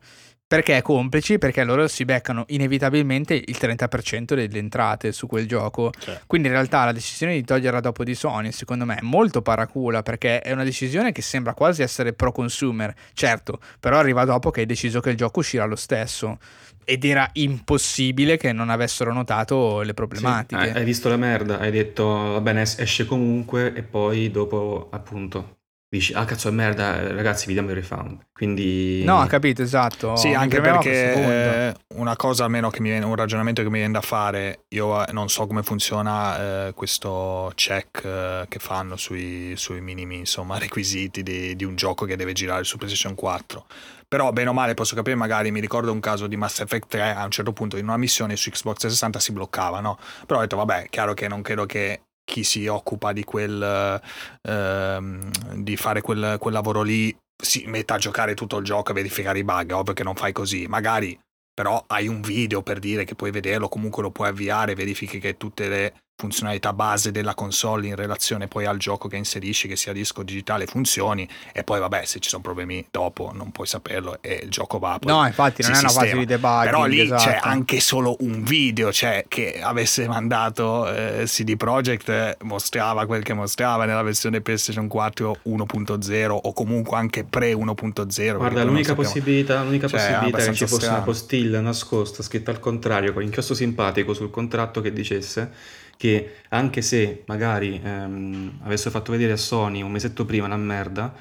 [0.50, 1.38] Perché complici?
[1.38, 5.92] Perché loro si beccano inevitabilmente il 30% delle entrate su quel gioco.
[5.96, 6.22] Cioè.
[6.26, 10.02] Quindi in realtà la decisione di toglierla dopo di Sony, secondo me, è molto paracula
[10.02, 12.92] perché è una decisione che sembra quasi essere pro consumer.
[13.12, 16.38] Certo, però arriva dopo che hai deciso che il gioco uscirà lo stesso.
[16.84, 20.72] Ed era impossibile che non avessero notato le problematiche.
[20.72, 25.59] Sì, hai visto la merda, hai detto va bene, esce comunque e poi dopo appunto
[25.90, 28.26] dici ah cazzo è merda ragazzi vi diamo il refund.
[28.32, 30.14] Quindi no ha capito esatto.
[30.14, 34.00] Sì anche perché una cosa almeno che mi viene un ragionamento che mi viene da
[34.00, 39.80] fare io eh, non so come funziona eh, questo check eh, che fanno sui, sui,
[39.80, 43.66] minimi insomma requisiti di, di un gioco che deve girare su PlayStation 4
[44.06, 47.14] però bene o male posso capire magari mi ricordo un caso di Mass Effect 3
[47.14, 49.98] a un certo punto in una missione su Xbox 360 si bloccava no?
[50.24, 52.00] Però ho detto vabbè chiaro che non credo che
[52.30, 54.00] chi si occupa di quel
[54.42, 58.94] ehm, di fare quel, quel, lavoro lì si metta a giocare tutto il gioco e
[58.94, 61.18] verificare i bug, ovvio che non fai così, magari
[61.52, 65.36] però hai un video per dire che puoi vederlo, comunque lo puoi avviare, verifichi che
[65.36, 69.94] tutte le funzionalità base della console in relazione poi al gioco che inserisci, che sia
[69.94, 74.40] disco digitale, funzioni e poi vabbè se ci sono problemi dopo non puoi saperlo e
[74.44, 76.64] il gioco va poi No, infatti non è una fase di debug.
[76.64, 77.22] Però lì esatto.
[77.22, 83.22] c'è anche solo un video, cioè che avesse mandato eh, CD Projekt eh, mostrava quel
[83.22, 88.36] che mostrava nella versione PlayStation 4 1.0 o comunque anche pre 1.0.
[88.36, 90.96] Guarda, l'unica possibilità, l'unica cioè, possibilità è che ci fosse strano.
[90.96, 96.80] una postilla nascosta scritta al contrario con inchiostro simpatico sul contratto che dicesse che anche
[96.80, 101.12] se magari ehm, avessero fatto vedere a Sony un mesetto prima una merda,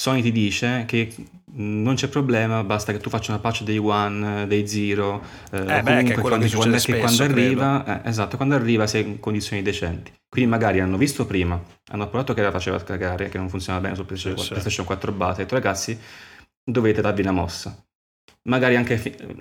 [0.00, 1.12] Sony ti dice che
[1.54, 5.20] non c'è problema, basta che tu faccia una patch day one, day zero,
[5.50, 9.04] eh, eh beh, che quando, che quando, spesso, quando arriva, eh, esatto, quando arriva sei
[9.04, 10.12] in condizioni decenti.
[10.28, 11.60] Quindi magari hanno visto prima,
[11.90, 14.86] hanno provato che la faceva cagare, che non funzionava bene su PlayStation, sì, 4, PlayStation
[14.86, 15.98] 4 base, e detto ragazzi
[16.64, 17.76] dovete darvi una mossa.
[18.44, 19.00] Magari anche,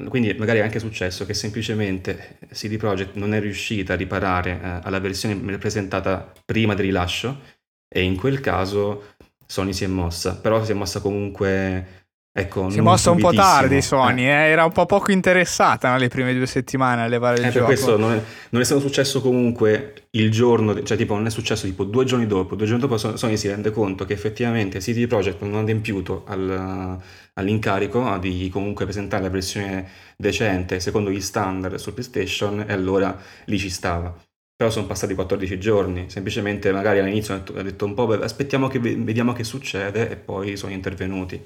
[0.09, 4.79] quindi magari è anche successo che semplicemente CD Projekt non è riuscita a riparare eh,
[4.83, 7.41] alla versione presentata prima del rilascio
[7.87, 9.15] e in quel caso
[9.45, 12.00] Sony si è mossa, però si è mossa comunque
[12.33, 14.29] Ecco, si è mossa un po' tardi Sony, eh.
[14.29, 17.65] Eh, era un po' poco interessata nelle prime due settimane a levare il eh, gioco.
[17.65, 21.29] Per questo non è, non è, stato successo comunque il giorno, cioè tipo non è
[21.29, 25.07] successo tipo due giorni dopo, due giorni dopo Sony si rende conto che effettivamente CD
[25.07, 26.97] Projekt non ha adempiuto al,
[27.33, 33.13] all'incarico di comunque presentare la versione decente secondo gli standard su PlayStation e allora
[33.45, 34.15] lì ci stava.
[34.55, 39.33] Però sono passati 14 giorni, semplicemente magari all'inizio ha detto un po' aspettiamo che vediamo
[39.33, 41.43] che succede e poi sono intervenuti.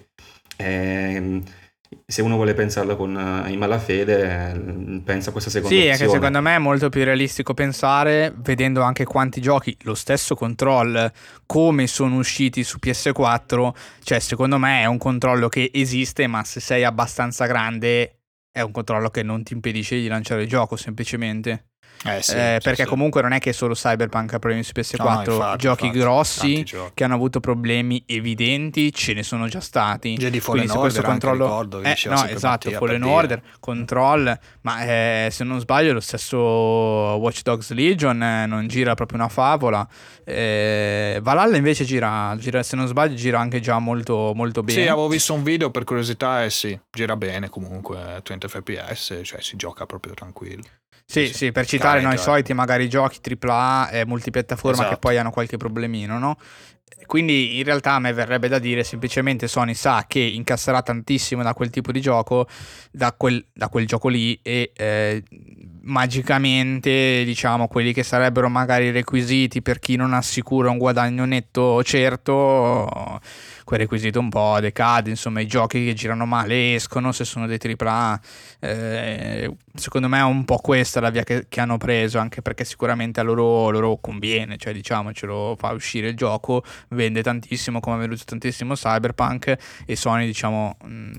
[0.56, 1.44] E, ehm,
[2.06, 5.82] se uno vuole pensarlo con, eh, in malafede, eh, pensa a questa seconda sì.
[5.82, 9.96] Sì, è che secondo me è molto più realistico pensare, vedendo anche quanti giochi, lo
[9.96, 11.12] stesso control,
[11.46, 16.60] come sono usciti su PS4, cioè secondo me è un controllo che esiste, ma se
[16.60, 18.20] sei abbastanza grande
[18.52, 21.66] è un controllo che non ti impedisce di lanciare il gioco semplicemente.
[22.04, 25.04] Eh sì, eh, perché sì, comunque non è che solo Cyberpunk ha problemi su PS4,
[25.04, 26.92] no, infatti, giochi infatti, grossi giochi.
[26.94, 30.16] che hanno avuto problemi evidenti ce ne sono già stati.
[30.16, 31.46] Già di Fallen Order questo controllo...
[31.46, 37.42] ricordo eh, no, esatto, Fallen Order, Control, ma eh, se non sbaglio lo stesso Watch
[37.42, 39.88] Dogs Legion eh, non gira proprio una favola.
[40.24, 44.82] Eh, Valhalla invece gira, gira, se non sbaglio gira anche già molto, molto bene.
[44.82, 49.42] Sì, avevo visto un video per curiosità e sì, gira bene comunque, 20 fps, cioè
[49.42, 50.64] si gioca proprio tranquillo.
[51.08, 54.90] Sì, sì, per citare noi soliti magari giochi AAA e multipiattaforma esatto.
[54.90, 56.38] che poi hanno qualche problemino, no?
[57.06, 61.54] Quindi in realtà a me verrebbe da dire semplicemente Sony sa che incasserà tantissimo da
[61.54, 62.48] quel tipo di gioco,
[62.92, 65.24] da quel, da quel gioco lì e eh,
[65.86, 73.22] magicamente diciamo quelli che sarebbero magari requisiti per chi non assicura un guadagno netto certo
[73.66, 77.58] quel requisito un po' decade, insomma i giochi che girano male escono se sono dei
[77.60, 78.22] AAA,
[78.60, 82.64] eh, secondo me è un po' questa la via che, che hanno preso, anche perché
[82.64, 88.00] sicuramente a loro, loro conviene, cioè diciamocelo, fa uscire il gioco, vende tantissimo come ha
[88.00, 90.78] venduto tantissimo Cyberpunk e Sony diciamo...
[90.84, 91.12] Mh,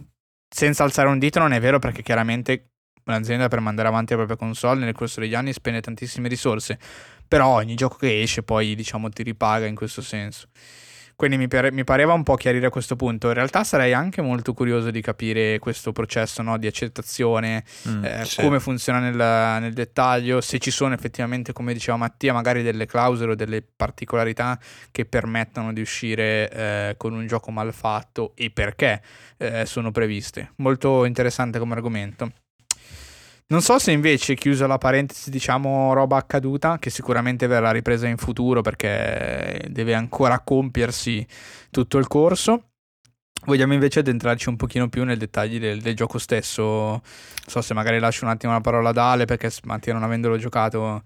[0.49, 2.76] senza alzare un dito non è vero perché chiaramente
[3.07, 6.79] un'azienda per mandare avanti la propria console nel corso degli anni spende tantissime risorse,
[7.27, 10.49] però ogni gioco che esce poi diciamo ti ripaga in questo senso.
[11.17, 13.29] Quindi mi, pare, mi, pareva un po' chiarire a questo punto.
[13.29, 18.25] In realtà sarei anche molto curioso di capire questo processo no, di accettazione, mm, eh,
[18.27, 18.43] sì.
[18.43, 19.17] come funziona nel,
[19.63, 24.59] nel, dettaglio, se ci sono effettivamente, come diceva Mattia, magari delle clausole o delle particolarità
[24.91, 29.01] che permettono di uscire eh, con un gioco mal fatto e perché
[29.39, 30.53] eh, sono previste.
[30.57, 32.31] Molto interessante come argomento.
[33.49, 38.17] Non so se invece, chiusa la parentesi, diciamo roba accaduta, che sicuramente verrà ripresa in
[38.17, 41.25] futuro perché deve ancora compiersi
[41.71, 42.71] tutto il corso.
[43.45, 46.63] Vogliamo invece addentrarci un pochino più nei dettagli del, del gioco stesso.
[46.65, 47.01] Non
[47.47, 51.05] so se magari lascio un attimo la parola ad Ale perché Mattia non avendolo giocato,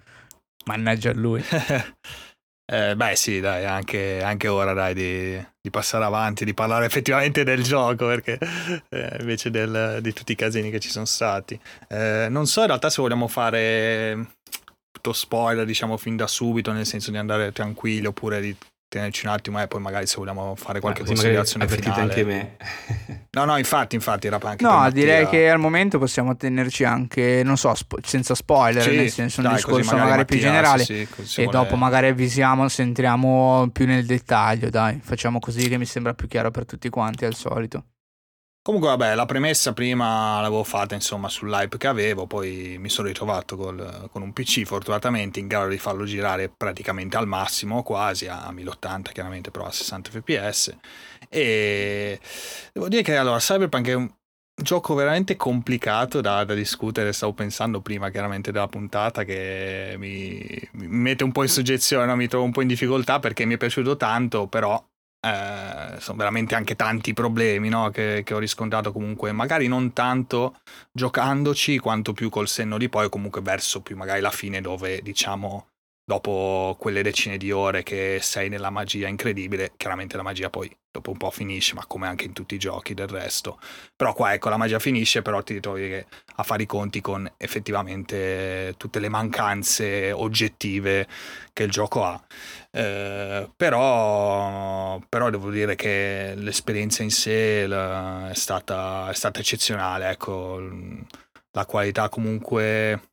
[0.64, 1.44] mannaggia a lui.
[2.72, 7.42] Eh, beh sì, dai, anche, anche ora dai di, di, passare avanti, di parlare effettivamente
[7.42, 8.38] del gioco, perché
[8.90, 11.58] eh, invece del, di tutti i casini che ci sono stati.
[11.88, 14.34] Eh, non so in realtà se vogliamo fare
[14.92, 18.56] tutto spoiler, diciamo, fin da subito, nel senso di andare tranquilli oppure di
[18.90, 22.00] tenerci un attimo e poi magari se vogliamo fare qualche ah, considerazione finale.
[22.00, 22.56] anche me.
[23.30, 27.56] no, no, infatti, infatti era anche No, direi che al momento possiamo tenerci anche, non
[27.56, 31.06] so, spo- senza spoiler, sì, nel senso dai, un discorso magari, magari più generale sì,
[31.22, 31.58] sì, e vuole...
[31.58, 36.50] dopo magari avvisiamo, sentiremo più nel dettaglio, dai, facciamo così che mi sembra più chiaro
[36.50, 37.84] per tutti quanti al solito.
[38.62, 43.56] Comunque, vabbè, la premessa prima l'avevo fatta insomma sull'hype che avevo, poi mi sono ritrovato
[43.56, 48.50] col, con un PC fortunatamente in grado di farlo girare praticamente al massimo, quasi a
[48.50, 50.76] 1080, chiaramente però a 60 fps.
[51.30, 52.20] E
[52.74, 54.12] devo dire che allora Cyberpunk è un
[54.54, 57.14] gioco veramente complicato da, da discutere.
[57.14, 60.38] Stavo pensando prima, chiaramente, della puntata che mi,
[60.72, 62.14] mi mette un po' in soggezione, no?
[62.14, 64.82] mi trovo un po' in difficoltà perché mi è piaciuto tanto, però
[65.20, 67.90] eh, sono veramente anche tanti problemi no?
[67.90, 70.56] che, che, ho riscontrato comunque, magari non tanto
[70.92, 75.69] giocandoci quanto più col senno di poi, comunque verso più magari la fine dove diciamo
[76.10, 81.12] dopo quelle decine di ore che sei nella magia incredibile, chiaramente la magia poi dopo
[81.12, 83.60] un po' finisce, ma come anche in tutti i giochi del resto.
[83.94, 86.04] Però qua ecco, la magia finisce, però ti ritrovi
[86.34, 91.06] a fare i conti con effettivamente tutte le mancanze oggettive
[91.52, 92.20] che il gioco ha.
[92.72, 100.60] Eh, però, però devo dire che l'esperienza in sé è stata, è stata eccezionale, ecco,
[101.52, 103.09] la qualità comunque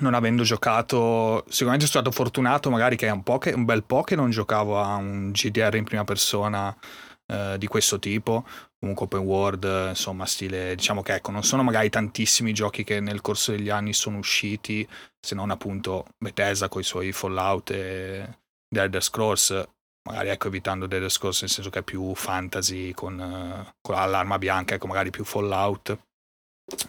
[0.00, 4.02] non avendo giocato, sicuramente sono stato fortunato magari che è un, che, un bel po'
[4.02, 6.74] che non giocavo a un GDR in prima persona
[7.26, 8.44] eh, di questo tipo,
[8.78, 13.20] comunque open world, insomma, stile, diciamo che ecco, non sono magari tantissimi giochi che nel
[13.20, 14.86] corso degli anni sono usciti,
[15.20, 18.38] se non appunto Bethesda con i suoi Fallout e
[18.68, 19.68] The Elder Scrolls,
[20.08, 23.94] magari ecco evitando The Elder Scrolls nel senso che è più fantasy con, uh, con
[23.94, 25.96] l'arma bianca, ecco magari più Fallout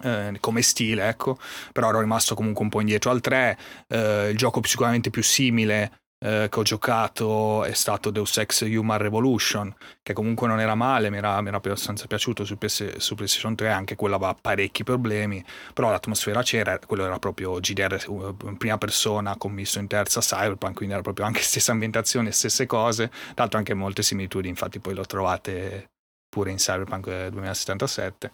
[0.03, 1.37] eh, come stile, ecco,
[1.71, 3.57] però ero rimasto comunque un po' indietro al 3.
[3.87, 8.97] Eh, il gioco sicuramente più simile eh, che ho giocato è stato Deus Ex Human
[8.97, 13.15] Revolution, che comunque non era male, mi era, mi era abbastanza piaciuto su, PS, su,
[13.15, 15.43] PlayStation 3, anche quello aveva parecchi problemi,
[15.73, 20.93] però l'atmosfera c'era, quello era proprio GDR in prima persona, commesso in terza Cyberpunk, quindi
[20.93, 25.05] era proprio anche stessa ambientazione, stesse cose, tra l'altro anche molte similitudini, infatti poi lo
[25.05, 25.89] trovate
[26.29, 28.31] pure in Cyberpunk 2077.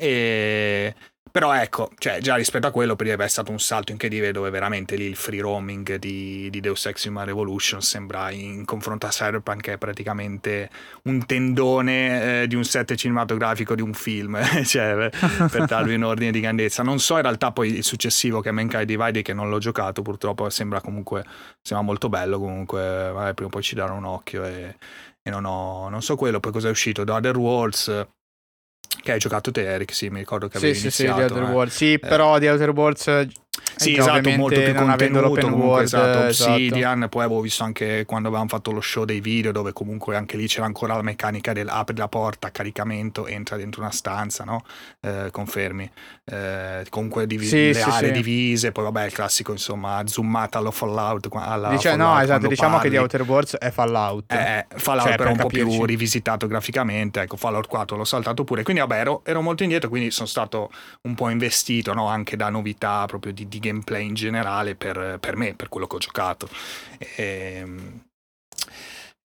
[0.00, 0.94] E...
[1.30, 4.96] Però ecco, cioè, già rispetto a quello prima è stato un salto incredibile dove veramente
[4.96, 9.68] lì il free roaming di, di Deus Ex Human Revolution sembra in confronto a Cyberpunk
[9.68, 10.70] è praticamente
[11.04, 15.10] un tendone eh, di un set cinematografico di un film, cioè
[15.50, 16.82] per darvi un ordine di grandezza.
[16.82, 20.02] Non so in realtà poi il successivo che è Mankind Divided che non l'ho giocato
[20.02, 21.24] purtroppo, sembra comunque
[21.60, 24.76] sembra molto bello, comunque vabbè, prima o poi ci darò un occhio e,
[25.22, 28.06] e non, ho, non so quello, poi cosa è uscito, The Other Worlds
[29.02, 31.20] che hai giocato te Eric, sì, mi ricordo che avevi sì, iniziato.
[31.20, 31.74] Sì, sì, The Outer Worlds.
[31.74, 31.98] Sì, eh.
[31.98, 33.28] però The Outer Worlds
[33.76, 37.08] sì, esatto, molto più contenuto, comunque, esatto, esatto, Obsidian, esatto.
[37.08, 40.46] poi avevo visto anche quando avevamo fatto lo show dei video dove comunque anche lì
[40.46, 44.64] c'era ancora la meccanica del apri la porta, caricamento, entra dentro una stanza, no?
[45.00, 45.90] Eh, confermi.
[46.30, 48.20] Eh, comunque div- sì, le sì, aree sì.
[48.20, 51.28] divise, poi vabbè il classico insomma zoomata allo Fallout.
[51.32, 52.90] Alla Dice, Fallout no, esatto, diciamo parli.
[52.90, 54.32] che The Outer Worlds è Fallout.
[54.32, 55.64] Eh, Fallout cioè, però un capirci.
[55.64, 59.62] po' più rivisitato graficamente, ecco, Fallout 4 l'ho saltato pure, quindi vabbè ero, ero molto
[59.62, 60.70] indietro, quindi sono stato
[61.02, 62.08] un po' investito no?
[62.08, 65.96] anche da novità proprio di, di gameplay in generale per, per, me, per quello che
[65.96, 66.48] ho giocato.
[66.98, 68.00] E, ehm,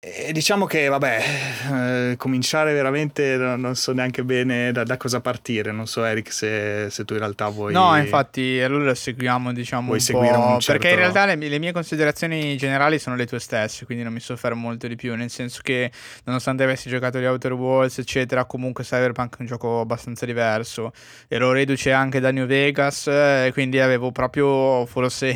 [0.03, 1.25] e diciamo che, vabbè,
[1.73, 5.73] eh, cominciare veramente non so neanche bene da, da, cosa partire.
[5.73, 7.75] Non so, Eric, se, se, tu in realtà vuoi.
[7.75, 9.89] No, infatti, allora seguiamo, diciamo.
[9.89, 10.53] Vuoi un po'.
[10.53, 10.81] Un certo...
[10.81, 14.21] Perché in realtà le, le, mie considerazioni generali sono le tue stesse, quindi non mi
[14.21, 15.15] soffermo molto di più.
[15.15, 15.93] Nel senso che,
[16.25, 20.93] nonostante avessi giocato gli Outer Walls, eccetera, comunque Cyberpunk è un gioco abbastanza diverso.
[21.29, 25.35] Ero reduce anche da New Vegas, eh, quindi avevo proprio, forse,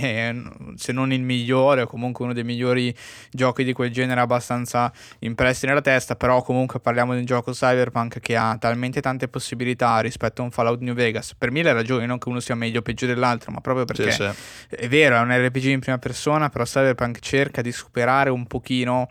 [0.76, 2.96] se non il migliore, o comunque uno dei migliori
[3.30, 7.52] giochi di quel genere abbastanza abbastanza impressi nella testa, però comunque parliamo di un gioco
[7.52, 12.06] cyberpunk che ha talmente tante possibilità rispetto a un Fallout New Vegas, per mille ragioni,
[12.06, 14.76] non che uno sia meglio o peggio dell'altro, ma proprio perché sì, sì.
[14.76, 19.08] è vero, è un RPG in prima persona, però cyberpunk cerca di superare un pochino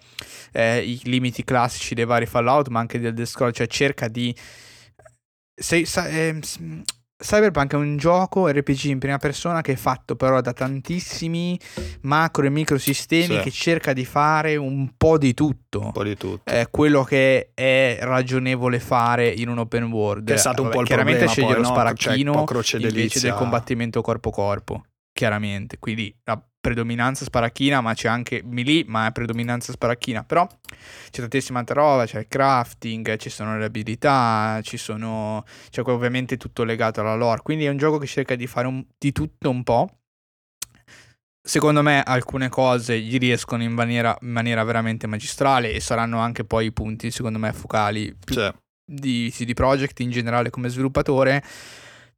[0.52, 4.36] eh, i limiti classici dei vari Fallout, ma anche del The Scroll, cioè cerca di...
[5.56, 6.40] Sei, sa, eh,
[7.18, 11.58] Cyberpunk è un gioco RPG in prima persona che è fatto però da tantissimi
[12.02, 13.40] macro e microsistemi sì.
[13.40, 15.80] che cerca di fare un po' di tutto.
[15.80, 16.52] Un po' di tutto.
[16.52, 20.28] È quello che è ragionevole fare in un open world.
[20.28, 21.74] Che è stato un po' il Chiaramente problema, sceglie poi, lo no?
[21.74, 22.46] sparacchino
[22.78, 24.84] invece del combattimento corpo a corpo.
[25.14, 25.78] Chiaramente.
[25.80, 30.24] Quindi la predominanza sparacchina, ma c'è anche melee, ma è predominanza sparacchina.
[30.24, 30.48] Però
[31.12, 35.44] c'è tantissima altra roba, c'è il crafting, ci sono le abilità, ci sono...
[35.70, 37.42] c'è ovviamente tutto legato alla lore.
[37.42, 38.82] Quindi è un gioco che cerca di fare un...
[38.98, 39.98] di tutto un po'.
[41.46, 46.46] secondo me alcune cose gli riescono in maniera, in maniera, veramente magistrale e saranno anche
[46.46, 48.54] poi i punti, secondo me, focali cioè.
[48.90, 51.44] di CD Projekt in generale come sviluppatore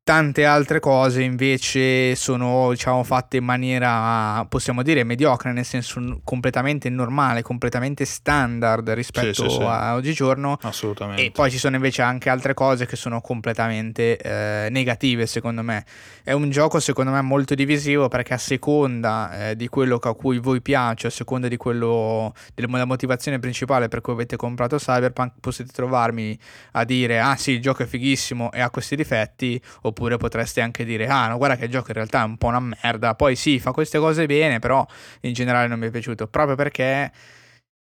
[0.06, 6.92] Tante altre cose invece sono diciamo, fatte in maniera, possiamo dire, mediocre, nel senso completamente
[6.92, 9.62] normale, completamente standard rispetto sì, sì, sì.
[9.64, 10.60] a oggigiorno.
[10.62, 11.26] Assolutamente.
[11.26, 15.84] E poi ci sono invece anche altre cose che sono completamente eh, negative, secondo me.
[16.24, 20.38] È un gioco, secondo me, molto divisivo perché a seconda eh, di quello a cui
[20.38, 25.72] voi piace, a seconda di quello della motivazione principale per cui avete comprato Cyberpunk, potete
[25.74, 26.38] trovarmi
[26.74, 30.86] a dire, ah sì, il gioco è fighissimo e ha questi difetti, oppure potreste anche
[30.86, 33.36] dire ah no guarda che il gioco in realtà è un po' una merda poi
[33.36, 34.86] sì fa queste cose bene però
[35.22, 37.12] in generale non mi è piaciuto proprio perché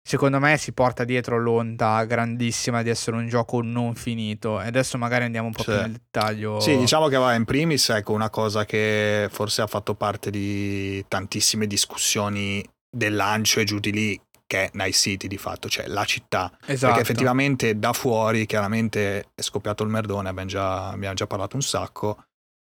[0.02, 4.98] secondo me si porta dietro l'onda grandissima di essere un gioco non finito e adesso
[4.98, 5.70] magari andiamo un po' sì.
[5.70, 9.66] più nel dettaglio sì diciamo che va in primis ecco una cosa che forse ha
[9.66, 14.20] fatto parte di tantissime discussioni del lancio e giù di lì
[14.50, 16.50] che è Night City di fatto, cioè la città.
[16.66, 16.92] Esatto.
[16.92, 21.62] Perché effettivamente da fuori chiaramente è scoppiato il merdone, abbiamo già, abbiamo già parlato un
[21.62, 22.24] sacco.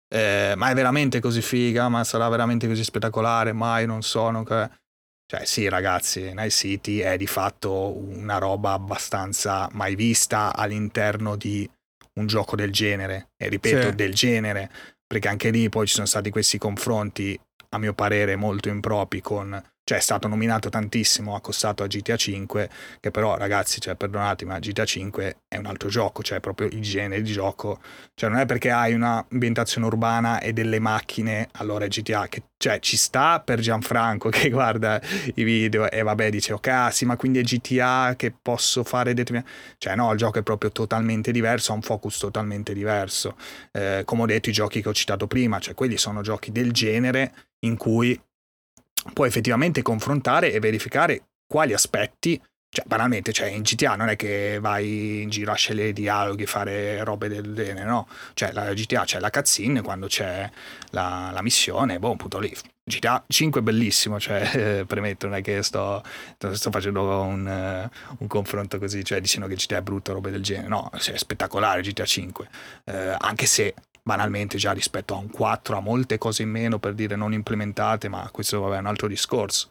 [0.07, 1.89] Eh, ma è veramente così figa?
[1.89, 3.51] Ma sarà veramente così spettacolare?
[3.51, 4.29] Mai, non so.
[4.29, 4.45] Non...
[4.45, 11.69] Cioè sì ragazzi, Night City è di fatto una roba abbastanza mai vista all'interno di
[12.13, 13.31] un gioco del genere.
[13.35, 13.95] E ripeto, sì.
[13.95, 14.71] del genere.
[15.05, 17.37] Perché anche lì poi ci sono stati questi confronti,
[17.71, 22.69] a mio parere, molto impropi con cioè è stato nominato tantissimo, accostato a GTA 5,
[22.99, 26.81] che però ragazzi, cioè, perdonatemi, ma GTA 5 è un altro gioco, cioè proprio il
[26.81, 27.79] genere di gioco,
[28.15, 32.79] cioè non è perché hai un'ambientazione urbana e delle macchine, allora è GTA, che cioè
[32.79, 34.99] ci sta per Gianfranco che guarda
[35.35, 39.13] i video e vabbè dice ok, ah, sì, ma quindi è GTA che posso fare
[39.13, 39.51] determinate...
[39.77, 43.35] Cioè no, il gioco è proprio totalmente diverso, ha un focus totalmente diverso.
[43.71, 46.71] Eh, come ho detto, i giochi che ho citato prima, cioè quelli sono giochi del
[46.71, 48.19] genere in cui
[49.13, 52.41] puoi effettivamente confrontare e verificare quali aspetti
[52.75, 57.01] cioè, banalmente, cioè, in GTA non è che vai in giro a scegliere dialoghi, fare
[57.05, 58.05] robe del genere, no?
[58.33, 60.49] Cioè, la GTA c'è la cutscene quando c'è
[60.89, 62.53] la, la missione, boh, appunto lì.
[62.83, 66.03] GTA 5 è bellissimo, cioè, eh, premetto, non è che sto,
[66.51, 70.43] sto facendo un, uh, un, confronto così, cioè dicendo che GTA è brutto, robe del
[70.43, 70.67] genere.
[70.67, 72.49] No, cioè, è spettacolare GTA 5,
[72.83, 73.73] eh, anche se
[74.05, 78.07] banalmente già rispetto a un 4 ha molte cose in meno per dire non implementate,
[78.07, 79.69] ma questo vabbè, è un altro discorso.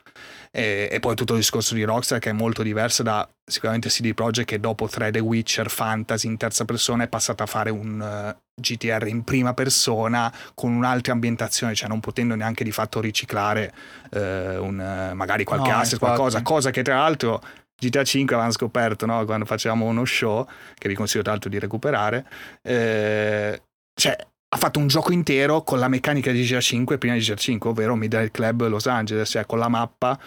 [0.51, 4.13] E, e, poi tutto il discorso di Rockstar che è molto diverso da sicuramente CD
[4.13, 8.01] Projekt che dopo 3 The Witcher Fantasy in terza persona è passata a fare un
[8.01, 13.01] uh, eh, GTR in prima persona con un'altra ambientazione, cioè non potendo neanche di fatto
[13.01, 13.73] riciclare
[14.11, 17.41] uh, un, uh, magari qualche no, asset, qualcosa, cosa che tra l'altro
[17.77, 19.25] GTA 5 avevamo scoperto no?
[19.25, 20.45] quando facevamo uno show,
[20.77, 22.27] che vi consiglio tra l'altro di recuperare,
[22.63, 23.63] eh,
[23.95, 24.17] cioè,
[24.49, 27.71] ha fatto un gioco intero con la meccanica di GTA 5 prima di GTA 5,
[27.71, 30.19] ovvero Midnight Club Los Angeles, cioè con la mappa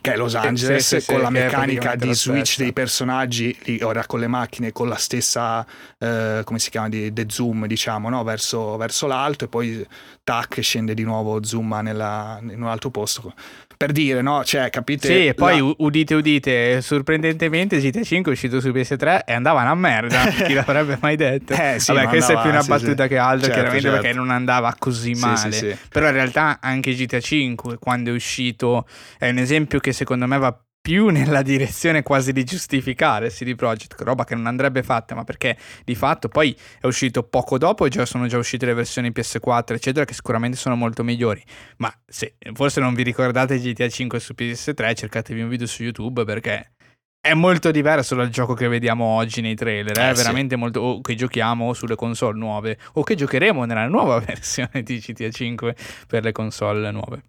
[0.00, 4.04] che è Los Angeles, sì, sì, con sì, la meccanica di switch dei personaggi, ora
[4.06, 5.64] con le macchine, con la stessa,
[5.98, 8.22] eh, come si chiama, di, de zoom, diciamo, no?
[8.24, 9.86] verso, verso, l'alto e poi
[10.22, 13.34] tac, scende di nuovo, zoom nella, in un altro posto
[13.76, 14.44] per dire, no?
[14.44, 15.06] Cioè, capite?
[15.06, 15.74] Sì, e poi la...
[15.78, 20.98] udite, udite, sorprendentemente GTA 5 è uscito su PS3 e andava una merda, chi l'avrebbe
[21.00, 21.52] mai detto?
[21.52, 23.08] Eh, sì, Vabbè, questa andava, è più una sì, battuta sì.
[23.08, 24.00] che altro, certo, chiaramente certo.
[24.00, 25.52] perché non andava così male.
[25.52, 28.86] Sì, Però in realtà anche GTA 5, quando è uscito,
[29.18, 34.02] è un esempio che secondo me va più nella direzione quasi di giustificare CD Projekt,
[34.02, 37.88] roba che non andrebbe fatta, ma perché di fatto poi è uscito poco dopo e
[37.88, 41.42] già sono già uscite le versioni PS4, eccetera, che sicuramente sono molto migliori.
[41.78, 46.24] Ma se forse non vi ricordate GTA 5 su PS3, cercatevi un video su YouTube
[46.24, 46.72] perché
[47.18, 50.60] è molto diverso dal gioco che vediamo oggi nei trailer, eh, eh veramente sì.
[50.60, 55.30] molto o che giochiamo sulle console nuove o che giocheremo nella nuova versione di GTA
[55.30, 55.74] 5
[56.06, 57.22] per le console nuove.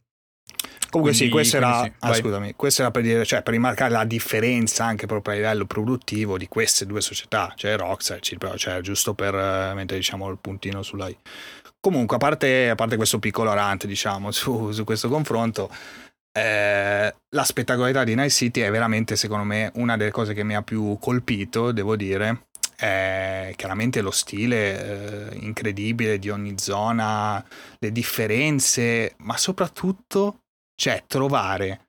[0.96, 3.92] Comunque quindi, sì, questo era, sì, ah, scusami, questo era per, dire, cioè, per rimarcare
[3.92, 9.14] la differenza anche proprio a livello produttivo di queste due società, cioè Rockstar, cioè, giusto
[9.14, 11.18] per uh, mettere diciamo, il puntino sulla I.
[11.82, 15.70] Comunque, a parte, a parte questo piccolo rant, diciamo, su, su questo confronto,
[16.32, 20.56] eh, la spettacolarità di Night City è veramente, secondo me, una delle cose che mi
[20.56, 22.48] ha più colpito, devo dire.
[22.74, 27.44] È chiaramente lo stile eh, incredibile di ogni zona,
[27.80, 30.40] le differenze, ma soprattutto
[30.76, 31.88] cioè trovare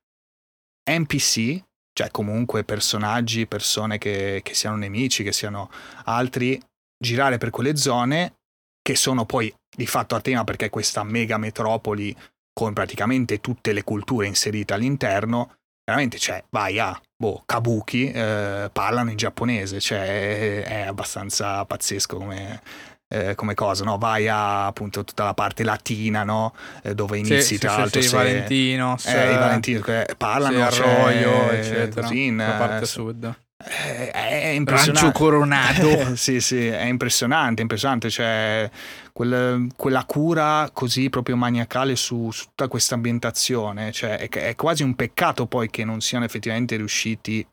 [0.91, 5.71] NPC, cioè comunque personaggi, persone che, che siano nemici, che siano
[6.05, 6.61] altri,
[6.99, 8.35] girare per quelle zone
[8.81, 12.17] che sono poi di fatto a tema perché questa mega metropoli
[12.53, 19.11] con praticamente tutte le culture inserite all'interno, veramente cioè vai a boh, Kabuki, eh, parlano
[19.11, 22.63] in giapponese, cioè è, è abbastanza pazzesco come,
[23.09, 23.99] eh, come cosa, no?
[23.99, 26.55] Vai a appunto tutta la parte latina, no?
[26.83, 29.85] Eh, dove inizi sì, tra sì, l'altro sì, se, Valentino, eh, i Valentino
[30.17, 33.35] parlano, Arroyo, eccetera, così in, la parte eh, sud.
[33.59, 35.01] È, è impressionante.
[35.01, 36.15] Rancio coronato.
[36.17, 38.11] sì, sì, è impressionante, impressionante.
[38.11, 38.69] Cioè,
[39.13, 43.93] quel, quella cura così proprio maniacale su, su tutta questa ambientazione.
[43.93, 47.47] Cioè, è, è, quasi un peccato poi che non siano effettivamente riusciti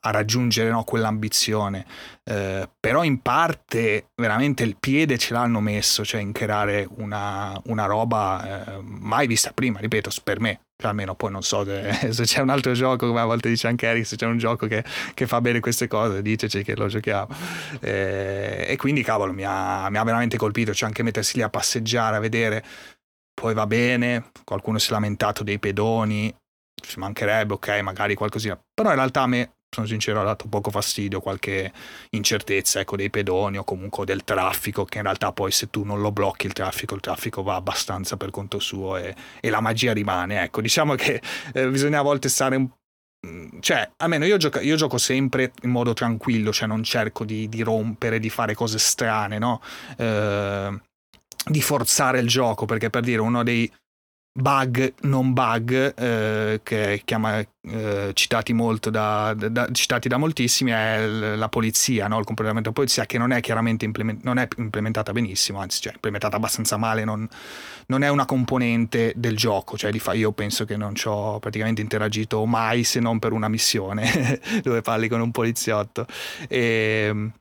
[0.00, 1.84] a raggiungere no, quell'ambizione.
[2.24, 7.86] Eh, però in parte veramente il piede ce l'hanno messo, cioè in creare una, una
[7.86, 10.60] roba eh, mai vista prima, ripeto, per me.
[10.82, 13.86] Almeno poi non so se, se, c'è un altro gioco, come a volte dice anche
[13.86, 14.82] Eric, se c'è un gioco che,
[15.12, 17.28] che fa bene queste cose, diteci che lo giochiamo.
[17.80, 20.72] Eh, e quindi, cavolo, mi ha, mi ha veramente colpito.
[20.72, 22.64] Cioè, anche mettersi lì a passeggiare, a vedere.
[23.34, 26.34] Poi va bene, qualcuno si è lamentato dei pedoni,
[26.80, 28.58] ci mancherebbe, ok, magari qualcosina.
[28.72, 31.72] Però in realtà a me sono sincero, ha dato poco fastidio, qualche
[32.10, 36.00] incertezza ecco, dei pedoni o comunque del traffico, che in realtà poi se tu non
[36.00, 39.92] lo blocchi il traffico, il traffico va abbastanza per conto suo e, e la magia
[39.92, 40.42] rimane.
[40.42, 41.22] Ecco, diciamo che
[41.54, 42.68] eh, bisogna a volte stare un
[43.26, 47.48] mm, cioè, almeno io gioco, io gioco, sempre in modo tranquillo, cioè non cerco di,
[47.48, 49.62] di rompere, di fare cose strane, no?
[49.96, 50.80] Eh,
[51.44, 53.70] di forzare il gioco, perché per dire uno dei
[54.32, 58.54] bug non bug eh, che chiama eh, citati
[58.90, 62.18] da, da, citati da moltissimi è la polizia no?
[62.18, 65.94] il comportamento della polizia che non è chiaramente implement- non è implementata benissimo anzi cioè
[65.94, 67.28] implementata abbastanza male non,
[67.86, 71.82] non è una componente del gioco cioè fa- io penso che non ci ho praticamente
[71.82, 76.06] interagito mai se non per una missione dove parli con un poliziotto
[76.48, 77.32] e ehm,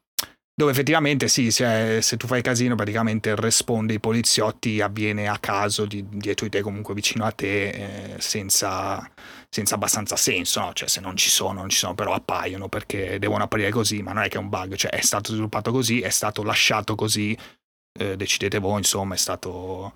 [0.60, 5.38] dove effettivamente sì, se, se, tu fai casino praticamente il respawn dei poliziotti avviene a
[5.38, 9.10] caso di, dietro di te, comunque vicino a te, eh, senza,
[9.48, 10.74] senza, abbastanza senso, no?
[10.74, 14.12] cioè se non ci sono, non ci sono, però appaiono perché devono apparire così, ma
[14.12, 17.38] non è che è un bug, cioè è stato sviluppato così, è stato lasciato così
[18.00, 19.94] eh, decidete voi, insomma, è stato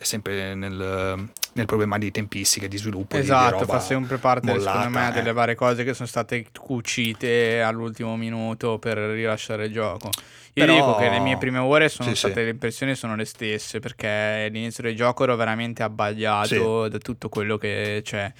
[0.00, 3.16] sempre nel, nel, problema di tempistiche di sviluppo.
[3.16, 5.12] Esatto, di fa sempre parte, mollata, secondo me, eh.
[5.12, 10.10] delle varie cose che sono state cucite all'ultimo minuto per rilasciare il gioco.
[10.54, 10.74] Io Però...
[10.74, 12.40] dico che le mie prime ore sono sì, state, sì.
[12.40, 16.90] le impressioni sono le stesse, perché all'inizio del gioco ero veramente abbagliato sì.
[16.90, 18.32] da tutto quello che c'è.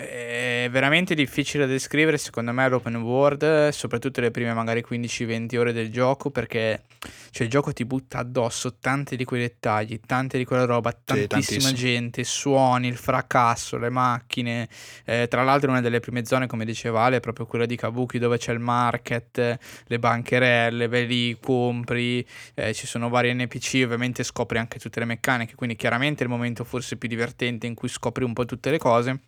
[0.00, 5.72] È veramente difficile da descrivere secondo me l'open world, soprattutto le prime magari 15-20 ore
[5.72, 6.82] del gioco perché
[7.30, 11.68] cioè, il gioco ti butta addosso tanti di quei dettagli, tante di quella roba, tantissima
[11.68, 14.68] sì, gente, suoni, il fracasso, le macchine.
[15.04, 18.18] Eh, tra l'altro una delle prime zone, come diceva Ale, è proprio quella di Kabuki
[18.18, 24.22] dove c'è il market, le bancherelle, vai lì, compri, eh, ci sono vari NPC, ovviamente
[24.22, 27.88] scopri anche tutte le meccaniche, quindi chiaramente è il momento forse più divertente in cui
[27.88, 29.20] scopri un po' tutte le cose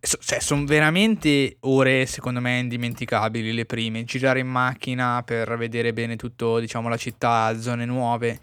[0.00, 4.04] cioè, sono veramente ore, secondo me, indimenticabili le prime.
[4.04, 8.40] Girare in macchina per vedere bene tutto, diciamo, la città, zone nuove,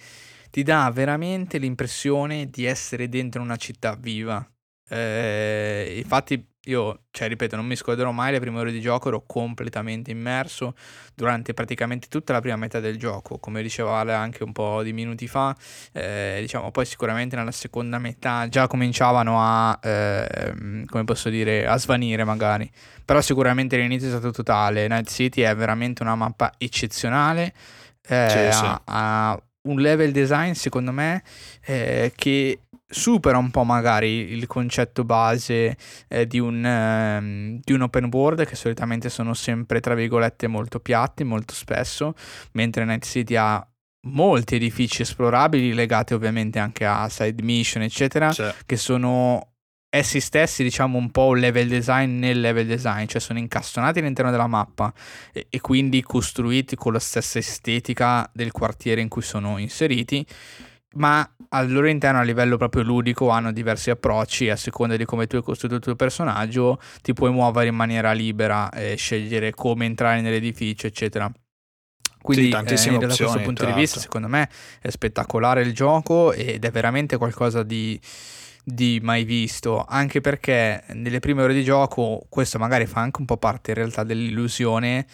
[0.51, 4.45] ti dà veramente l'impressione di essere dentro una città viva.
[4.87, 9.23] Eh, infatti, io, cioè, ripeto, non mi scorderò mai le prime ore di gioco, ero
[9.25, 10.75] completamente immerso
[11.15, 14.93] durante praticamente tutta la prima metà del gioco, come diceva Ale anche un po' di
[14.93, 15.55] minuti fa,
[15.91, 21.77] eh, diciamo, poi sicuramente nella seconda metà già cominciavano a, eh, come posso dire, a
[21.77, 22.69] svanire magari,
[23.03, 27.53] però sicuramente l'inizio è stato totale, Night City è veramente una mappa eccezionale,
[28.07, 28.65] eh, sì, sì.
[28.65, 31.21] Ha, ha un level design secondo me
[31.65, 32.59] eh, che
[32.91, 38.45] supera un po' magari il concetto base eh, di, un, eh, di, un, open world
[38.45, 42.15] che solitamente sono sempre tra virgolette molto piatti molto spesso
[42.53, 43.65] mentre Night City ha
[44.07, 48.55] molti edifici esplorabili legati ovviamente anche a side mission eccetera cioè.
[48.65, 49.51] che sono
[49.87, 54.31] essi stessi diciamo un po' un level design nel level design cioè sono incastonati all'interno
[54.31, 54.91] della mappa
[55.31, 60.25] e, e quindi costruiti con la stessa estetica del quartiere in cui sono inseriti
[60.93, 65.25] ma al loro interno a livello proprio ludico hanno diversi approcci a seconda di come
[65.27, 69.85] tu hai costruito il tuo personaggio ti puoi muovere in maniera libera e scegliere come
[69.85, 71.31] entrare nell'edificio eccetera.
[72.21, 74.49] Quindi sì, eh, da questo punto di vista secondo me
[74.81, 77.99] è spettacolare il gioco ed è veramente qualcosa di,
[78.63, 83.25] di mai visto anche perché nelle prime ore di gioco questo magari fa anche un
[83.25, 85.07] po' parte in realtà dell'illusione.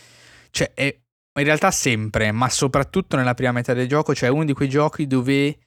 [0.50, 0.98] Cioè è
[1.38, 5.06] in realtà sempre ma soprattutto nella prima metà del gioco cioè uno di quei giochi
[5.06, 5.58] dove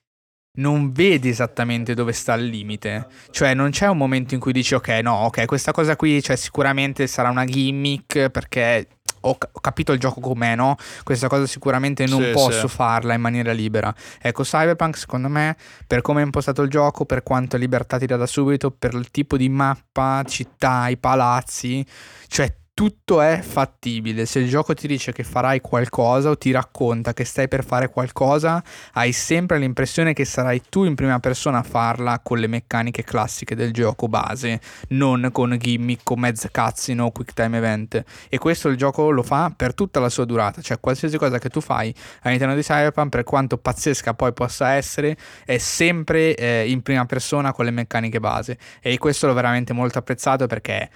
[0.58, 3.06] non vedi esattamente dove sta il limite.
[3.30, 6.36] Cioè, non c'è un momento in cui dici, ok, no, ok, questa cosa qui cioè,
[6.36, 8.86] sicuramente sarà una gimmick perché
[9.20, 10.76] ho, capito il gioco com'è, no?
[11.02, 12.74] Questa cosa sicuramente non sì, posso sì.
[12.74, 13.92] farla in maniera libera.
[14.20, 15.56] Ecco, Cyberpunk, secondo me,
[15.86, 19.10] per come è impostato il gioco, per quanto libertà ti dà da subito, per il
[19.10, 21.84] tipo di mappa, città, i palazzi,
[22.26, 24.24] cioè tutto è fattibile.
[24.24, 27.90] Se il gioco ti dice che farai qualcosa o ti racconta che stai per fare
[27.90, 33.02] qualcosa, hai sempre l'impressione che sarai tu in prima persona a farla con le meccaniche
[33.02, 34.60] classiche del gioco base,
[34.90, 38.00] non con gimmick o mezze cutscene o quick time event.
[38.28, 41.48] E questo il gioco lo fa per tutta la sua durata, cioè qualsiasi cosa che
[41.48, 41.92] tu fai
[42.22, 47.52] all'interno di Cyberpunk, per quanto pazzesca poi possa essere, è sempre eh, in prima persona
[47.52, 48.56] con le meccaniche base.
[48.80, 50.88] E questo l'ho veramente molto apprezzato perché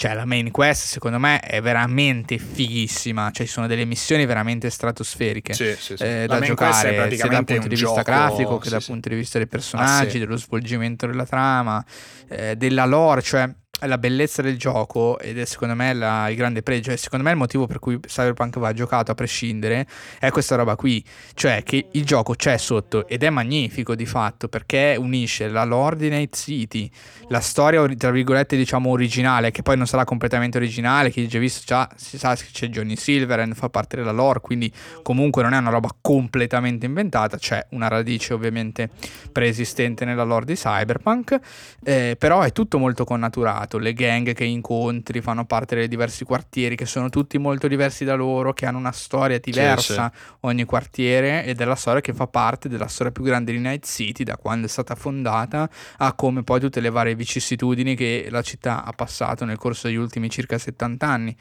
[0.00, 3.30] cioè, la main quest secondo me è veramente fighissima.
[3.32, 6.02] Cioè, ci sono delle missioni veramente stratosferiche sì, sì, sì.
[6.02, 8.02] Eh, da giocare sia dal punto di vista gioco...
[8.02, 11.84] grafico che dal punto di vista dei personaggi, ah, dello svolgimento della trama,
[12.28, 13.20] eh, della lore.
[13.20, 13.54] Cioè,
[13.86, 16.90] la bellezza del gioco ed è secondo me la, il grande pregio.
[16.90, 19.86] E secondo me il motivo per cui Cyberpunk va giocato a prescindere
[20.18, 21.04] è questa roba qui.
[21.34, 25.96] Cioè che il gioco c'è sotto ed è magnifico di fatto perché unisce la lore
[25.96, 26.90] di Night City
[27.28, 31.62] la storia tra virgolette diciamo originale che poi non sarà completamente originale chi già visto
[31.64, 35.58] già si sa che c'è Johnny Silverhand fa parte della lore quindi comunque non è
[35.58, 38.90] una roba completamente inventata c'è una radice ovviamente
[39.30, 41.38] preesistente nella lore di Cyberpunk
[41.84, 46.24] eh, però è tutto molto connaturato passato, le gang che incontri fanno parte dei diversi
[46.24, 50.34] quartieri che sono tutti molto diversi da loro, che hanno una storia diversa sì, sì.
[50.40, 53.86] ogni quartiere ed è la storia che fa parte della storia più grande di Night
[53.86, 58.42] City da quando è stata fondata a come poi tutte le varie vicissitudini che la
[58.42, 61.36] città ha passato nel corso degli ultimi circa 70 anni.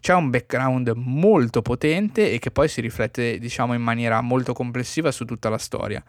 [0.00, 5.10] C'è un background molto potente e che poi si riflette diciamo in maniera molto complessiva
[5.10, 6.02] su tutta la storia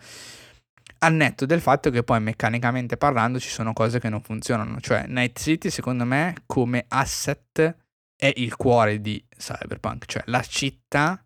[1.06, 5.06] al netto del fatto che poi meccanicamente parlando ci sono cose che non funzionano, cioè
[5.07, 7.76] Night City secondo me come asset
[8.18, 11.23] è il cuore di Cyberpunk, cioè la città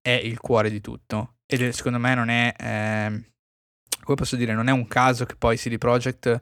[0.00, 1.38] è il cuore di tutto.
[1.46, 2.54] Ed secondo me non è...
[2.56, 3.30] Eh,
[4.02, 6.38] come posso dire, non è un caso che poi CD Projekt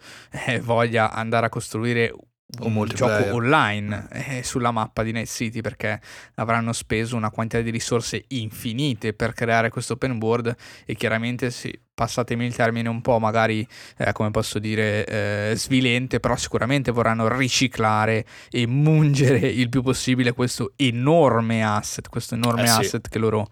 [0.47, 2.13] eh, voglia andare a costruire
[2.61, 6.01] un gioco online eh, sulla mappa di Night City perché
[6.37, 10.55] avranno speso una quantità di risorse infinite per creare questo open world
[10.85, 13.67] e chiaramente sì, passatemi il termine un po' magari
[13.97, 20.33] eh, come posso dire eh, svilente però sicuramente vorranno riciclare e mungere il più possibile
[20.33, 22.81] questo enorme asset questo enorme eh sì.
[22.81, 23.49] asset che loro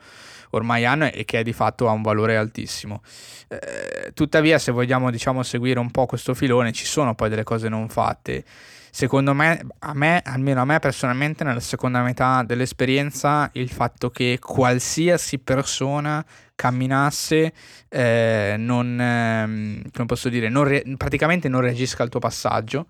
[0.51, 3.01] ormai hanno e che di fatto ha un valore altissimo.
[3.49, 7.71] Eh, tuttavia, se vogliamo diciamo seguire un po' questo filone, ci sono poi delle cose
[7.71, 8.45] non fatte
[8.95, 14.39] secondo me, a me, almeno a me personalmente, nella seconda metà dell'esperienza, il fatto che
[14.39, 16.23] qualsiasi persona
[16.55, 17.55] camminasse
[17.89, 22.89] eh, non, eh, come posso dire, non re- praticamente non reagisca al tuo passaggio.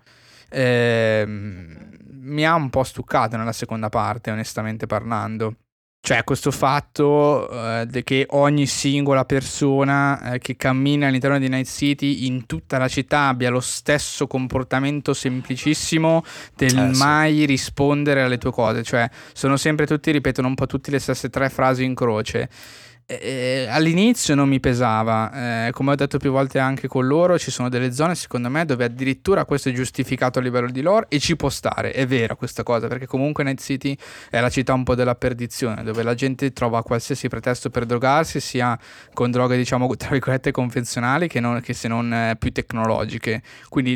[0.49, 5.55] Eh, mi ha un po' stuccato nella seconda parte, onestamente parlando.
[6.05, 12.25] Cioè, questo fatto eh, che ogni singola persona eh, che cammina all'interno di Night City
[12.25, 16.25] in tutta la città abbia lo stesso comportamento semplicissimo
[16.57, 17.45] del eh, mai sì.
[17.45, 18.83] rispondere alle tue cose.
[18.83, 22.49] Cioè, sono sempre tutti, ripetono un po' tutte le stesse tre frasi in croce.
[23.21, 27.51] Eh, all'inizio non mi pesava, eh, come ho detto più volte anche con loro, ci
[27.51, 31.19] sono delle zone secondo me dove addirittura questo è giustificato a livello di lore e
[31.19, 33.97] ci può stare, è vera questa cosa, perché comunque Night City
[34.29, 38.39] è la città un po' della perdizione, dove la gente trova qualsiasi pretesto per drogarsi,
[38.39, 38.77] sia
[39.13, 43.91] con droghe diciamo tra virgolette convenzionali che, non, che se non eh, più tecnologiche, quindi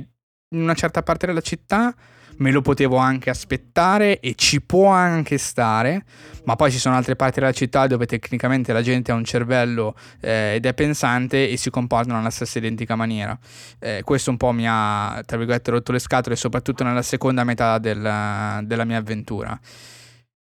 [0.50, 1.94] in una certa parte della città
[2.38, 6.04] me lo potevo anche aspettare e ci può anche stare,
[6.46, 9.96] ma poi ci sono altre parti della città dove tecnicamente la gente ha un cervello
[10.22, 13.38] eh, ed è pensante e si comportano nella stessa identica maniera.
[13.80, 17.78] Eh, questo un po' mi ha, tra virgolette, rotto le scatole, soprattutto nella seconda metà
[17.78, 19.60] del, della mia avventura.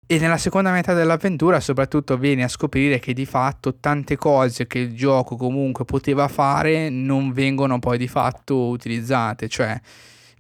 [0.05, 4.81] E nella seconda metà dell'avventura soprattutto vieni a scoprire che di fatto tante cose che
[4.81, 9.81] il gioco comunque poteva fare non vengono poi di fatto utilizzate, cioè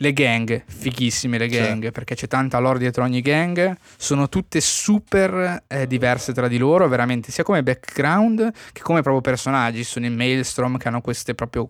[0.02, 1.90] le gang, fighissime le gang, sì.
[1.92, 6.88] perché c'è tanta lore dietro ogni gang, sono tutte super eh, diverse tra di loro,
[6.88, 9.84] veramente, sia come background che come proprio personaggi.
[9.84, 11.68] Sono i Maelstrom che hanno queste proprio,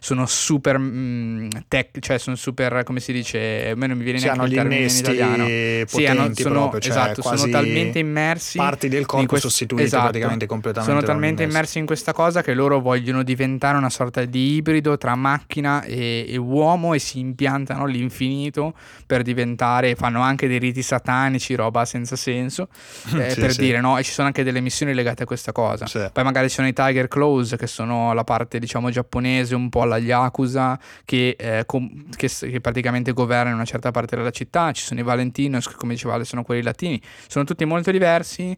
[0.00, 4.20] sono super mm, tech, cioè sono super, come si dice, a me non mi viene
[4.20, 5.44] sì, neanche il termine in italiano.
[5.86, 8.56] Sì, hanno, sono, proprio, cioè esatto, sono talmente immersi.
[8.56, 10.94] Parti del corpo questo, sostituite esatto, praticamente completamente.
[10.94, 15.14] Sono talmente immersi in questa cosa che loro vogliono diventare una sorta di ibrido tra
[15.14, 18.74] macchina e, e uomo e si impiantano aumentano all'infinito
[19.04, 22.68] per diventare, fanno anche dei riti satanici, roba senza senso,
[23.16, 23.60] eh, sì, per sì.
[23.60, 23.98] dire, no?
[23.98, 25.86] E ci sono anche delle missioni legate a questa cosa.
[25.86, 26.08] Sì.
[26.12, 29.82] Poi magari ci sono i Tiger Claws, che sono la parte, diciamo, giapponese, un po'
[29.82, 34.72] alla Yakuza, che, eh, com- che, che praticamente governano una certa parte della città.
[34.72, 37.00] Ci sono i Valentinos, che come diceva sono quelli latini.
[37.26, 38.56] Sono tutti molto diversi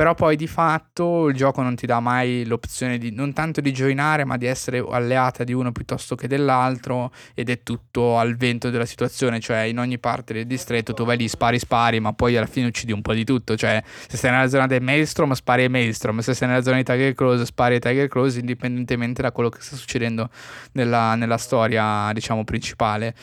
[0.00, 3.70] però poi di fatto il gioco non ti dà mai l'opzione di non tanto di
[3.70, 8.70] joinare, ma di essere alleata di uno piuttosto che dell'altro ed è tutto al vento
[8.70, 12.34] della situazione, cioè in ogni parte del distretto tu vai lì, spari, spari, ma poi
[12.34, 15.68] alla fine uccidi un po' di tutto, cioè se sei nella zona del Maelstrom spari
[15.68, 19.60] Maelstrom, se sei nella zona di Tiger Close spari Tiger Close indipendentemente da quello che
[19.60, 20.30] sta succedendo
[20.72, 23.14] nella, nella storia diciamo principale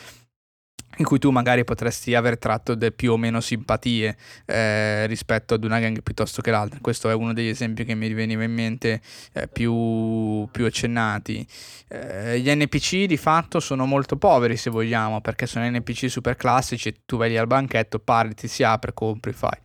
[0.98, 5.80] in cui tu magari potresti aver tratto più o meno simpatie eh, rispetto ad una
[5.80, 6.78] gang piuttosto che l'altra.
[6.80, 9.00] Questo è uno degli esempi che mi veniva in mente
[9.32, 11.46] eh, più, più, accennati.
[11.88, 16.94] Eh, gli NPC di fatto sono molto poveri se vogliamo, perché sono NPC super classici,
[17.06, 19.58] tu vai lì al banchetto, parli, ti si apre, compri, fai.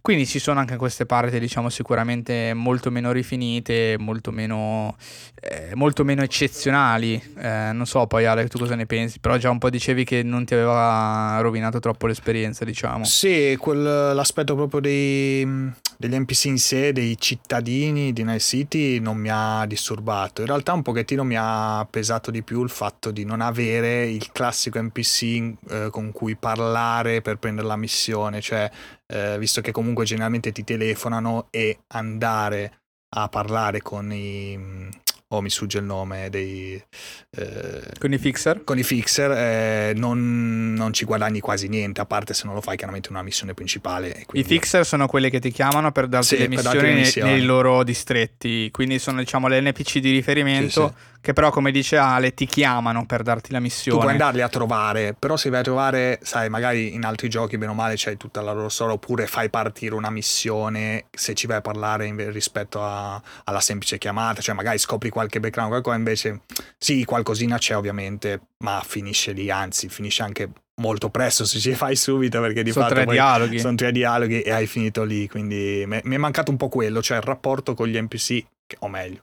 [0.00, 4.96] Quindi ci sono anche queste parti, diciamo, sicuramente molto meno rifinite, molto meno,
[5.40, 7.20] eh, molto meno eccezionali.
[7.36, 9.18] Eh, non so poi Ale, tu cosa ne pensi?
[9.20, 13.04] Però già un po' dicevi che non ti aveva rovinato troppo l'esperienza, diciamo.
[13.04, 19.16] Sì, quel, l'aspetto proprio dei, degli NPC in sé, dei cittadini di Night City non
[19.16, 20.42] mi ha disturbato.
[20.42, 24.30] In realtà un pochettino mi ha pesato di più il fatto di non avere il
[24.30, 25.22] classico NPC
[25.68, 28.70] eh, con cui parlare per prendere la missione, cioè
[29.08, 32.80] eh, visto che comunque generalmente ti telefonano e andare
[33.16, 34.88] a parlare con i
[35.28, 36.82] oh mi sfugge il nome dei
[37.30, 42.06] eh, con i fixer con i fixer eh, non, non, ci guadagni quasi niente a
[42.06, 44.48] parte se non lo fai chiaramente una missione principale quindi...
[44.48, 47.28] i fixer sono quelli che ti chiamano per darti sì, le missioni, darti missioni.
[47.28, 51.50] Nei, nei, loro distretti quindi sono diciamo le NPC di riferimento sì, sì che però
[51.50, 53.98] come dice Ale ti chiamano per darti la missione.
[53.98, 57.58] Tu puoi andarli a trovare, però se vai a trovare, sai, magari in altri giochi
[57.58, 61.46] bene o male c'hai tutta la loro storia oppure fai partire una missione se ci
[61.46, 65.96] vai a parlare in, rispetto a, alla semplice chiamata, cioè magari scopri qualche background, qualcosa
[65.96, 66.42] invece
[66.78, 71.96] sì, qualcosina c'è ovviamente, ma finisce lì, anzi finisce anche molto presto se ci fai
[71.96, 76.14] subito perché di sono fatto tre sono tre dialoghi e hai finito lì quindi mi
[76.14, 78.44] è mancato un po' quello cioè il rapporto con gli NPC
[78.78, 79.22] o meglio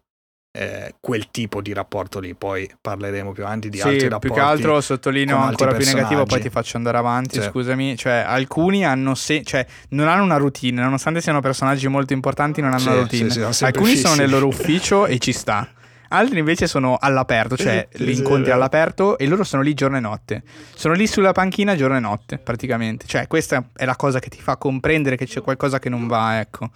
[0.56, 2.34] eh, quel tipo di rapporto lì.
[2.34, 4.27] Poi parleremo più avanti di sì, altri rapporti.
[4.27, 7.41] Più che altro sottolineo ancora più negativo, poi ti faccio andare avanti.
[7.41, 7.48] Sì.
[7.49, 12.61] Scusami, cioè, alcuni hanno se- cioè, non hanno una routine, nonostante siano personaggi molto importanti,
[12.61, 13.30] non hanno sì, una routine.
[13.30, 14.06] Sì, alcuni fissi.
[14.06, 15.69] sono nel loro ufficio e ci sta.
[16.07, 20.44] Altri invece sono all'aperto, cioè li incontri all'aperto e loro sono lì giorno e notte.
[20.73, 23.06] Sono lì sulla panchina giorno e notte, praticamente.
[23.07, 26.40] Cioè, questa è la cosa che ti fa comprendere che c'è qualcosa che non va,
[26.40, 26.69] ecco.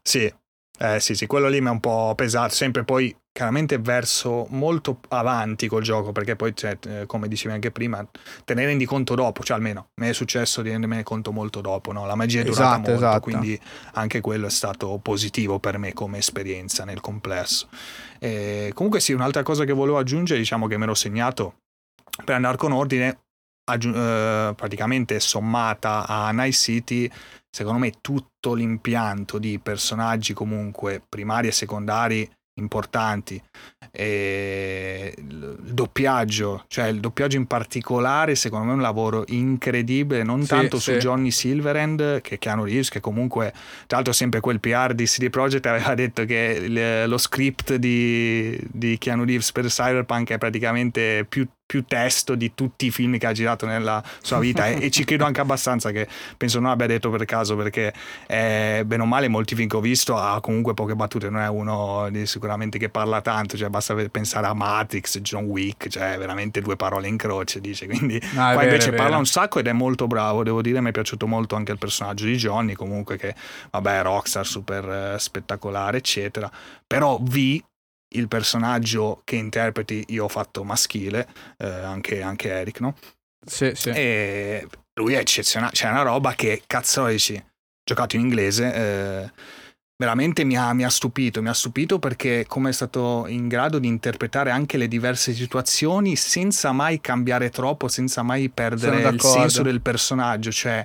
[0.00, 0.32] Sì,
[0.84, 4.98] eh sì, sì, quello lì mi è un po' pesato, sempre poi chiaramente verso molto
[5.10, 8.04] avanti col gioco, perché poi, cioè, eh, come dicevi anche prima,
[8.44, 11.92] te ne rendi conto dopo, cioè almeno mi è successo di rendermene conto molto dopo,
[11.92, 12.04] no?
[12.04, 13.20] la magia è durata esatto, molto, esatto.
[13.20, 13.60] quindi
[13.92, 17.68] anche quello è stato positivo per me come esperienza nel complesso.
[18.18, 21.58] E comunque sì, un'altra cosa che volevo aggiungere, diciamo che mi ero segnato
[22.24, 23.18] per andare con ordine,
[23.64, 27.10] aggi- eh, praticamente sommata a Night City,
[27.50, 33.42] secondo me tutto l'impianto di personaggi comunque primari e secondari importanti
[33.90, 40.42] e il doppiaggio cioè il doppiaggio in particolare secondo me è un lavoro incredibile non
[40.42, 40.92] sì, tanto sì.
[40.92, 43.52] su Johnny Silverhand che Keanu Reeves che comunque
[43.86, 48.98] tra l'altro sempre quel PR di CD Projekt aveva detto che lo script di, di
[48.98, 53.32] Keanu Reeves per Cyberpunk è praticamente più più testo di tutti i film che ha
[53.32, 54.66] girato nella sua vita.
[54.68, 57.94] E, e, ci credo anche abbastanza che penso non abbia detto per caso perché
[58.26, 61.48] eh, bene o male molti film che ho visto ha comunque poche battute non è
[61.48, 66.60] uno di, sicuramente che parla tanto cioè basta pensare a Matrix, John Wick cioè veramente
[66.60, 69.72] due parole in croce dice quindi no, qua vero, invece parla un sacco ed è
[69.72, 73.34] molto bravo devo dire mi è piaciuto molto anche il personaggio di Johnny comunque che
[73.70, 76.50] vabbè Rockstar super eh, spettacolare eccetera.
[76.86, 77.62] Però V
[78.14, 81.28] il personaggio che interpreti io ho fatto maschile,
[81.58, 82.96] eh, anche, anche, Eric, no?
[83.44, 83.90] Sì, sì.
[83.90, 87.42] E lui è eccezionale, c'è una roba che cazzo dici,
[87.84, 89.32] giocato in inglese, eh,
[89.96, 93.78] veramente mi ha, mi ha, stupito, mi ha stupito perché come è stato in grado
[93.78, 99.62] di interpretare anche le diverse situazioni senza mai cambiare troppo, senza mai perdere il senso
[99.62, 100.84] del personaggio, cioè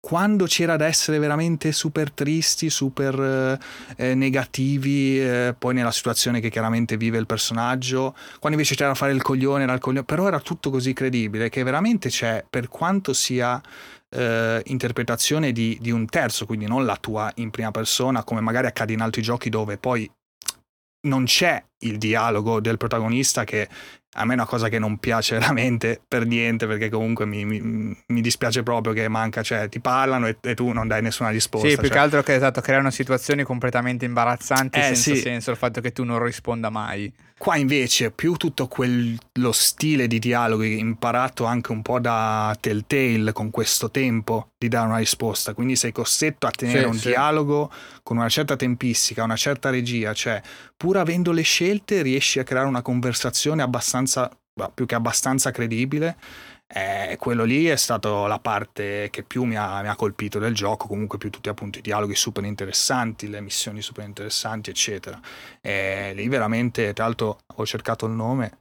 [0.00, 3.58] quando c'era da essere veramente super tristi, super
[3.96, 8.94] eh, negativi, eh, poi nella situazione che chiaramente vive il personaggio, quando invece c'era da
[8.94, 12.68] fare il coglione, era il coglione, però era tutto così credibile che veramente c'è, per
[12.68, 13.60] quanto sia
[14.08, 18.66] eh, interpretazione di, di un terzo, quindi non la tua in prima persona, come magari
[18.66, 20.10] accade in altri giochi dove poi
[21.02, 23.68] non c'è il dialogo del protagonista che
[24.14, 27.96] a me è una cosa che non piace veramente per niente perché comunque mi, mi,
[28.06, 31.68] mi dispiace proprio che manca, cioè ti parlano e, e, tu non dai nessuna risposta.
[31.68, 31.92] Sì, più cioè.
[31.92, 35.16] che altro che esatto, creano situazioni completamente imbarazzanti eh, senza sì.
[35.16, 37.12] senso il fatto che tu non risponda mai.
[37.38, 43.50] Qua invece più tutto quello stile di dialoghi imparato anche un po' da Telltale con
[43.50, 47.08] questo tempo di dare una risposta, quindi sei costretto a tenere sì, un sì.
[47.08, 47.72] dialogo
[48.02, 50.42] con una certa tempistica, una certa regia, cioè
[50.76, 54.30] pur avendo le scelte riesci a creare una conversazione abbastanza,
[54.74, 56.14] più che abbastanza credibile.
[56.66, 60.54] Eh, quello lì è stata la parte che più mi ha, mi ha, colpito del
[60.54, 65.18] gioco, comunque più tutti appunto i dialoghi super interessanti, le missioni super interessanti, eccetera.
[65.62, 68.58] E lì veramente, tra l'altro ho cercato il nome,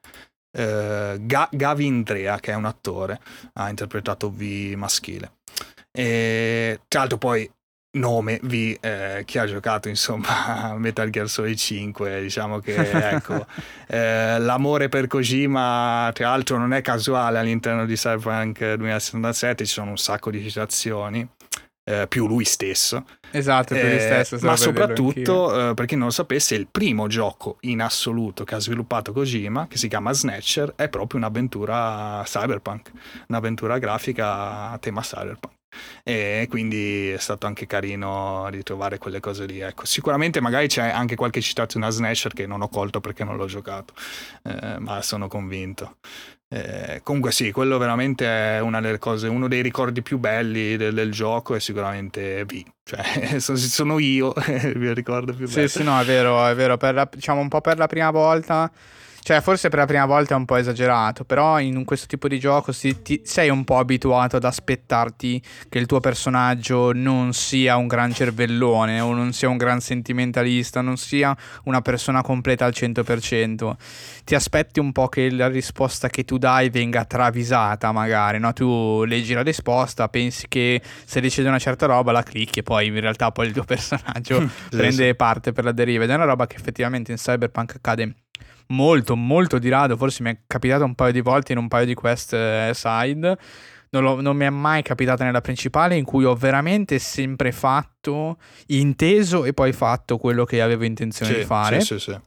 [0.52, 3.20] eh, Ga- Gavindrea, che è un attore,
[3.56, 5.39] ha interpretato V maschile.
[6.00, 7.52] E, tra l'altro poi
[7.98, 12.76] nome V, eh, chi ha giocato insomma Metal Gear Solid 5 diciamo che
[13.10, 13.46] ecco
[13.88, 19.90] eh, l'amore per Kojima tra l'altro non è casuale all'interno di Cyberpunk 2077 ci sono
[19.90, 21.28] un sacco di citazioni
[21.84, 23.04] eh, più lui stesso.
[23.32, 27.08] Esatto più lui eh, stesso ma soprattutto eh, per chi non lo sapesse il primo
[27.08, 32.92] gioco in assoluto che ha sviluppato Kojima che si chiama Snatcher è proprio un'avventura cyberpunk
[33.28, 35.58] un'avventura grafica a tema cyberpunk
[36.04, 39.60] e quindi è stato anche carino ritrovare quelle cose lì.
[39.60, 43.36] Ecco, sicuramente magari c'è anche qualche citazione a Snatcher che non ho colto perché non
[43.38, 43.94] l'ho giocato,
[44.44, 45.98] eh, ma sono convinto.
[46.52, 50.96] Eh, comunque sì, quello veramente è una delle cose, uno dei ricordi più belli del,
[50.96, 55.68] del gioco è sicuramente V, cioè sono io il ricordo più bello.
[55.68, 58.10] Sì, sì, no, è vero, è vero, per la, diciamo un po' per la prima
[58.10, 58.72] volta
[59.22, 62.40] cioè, forse per la prima volta è un po' esagerato, però in questo tipo di
[62.40, 67.76] gioco si, ti, sei un po' abituato ad aspettarti che il tuo personaggio non sia
[67.76, 71.36] un gran cervellone o non sia un gran sentimentalista, non sia
[71.66, 73.74] una persona completa al 100%.
[74.24, 78.54] Ti aspetti un po' che la risposta che tu dai venga travisata, magari, no?
[78.54, 82.88] Tu leggi la risposta, pensi che se decide una certa roba la clicchi e poi
[82.88, 86.04] in realtà poi il tuo personaggio prende parte per la deriva.
[86.04, 88.14] Ed è una roba che effettivamente in Cyberpunk accade
[88.74, 89.98] molto, molto di rado.
[89.98, 93.38] Forse mi è capitato un paio di volte in un paio di quest eh, side.
[93.92, 98.38] Non, lo, non, mi è mai capitata nella principale in cui ho veramente sempre fatto,
[98.68, 101.82] inteso e poi fatto quello che avevo intenzione sì, di fare.
[101.82, 102.20] Sì, sì, sì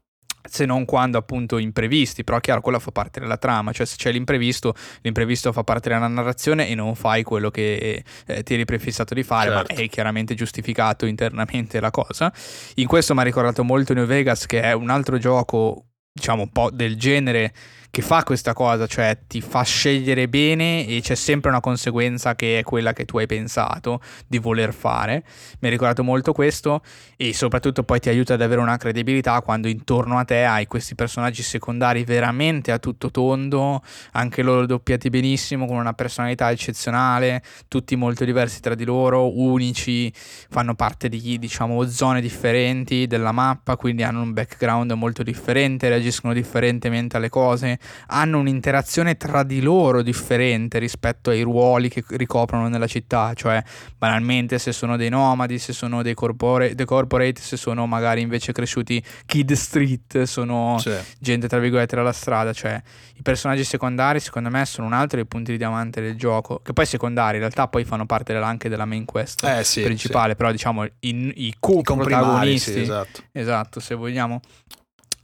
[0.48, 4.10] se non quando appunto imprevisti, però chiaro, quella fa parte della trama, cioè se c'è
[4.10, 9.14] l'imprevisto, l'imprevisto fa parte della narrazione e non fai quello che eh, ti eri prefissato
[9.14, 9.74] di fare, certo.
[9.74, 12.32] ma è chiaramente giustificato internamente la cosa.
[12.76, 16.50] In questo mi ha ricordato molto New Vegas, che è un altro gioco diciamo un
[16.50, 17.52] po' del genere
[17.92, 22.58] che fa questa cosa, cioè ti fa scegliere bene e c'è sempre una conseguenza che
[22.58, 25.22] è quella che tu hai pensato di voler fare.
[25.58, 26.80] Mi ha ricordato molto questo
[27.18, 30.94] e soprattutto poi ti aiuta ad avere una credibilità quando intorno a te hai questi
[30.94, 33.82] personaggi secondari veramente a tutto tondo,
[34.12, 40.10] anche loro doppiati benissimo, con una personalità eccezionale, tutti molto diversi tra di loro, unici,
[40.14, 46.32] fanno parte di diciamo zone differenti della mappa, quindi hanno un background molto differente, reagiscono
[46.32, 52.86] differentemente alle cose hanno un'interazione tra di loro differente rispetto ai ruoli che ricoprono nella
[52.86, 53.62] città, cioè
[53.96, 58.52] banalmente se sono dei nomadi, se sono dei, corpore, dei corporate, se sono magari invece
[58.52, 60.92] cresciuti kid street, sono sì.
[61.18, 62.80] gente tra virgolette della strada, cioè
[63.14, 66.72] i personaggi secondari secondo me sono un altro dei punti di diamante del gioco, che
[66.72, 70.36] poi secondari in realtà poi fanno parte anche della main quest eh, sì, principale, sì.
[70.36, 73.22] però diciamo i, i co-protagonisti, esatto.
[73.32, 74.40] esatto, se vogliamo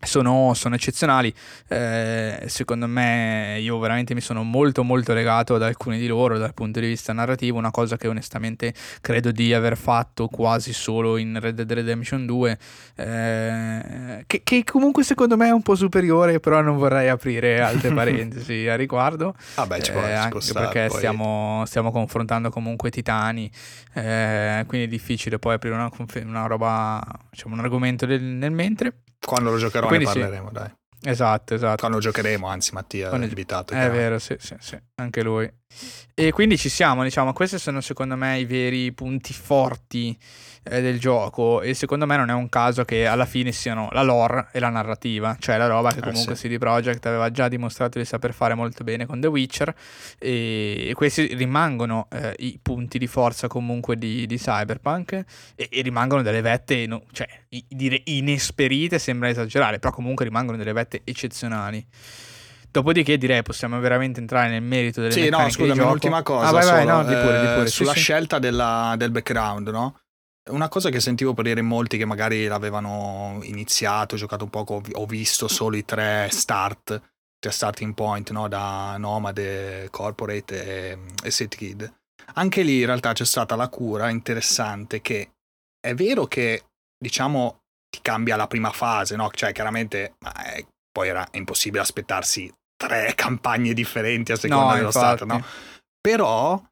[0.00, 1.32] sono, sono, eccezionali.
[1.66, 6.54] Eh, secondo me, io veramente mi sono molto, molto legato ad alcuni di loro dal
[6.54, 7.58] punto di vista narrativo.
[7.58, 12.58] Una cosa che onestamente credo di aver fatto quasi solo in Red Dead Redemption 2,
[12.94, 17.90] eh, che, che, comunque secondo me è un po' superiore, però non vorrei aprire altre
[17.94, 19.34] parentesi a riguardo.
[19.56, 20.96] Vabbè, ci può, eh, anche perché poi...
[20.96, 23.50] stiamo, stiamo, confrontando comunque titani,
[23.94, 25.90] eh, quindi è difficile poi aprire una,
[26.24, 28.92] una roba, diciamo, un argomento del, nel mentre.
[29.24, 30.54] Quando lo giocherò Quindi ne parleremo, sì.
[30.54, 30.76] dai.
[31.02, 31.76] Esatto, esatto.
[31.76, 33.26] Quando giocheremo, anzi Mattia Quando...
[33.26, 33.72] è invitato.
[33.72, 35.50] È vero, sì, sì, sì, anche lui.
[36.14, 40.18] E quindi ci siamo, diciamo, questi sono secondo me i veri punti forti
[40.68, 44.02] eh, del gioco e secondo me non è un caso che alla fine siano la
[44.02, 46.48] lore e la narrativa, cioè la roba che eh, comunque eh sì.
[46.48, 49.74] CD Projekt aveva già dimostrato di saper fare molto bene con The Witcher
[50.18, 55.82] e, e questi rimangono eh, i punti di forza comunque di, di Cyberpunk e, e,
[55.82, 57.28] rimangono delle vette, no, cioè
[57.68, 61.86] dire inesperite sembra esagerare, però comunque rimangono delle vette eccezionali.
[62.70, 66.48] Dopodiché direi possiamo veramente entrare nel merito delle sì, no, scusami, un'ultima cosa.
[66.48, 67.62] Ah, vai, vai, no, di pure, di pure.
[67.62, 68.42] Eh, sulla sì, scelta sì.
[68.42, 69.98] Della, del background, no?
[70.48, 74.82] Una cosa che sentivo per dire in molti che magari l'avevano iniziato, giocato un poco,
[74.92, 77.00] ho visto solo i tre start,
[77.38, 78.48] tre starting point, no?
[78.48, 81.92] Da Nomade, Corporate e, e City Kid.
[82.34, 85.30] Anche lì in realtà c'è stata la cura interessante che
[85.80, 86.64] è vero che,
[86.98, 89.30] diciamo, ti cambia la prima fase, no?
[89.30, 90.14] Cioè, chiaramente,
[90.46, 95.16] eh, poi era impossibile aspettarsi tre campagne differenti a seconda no, dello infatti.
[95.16, 95.44] stato, no?
[96.00, 96.62] Però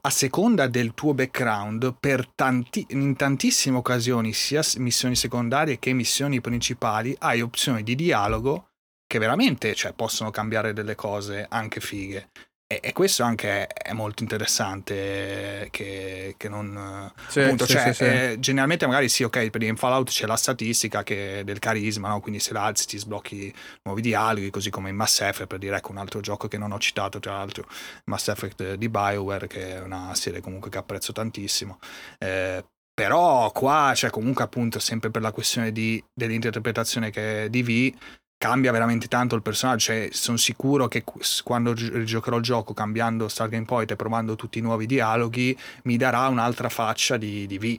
[0.00, 1.96] a seconda del tuo background,
[2.34, 8.68] tanti, in tantissime occasioni, sia missioni secondarie che missioni principali, hai opzioni di dialogo
[9.06, 12.30] che veramente cioè, possono cambiare delle cose anche fighe.
[12.70, 17.10] E, e, questo anche è, molto interessante che, che non...
[17.26, 20.36] Sì, appunto, sì, cioè, sì, eh, generalmente magari sì, ok, per in Fallout c'è la
[20.36, 22.20] statistica che, del carisma, no?
[22.20, 23.50] quindi se la alzi ti sblocchi
[23.84, 26.72] nuovi dialoghi, così come in Mass Effect, per dire ecco un altro gioco che non
[26.72, 27.66] ho citato, tra l'altro
[28.04, 31.78] Mass Effect di Bioware, che è una serie comunque che apprezzo tantissimo.
[32.18, 32.62] Eh,
[32.92, 37.96] però qua c'è comunque appunto sempre per la questione di, dell'interpretazione che di V
[38.38, 39.92] cambia veramente tanto il personaggio.
[39.92, 41.04] Cioè, sono sicuro che
[41.44, 46.28] quando giocherò il gioco cambiando Stargame Point e provando tutti i nuovi dialoghi, mi darà
[46.28, 47.78] un'altra faccia di, di V.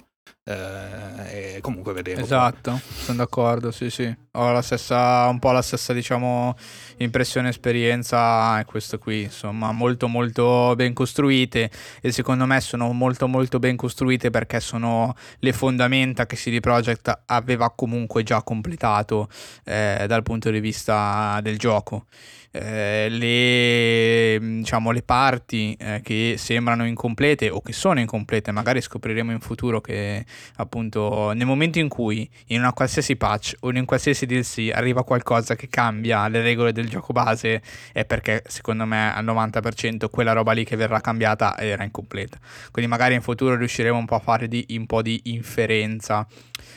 [0.49, 2.21] Eh, e comunque vedremo.
[2.21, 4.11] Esatto, sono d'accordo, sì sì.
[4.34, 6.55] Ho la stessa, un po' la stessa, diciamo,
[6.97, 11.69] impressione, esperienza, e questo qui, insomma, molto molto ben costruite
[12.01, 17.23] e secondo me sono molto molto ben costruite perché sono le fondamenta che CD Projekt
[17.27, 19.30] aveva comunque già completato
[19.65, 22.05] eh, dal punto di vista del gioco
[22.51, 29.31] eh, le, diciamo, le parti eh, che sembrano incomplete o che sono incomplete, magari scopriremo
[29.31, 30.26] in futuro che
[30.57, 35.56] appunto nel momento in cui in una qualsiasi patch o in qualsiasi DLC arriva qualcosa
[35.56, 37.61] che cambia le regole del gioco base
[37.91, 42.38] è perché secondo me al 90% quella roba lì che verrà cambiata era incompleta.
[42.72, 46.28] Quindi magari in futuro riusciremo un po' a fare di, un po' di inferenza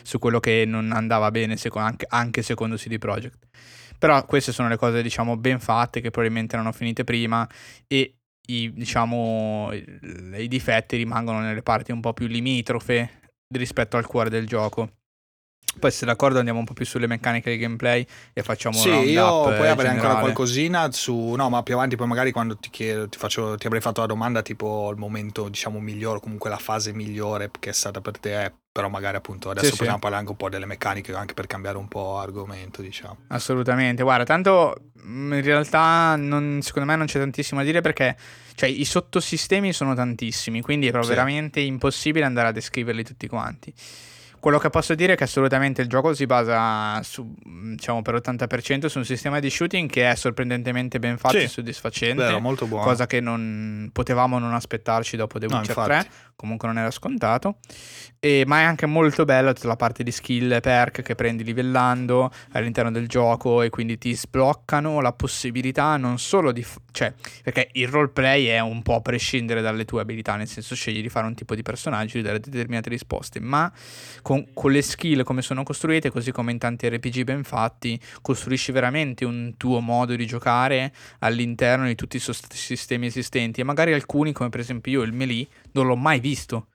[0.02, 3.46] su quello che non andava bene secondo, anche, anche secondo CD Projekt.
[3.98, 7.48] Però queste sono le cose, diciamo, ben fatte che probabilmente erano finite prima
[7.86, 8.16] e
[8.46, 13.20] i, diciamo, i difetti rimangono nelle parti un po' più limitrofe
[13.52, 14.90] rispetto al cuore del gioco.
[15.78, 19.42] Poi se d'accordo andiamo un po' più sulle meccaniche di gameplay e facciamo sì, io
[19.42, 23.16] poi avrei ancora qualcosina su no ma più avanti poi magari quando ti chiedo ti,
[23.16, 27.50] faccio, ti avrei fatto la domanda tipo il momento diciamo migliore comunque la fase migliore
[27.58, 30.00] che è stata per te è però magari appunto adesso sì, possiamo sì.
[30.00, 34.24] parlare anche un po' delle meccaniche anche per cambiare un po' argomento diciamo assolutamente guarda
[34.24, 38.14] tanto mm, in realtà non, secondo me non c'è tantissimo da dire perché
[38.54, 41.16] cioè, i sottosistemi sono tantissimi quindi è proprio sì.
[41.16, 43.74] veramente impossibile andare a descriverli tutti quanti
[44.42, 48.86] quello che posso dire è che assolutamente il gioco si basa su, diciamo per l'80%
[48.86, 52.24] su un sistema di shooting che è sorprendentemente ben fatto sì, e soddisfacente.
[52.24, 52.82] Vero, molto buono.
[52.82, 56.10] Cosa che non potevamo non aspettarci dopo The Witcher no, 3,
[56.42, 57.58] comunque non era scontato.
[58.18, 61.44] E, ma è anche molto bella tutta la parte di skill e perk che prendi
[61.44, 66.62] livellando all'interno del gioco e quindi ti sbloccano la possibilità non solo di...
[66.62, 67.12] F- cioè,
[67.42, 71.08] perché il roleplay è un po' a prescindere dalle tue abilità, nel senso scegli di
[71.08, 73.72] fare un tipo di personaggio, di dare determinate risposte, ma
[74.20, 78.72] con, con, le skill come sono costruite, così come in tanti RPG ben fatti, costruisci
[78.72, 84.32] veramente un tuo modo di giocare all'interno di tutti i sistemi esistenti e magari alcuni,
[84.32, 86.68] come per esempio io il melee, non l'ho mai visto.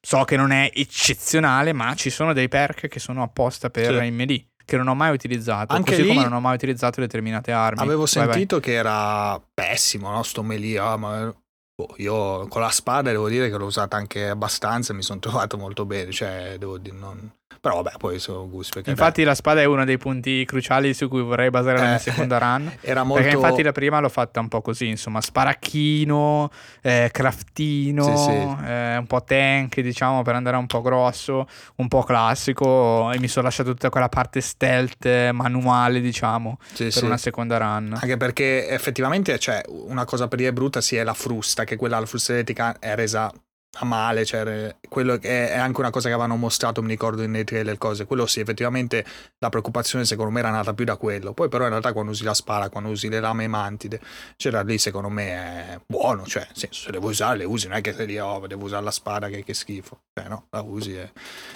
[0.00, 4.04] So che non è eccezionale, ma ci sono dei perk che sono apposta per sì.
[4.04, 7.00] il melee che non ho mai utilizzato, Anche così lì, come non ho mai utilizzato
[7.00, 7.82] determinate armi.
[7.82, 8.64] Avevo sentito vai.
[8.64, 10.22] che era pessimo, no?
[10.22, 11.34] Sto melee, ah, ma
[11.74, 15.20] Boh, io con la spada devo dire che l'ho usata anche abbastanza e mi sono
[15.20, 17.32] trovato molto bene, cioè devo dire non...
[17.60, 18.82] Però vabbè, poi sono gusti.
[18.86, 19.26] Infatti beh.
[19.26, 22.38] la spada è uno dei punti cruciali su cui vorrei basare la mia eh, seconda
[22.38, 22.72] run.
[22.80, 23.22] Era molto...
[23.22, 26.50] Perché infatti la prima l'ho fatta un po' così, insomma, sparacchino,
[26.80, 28.66] eh, craftino, sì, sì.
[28.66, 31.46] Eh, un po' tank, diciamo, per andare un po' grosso,
[31.76, 37.04] un po' classico e mi sono lasciato tutta quella parte stealth manuale, diciamo, sì, per
[37.04, 37.96] una seconda run.
[38.00, 41.98] Anche perché effettivamente, cioè, una cosa per dire brutta sì è la frusta, che quella
[41.98, 43.32] la frusta elettrica è resa
[43.78, 47.78] a male, cioè, quello è anche una cosa che avevano mostrato, mi ricordo nei trailer
[47.78, 49.04] cose, quello sì, effettivamente
[49.38, 52.22] la preoccupazione secondo me era nata più da quello, poi però in realtà quando usi
[52.22, 53.98] la spara, quando usi le lame mantide,
[54.36, 57.78] c'era lì secondo me è buono, cioè, senso, se le vuoi usare le usi, non
[57.78, 60.60] è che sei lì, oh, devo usare la spada che, che schifo, cioè no, la
[60.60, 61.10] usi e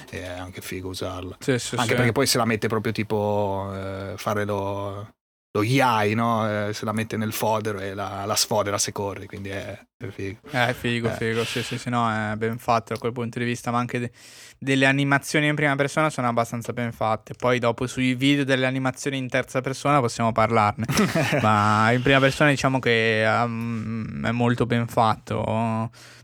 [0.08, 1.96] è anche figo usarla, sì, sì, anche sì.
[1.96, 5.15] perché poi se la mette proprio tipo eh, fare lo
[5.56, 6.68] lo yai, no?
[6.68, 10.06] Eh, se la mette nel fodero e la, la sfodera se corri, quindi è, è
[10.08, 10.38] figo.
[10.50, 11.12] È figo, eh.
[11.12, 13.98] figo, sì, sì, sì, no, è ben fatto da quel punto di vista, ma anche
[13.98, 14.10] de-
[14.58, 17.34] delle animazioni in prima persona sono abbastanza ben fatte.
[17.34, 20.86] Poi dopo sui video delle animazioni in terza persona possiamo parlarne,
[21.40, 25.42] ma in prima persona diciamo che um, è molto ben fatto,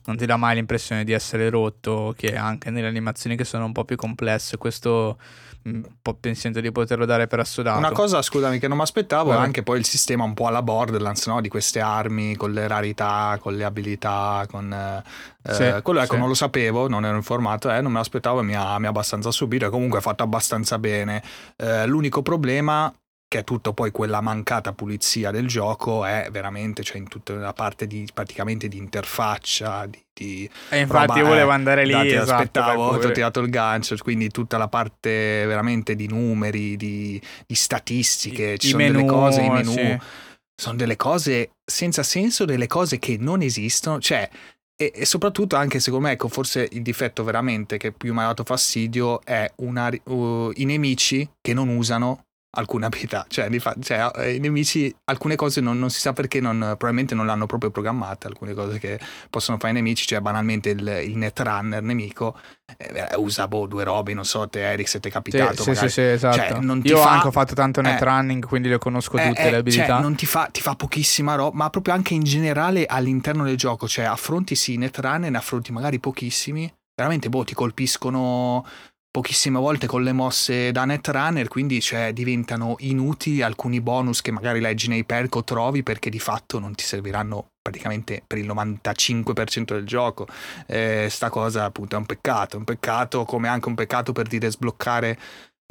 [0.04, 3.72] non ti dà mai l'impressione di essere rotto, che anche nelle animazioni che sono un
[3.72, 5.18] po' più complesse, questo
[5.64, 7.78] un po' pensando di poterlo dare per assodato.
[7.78, 10.62] Una cosa, scusami, che non mi aspettavo è anche poi il sistema un po' alla
[10.62, 11.40] Borderlands, no?
[11.40, 14.72] Di queste armi con le rarità, con le abilità, con...
[14.72, 16.20] Eh, sì, quello ecco, sì.
[16.20, 18.90] non lo sapevo, non ero informato, eh, non me l'aspettavo e mi ha, mi ha
[18.90, 21.22] abbastanza subito e comunque ha fatto abbastanza bene.
[21.56, 22.92] Eh, l'unico problema
[23.32, 27.54] che è tutto poi quella mancata pulizia del gioco, è veramente, cioè in tutta la
[27.54, 32.30] parte di praticamente di interfaccia, di, di e infatti roba, volevo eh, andare lì, esatto,
[32.30, 37.54] aspettavo, ti ho tirato il gancio, quindi tutta la parte veramente di numeri, di, di
[37.54, 39.98] statistiche, I, ci i sono menù, delle cose, i menu, sì.
[40.54, 44.28] sono delle cose senza senso, delle cose che non esistono, cioè
[44.76, 48.26] e, e, soprattutto anche secondo me, ecco, forse il difetto veramente che più mi ha
[48.26, 53.48] dato fastidio è una, uh, i nemici che non usano alcune abilità, cioè,
[53.80, 57.46] cioè eh, i nemici alcune cose non, non, si sa perché non, probabilmente non l'hanno
[57.46, 59.00] proprio programmate, alcune cose che
[59.30, 62.36] possono fare i nemici, cioè banalmente il, il netrunner nemico
[62.76, 65.62] eh, usa boh, due robe, non so te Eric se ti è capitato.
[65.62, 66.36] Sì, sì, sì, esatto.
[66.36, 67.10] Cioè, Io fa...
[67.10, 69.86] anche ho fatto tanto eh, netrunning, quindi le conosco eh, tutte le abilità.
[69.86, 73.56] Cioè, non ti fa, ti fa pochissima roba, ma proprio anche in generale all'interno del
[73.56, 78.64] gioco, cioè affronti sì netrunner, ne affronti magari pochissimi, veramente boh, ti colpiscono
[79.12, 84.58] pochissime volte con le mosse da netrunner, quindi cioè, diventano inutili alcuni bonus che magari
[84.58, 89.74] leggi nei perk o trovi perché di fatto non ti serviranno praticamente per il 95%
[89.74, 90.26] del gioco.
[90.66, 94.50] Eh, sta cosa appunto è un peccato, un peccato come anche un peccato per dire
[94.50, 95.18] sbloccare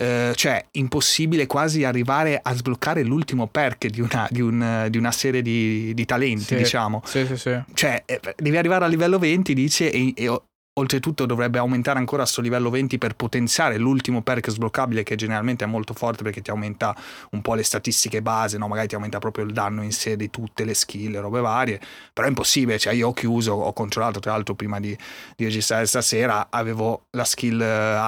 [0.02, 5.12] Uh, cioè impossibile quasi arrivare a sbloccare l'ultimo perk di una, di un, di una
[5.12, 7.04] serie di, di talenti, sì, diciamo.
[7.06, 7.62] Sì, sì, sì.
[7.72, 10.42] Cioè, eh, devi arrivare a livello 20, dice, e, e
[10.76, 15.66] Oltretutto dovrebbe aumentare ancora a sto livello 20 per potenziare l'ultimo perk sbloccabile che generalmente
[15.66, 16.96] è molto forte perché ti aumenta
[17.32, 18.70] un po' le statistiche base, no?
[18.70, 21.78] magari ti aumenta proprio il danno in sé di tutte le skill, robe varie,
[22.14, 24.98] però è impossibile, cioè io ho chiuso, ho controllato tra l'altro prima di,
[25.36, 27.64] di registrare stasera, avevo la skill uh,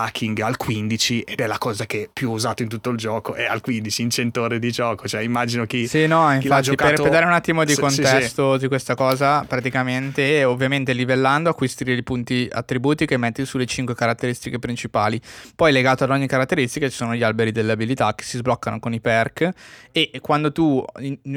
[0.05, 3.33] hacking al 15 ed è la cosa che più ho usato in tutto il gioco,
[3.33, 5.85] è al 15 in 100 ore di gioco, cioè immagino chi...
[5.85, 7.01] Sì, no, chi infatti giocato...
[7.01, 8.61] per, dare un attimo di contesto sì, sì.
[8.61, 14.59] di questa cosa, praticamente ovviamente livellando acquisti i punti attributi che metti sulle 5 caratteristiche
[14.59, 15.19] principali.
[15.55, 18.93] Poi legato ad ogni caratteristica ci sono gli alberi delle abilità che si sbloccano con
[18.93, 19.49] i perk
[19.91, 20.83] e quando tu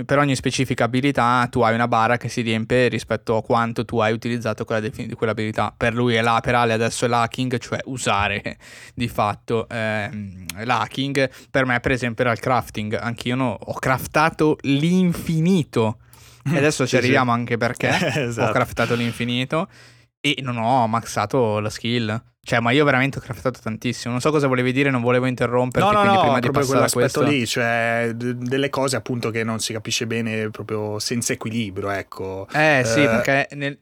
[0.04, 3.98] per ogni specifica abilità tu hai una barra che si riempie rispetto a quanto tu
[3.98, 5.74] hai utilizzato quella defin- quell'abilità.
[5.76, 8.58] Per lui è la, per Ale adesso è l'hacking, cioè usare
[8.94, 11.30] di fatto ehm, l'hacking.
[11.50, 15.98] Per me per esempio era il crafting, anch'io no, ho craftato l'infinito.
[16.46, 17.38] E adesso ci sì, arriviamo sì.
[17.38, 17.88] anche perché
[18.22, 18.50] esatto.
[18.50, 19.68] ho craftato l'infinito
[20.34, 22.22] e non ho maxato la skill.
[22.42, 24.12] Cioè, ma io veramente ho craftato tantissimo.
[24.12, 25.92] Non so cosa volevi dire, non volevo interromperti.
[25.92, 29.42] No, no, no, prima di passare a questo lì, cioè d- delle cose appunto che
[29.42, 32.46] non si capisce bene, proprio senza equilibrio, ecco.
[32.52, 33.06] Eh, sì, eh...
[33.06, 33.76] perché nel,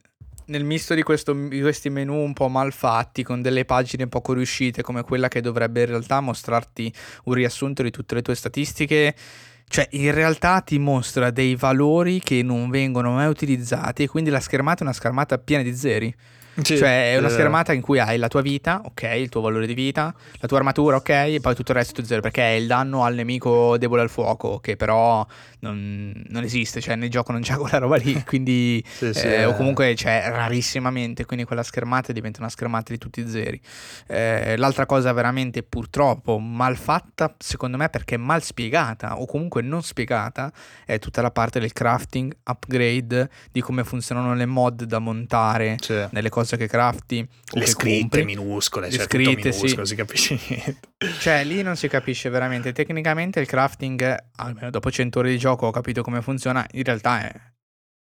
[0.47, 4.81] nel misto di, questo, di, questi menu un po' malfatti, con delle pagine poco riuscite,
[4.81, 6.91] come quella che dovrebbe in realtà mostrarti
[7.25, 9.13] un riassunto di tutte le tue statistiche
[9.67, 14.39] cioè, in realtà ti mostra dei valori che non vengono mai utilizzati e quindi la
[14.39, 16.13] schermata è una schermata piena di zeri.
[16.61, 19.67] Sì, cioè è una schermata in cui hai la tua vita, ok, il tuo valore
[19.67, 22.53] di vita, la tua armatura, ok, e poi tutto il resto è zero, perché è
[22.53, 25.25] il danno al nemico debole al fuoco, che però
[25.65, 29.45] non, non esiste, cioè nel gioco non c'è quella roba lì, quindi sì, sì, eh,
[29.45, 33.59] o comunque c'è rarissimamente, quindi quella schermata diventa una schermata di tutti i zeri.
[34.07, 39.81] Eh, l'altra cosa veramente purtroppo mal fatta, secondo me, perché mal spiegata o comunque non
[39.81, 40.51] spiegata,
[40.85, 45.77] è tutta la parte del crafting, upgrade, di come funzionano le mod da montare
[46.11, 47.27] nelle cose che crafti.
[47.51, 48.25] Le scritte compri.
[48.25, 49.91] minuscole, cioè scritte, minuscolo, sì.
[49.91, 50.93] si capisce niente.
[51.19, 52.71] Cioè, lì non si capisce veramente.
[52.71, 57.21] Tecnicamente il crafting, almeno dopo 100 ore di gioco ho capito come funziona, in realtà
[57.21, 57.54] è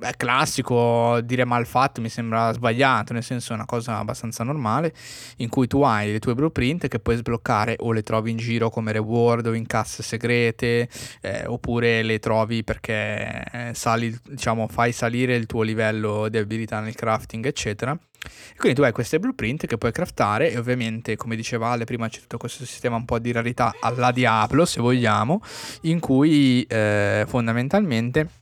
[0.03, 4.93] è classico, dire mal fatto mi sembra sbagliato, nel senso è una cosa abbastanza normale,
[5.37, 8.70] in cui tu hai le tue blueprint che puoi sbloccare o le trovi in giro
[8.70, 10.89] come reward o in casse segrete,
[11.20, 16.81] eh, oppure le trovi perché eh, sali, diciamo, fai salire il tuo livello di abilità
[16.81, 17.97] nel crafting, eccetera.
[18.23, 22.09] E quindi tu hai queste blueprint che puoi craftare e ovviamente, come diceva Ale, prima
[22.09, 25.43] c'è tutto questo sistema un po' di rarità alla Diablo, se vogliamo,
[25.83, 28.41] in cui eh, fondamentalmente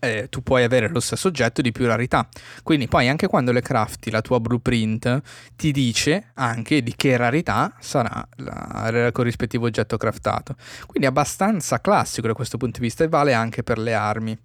[0.00, 2.28] eh, tu puoi avere lo stesso oggetto di più rarità.
[2.62, 5.20] Quindi poi anche quando le crafti la tua blueprint
[5.56, 10.54] ti dice anche di che rarità sarà il corrispettivo oggetto craftato.
[10.86, 14.38] Quindi è abbastanza classico da questo punto di vista e vale anche per le armi.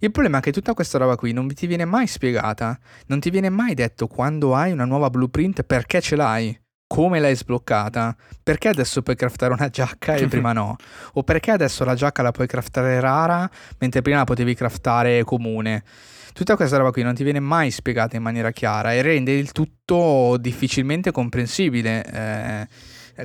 [0.00, 3.30] Il problema è che tutta questa roba qui non ti viene mai spiegata, non ti
[3.30, 6.56] viene mai detto quando hai una nuova blueprint perché ce l'hai
[6.88, 8.16] come l'hai sbloccata?
[8.42, 10.74] Perché adesso puoi craftare una giacca e prima no?
[11.12, 13.48] O perché adesso la giacca la puoi craftare rara
[13.78, 15.84] mentre prima la potevi craftare comune?
[16.32, 19.52] Tutta questa roba qui non ti viene mai spiegata in maniera chiara e rende il
[19.52, 22.04] tutto difficilmente comprensibile.
[22.04, 22.68] Eh,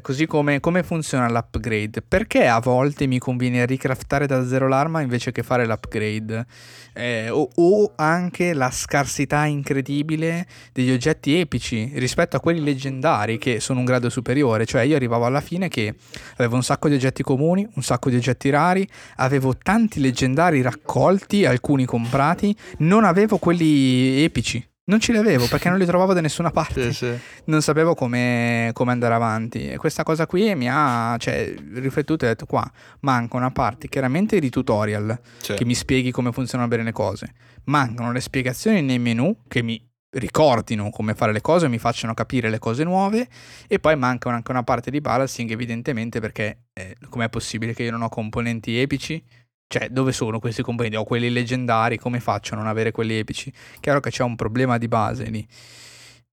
[0.01, 2.01] così come, come, funziona l'upgrade?
[2.01, 6.45] Perché a volte mi conviene ricraftare da zero l'arma invece che fare l'upgrade?
[6.93, 13.59] Eh, o, o, anche la scarsità incredibile degli oggetti epici rispetto a quelli leggendari che
[13.59, 14.65] sono un grado superiore.
[14.65, 15.93] Cioè io arrivavo alla fine che
[16.37, 18.87] avevo un sacco di oggetti comuni, un sacco di oggetti rari,
[19.17, 24.71] avevo tanti leggendari raccolti, alcuni comprati, non avevo quelli epici.
[24.85, 26.91] Non ce li avevo perché non li trovavo da nessuna parte.
[26.91, 27.19] Sì, sì.
[27.45, 29.69] Non sapevo come, come, andare avanti.
[29.69, 32.69] E questa cosa qui mi ha cioè, riflettuto e ho detto: qua
[33.01, 35.53] manca una parte chiaramente di tutorial sì.
[35.53, 37.33] che mi spieghi come funzionano bene le cose.
[37.65, 39.81] Mancano le spiegazioni nei menu che mi
[40.13, 43.27] ricordino come fare le cose, mi facciano capire le cose nuove.
[43.67, 47.91] E poi manca anche una parte di balancing, evidentemente, perché eh, com'è possibile che io
[47.91, 49.23] non ho componenti epici?
[49.67, 50.95] Cioè, dove sono questi componenti?
[50.97, 53.51] Ho quelli leggendari, come faccio a non avere quelli epici?
[53.79, 55.47] Chiaro che c'è un problema di base lì.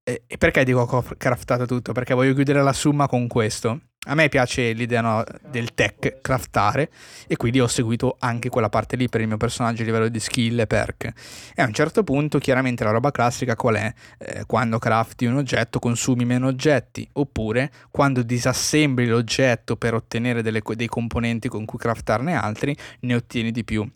[0.03, 1.91] E, perché dico che ho craftato tutto?
[1.91, 3.79] Perché voglio chiudere la summa con questo.
[4.07, 6.89] A me piace l'idea no, del tech, craftare,
[7.27, 10.19] e quindi ho seguito anche quella parte lì per il mio personaggio a livello di
[10.19, 11.11] skill e perk.
[11.53, 13.93] E a un certo punto, chiaramente la roba classica qual è?
[14.17, 20.63] Eh, quando crafti un oggetto consumi meno oggetti, oppure quando disassembli l'oggetto per ottenere delle,
[20.73, 23.87] dei componenti con cui craftarne altri, ne ottieni di più.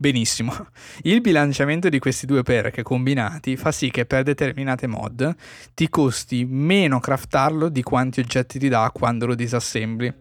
[0.00, 0.54] Benissimo.
[1.02, 5.34] Il bilanciamento di questi due perk combinati fa sì che per determinate mod
[5.74, 10.14] ti costi meno craftarlo di quanti oggetti ti dà quando lo disassembli.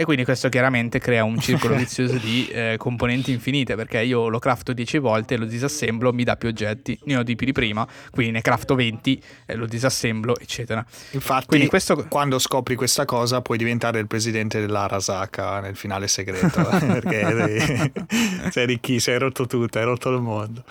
[0.00, 4.38] E quindi questo chiaramente crea un circolo vizioso di eh, componenti infinite, perché io lo
[4.38, 7.86] crafto 10 volte, lo disassemblo, mi dà più oggetti, ne ho di più di prima,
[8.10, 10.82] quindi ne crafto 20, eh, lo disassembro, eccetera.
[11.10, 12.06] Infatti, questo...
[12.08, 17.92] quando scopri questa cosa puoi diventare il presidente dell'Arasaka nel finale segreto, perché
[18.52, 20.64] sei ricchissimo, hai rotto tutto, hai rotto il mondo.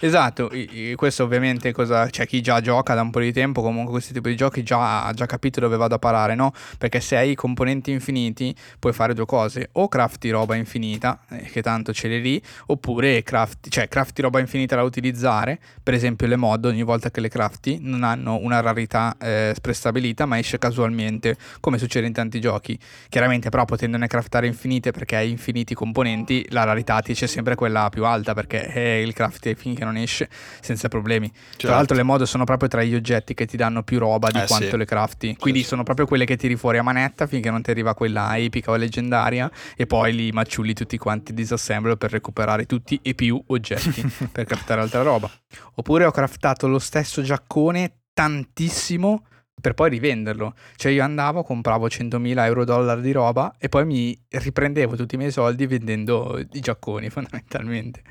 [0.00, 0.50] Esatto,
[0.96, 4.30] questo ovviamente cosa, cioè chi già gioca da un po' di tempo, comunque questi tipi
[4.30, 6.52] di giochi già, ha già capito dove vado a parare, no?
[6.76, 11.62] Perché se hai componenti infiniti puoi fare due cose, o crafti roba infinita, eh, che
[11.62, 16.36] tanto ce l'hai lì, oppure crafti, cioè crafti roba infinita da utilizzare, per esempio le
[16.36, 21.36] mod ogni volta che le crafti non hanno una rarità eh, prestabilita ma esce casualmente,
[21.60, 22.78] come succede in tanti giochi.
[23.08, 27.88] Chiaramente però potendone craftare infinite perché hai infiniti componenti, la rarità ti c'è sempre quella
[27.88, 30.28] più alta perché eh, il craft finché non non esce
[30.60, 31.30] senza problemi.
[31.32, 31.66] Certo.
[31.66, 34.38] Tra l'altro le mod sono proprio tra gli oggetti che ti danno più roba di
[34.38, 34.76] eh, quanto sì.
[34.76, 35.36] le crafti.
[35.38, 38.36] Quindi sì, sono proprio quelle che tiri fuori a manetta finché non ti arriva quella
[38.36, 43.40] epica o leggendaria e poi li maciulli tutti quanti disassemblo per recuperare tutti e più
[43.46, 45.30] oggetti per craftare altra roba.
[45.74, 49.26] Oppure ho craftato lo stesso giaccone tantissimo
[49.64, 50.54] per poi rivenderlo.
[50.76, 55.18] Cioè io andavo, compravo 100.000 euro dollari di roba e poi mi riprendevo tutti i
[55.18, 58.02] miei soldi vendendo i giacconi fondamentalmente.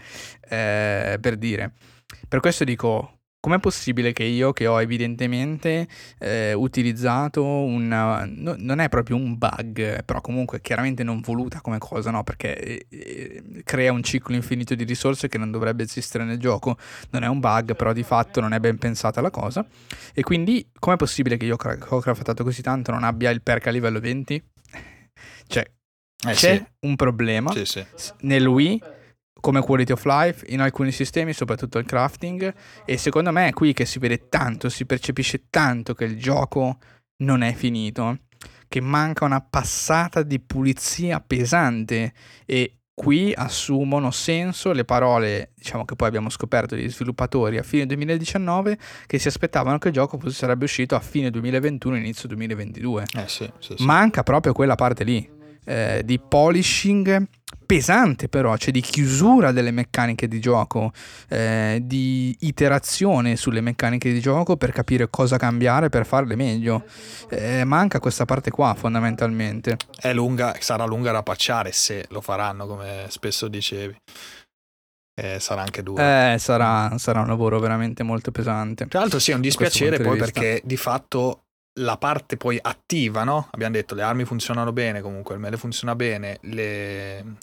[0.50, 1.74] Eh, per dire.
[2.28, 5.86] Per questo dico, Com'è possibile che io, che ho evidentemente
[6.18, 8.24] eh, utilizzato una...
[8.26, 12.24] No, non è proprio un bug, però comunque chiaramente non voluta come cosa, no?
[12.24, 16.78] Perché eh, eh, crea un ciclo infinito di risorse che non dovrebbe esistere nel gioco.
[17.10, 19.68] Non è un bug, però di fatto non è ben pensata la cosa.
[20.14, 23.68] E quindi com'è possibile che io che ho craftato così tanto non abbia il perk
[23.68, 24.42] a livello 20?
[25.48, 25.70] cioè,
[26.28, 26.66] eh, c'è sì.
[26.88, 27.86] un problema sì, sì.
[28.22, 28.82] nel Wii
[29.44, 32.54] come quality of life in alcuni sistemi, soprattutto il crafting.
[32.86, 36.78] E secondo me è qui che si vede tanto, si percepisce tanto che il gioco
[37.24, 38.20] non è finito,
[38.70, 42.14] che manca una passata di pulizia pesante
[42.46, 47.86] e qui assumono senso le parole, diciamo che poi abbiamo scoperto degli sviluppatori a fine
[47.86, 53.06] 2019 che si aspettavano che il gioco sarebbe uscito a fine 2021 inizio 2022.
[53.18, 53.84] Eh sì, sì, sì.
[53.84, 55.33] Manca proprio quella parte lì
[55.66, 57.28] eh, di polishing
[57.66, 60.92] pesante però, cioè di chiusura delle meccaniche di gioco,
[61.30, 66.84] eh, di iterazione sulle meccaniche di gioco per capire cosa cambiare per farle meglio.
[67.30, 69.78] Eh, manca questa parte qua fondamentalmente.
[70.00, 73.96] È lunga, sarà lunga da pacciare se lo faranno come spesso dicevi.
[75.16, 76.02] Eh, sarà anche duro.
[76.02, 78.88] Eh, sarà, sarà, un lavoro veramente molto pesante.
[78.88, 81.44] Tra l'altro sì, è un dispiacere poi perché di fatto
[81.76, 83.48] la parte poi attiva, no?
[83.52, 87.36] Abbiamo detto le armi funzionano bene, comunque il mele funziona bene, le,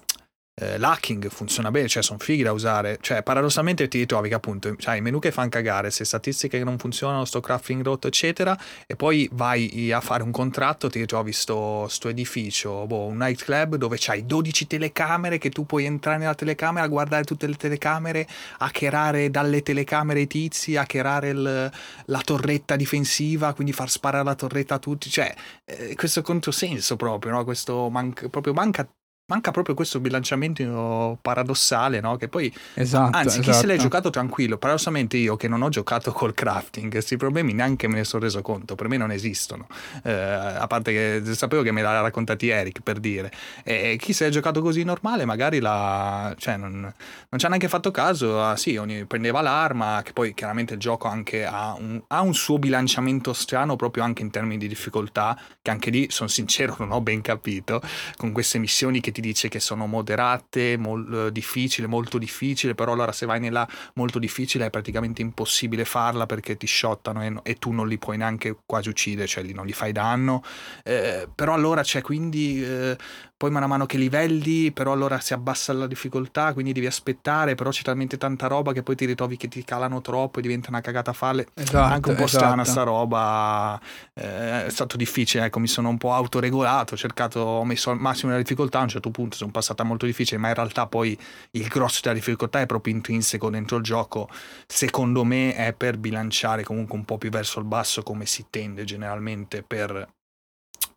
[0.61, 4.77] eh, l'hacking funziona bene, cioè sono fighi da usare, cioè paradossalmente ti ritrovi che appunto
[4.85, 8.57] hai i menu che fanno cagare, se statistiche che non funzionano, sto crafting rotto eccetera
[8.87, 13.77] e poi vai a fare un contratto, ti ritrovi sto, sto edificio, boh, un nightclub
[13.77, 18.27] dove c'hai 12 telecamere che tu puoi entrare nella telecamera, guardare tutte le telecamere,
[18.59, 21.73] hackerare dalle telecamere i tizi, hackerare il,
[22.05, 25.35] la torretta difensiva, quindi far sparare la torretta a tutti, cioè
[25.65, 27.45] eh, questo controsenso proprio, no?
[27.45, 28.87] questo man- proprio manca
[29.31, 32.17] manca proprio questo bilanciamento paradossale, no?
[32.17, 33.51] Che poi, esatto, anzi, esatto.
[33.53, 37.53] chi se l'è giocato tranquillo, paradossalmente io che non ho giocato col crafting, questi problemi
[37.53, 39.69] neanche me ne sono reso conto, per me non esistono.
[40.03, 43.31] Eh, a parte che sapevo che me l'ha raccontati Eric per dire.
[43.63, 47.69] E chi se l'è giocato così normale, magari la, cioè, non, non ci ha neanche
[47.69, 48.43] fatto caso.
[48.43, 52.35] Ah, sì, ogni, prendeva l'arma, che poi chiaramente il gioco anche ha un, ha un
[52.35, 56.91] suo bilanciamento strano proprio anche in termini di difficoltà, che anche lì, sono sincero, non
[56.91, 57.81] ho ben capito,
[58.17, 62.93] con queste missioni che ti dice che sono moderate, mol, eh, difficile, molto difficile, però
[62.93, 67.55] allora se vai nella molto difficile è praticamente impossibile farla perché ti shottano e, e
[67.55, 70.43] tu non li puoi neanche quasi uccidere, cioè non gli fai danno,
[70.85, 72.65] eh, però allora c'è quindi...
[72.65, 72.97] Eh,
[73.41, 77.71] poi man mano che livelli, però allora si abbassa la difficoltà, quindi devi aspettare, però
[77.71, 80.83] c'è talmente tanta roba che poi ti ritrovi che ti calano troppo e diventa una
[80.83, 81.47] cagata falle.
[81.55, 82.45] Esatto, Anche un po' esatto.
[82.45, 83.81] strana sta roba,
[84.13, 87.99] eh, è stato difficile, ecco, mi sono un po' autoregolato, ho cercato, ho messo al
[87.99, 91.19] massimo la difficoltà, a un certo punto sono passata molto difficile, ma in realtà poi
[91.53, 94.29] il grosso della difficoltà è proprio intrinseco dentro il gioco,
[94.67, 98.85] secondo me è per bilanciare comunque un po' più verso il basso come si tende
[98.85, 100.19] generalmente per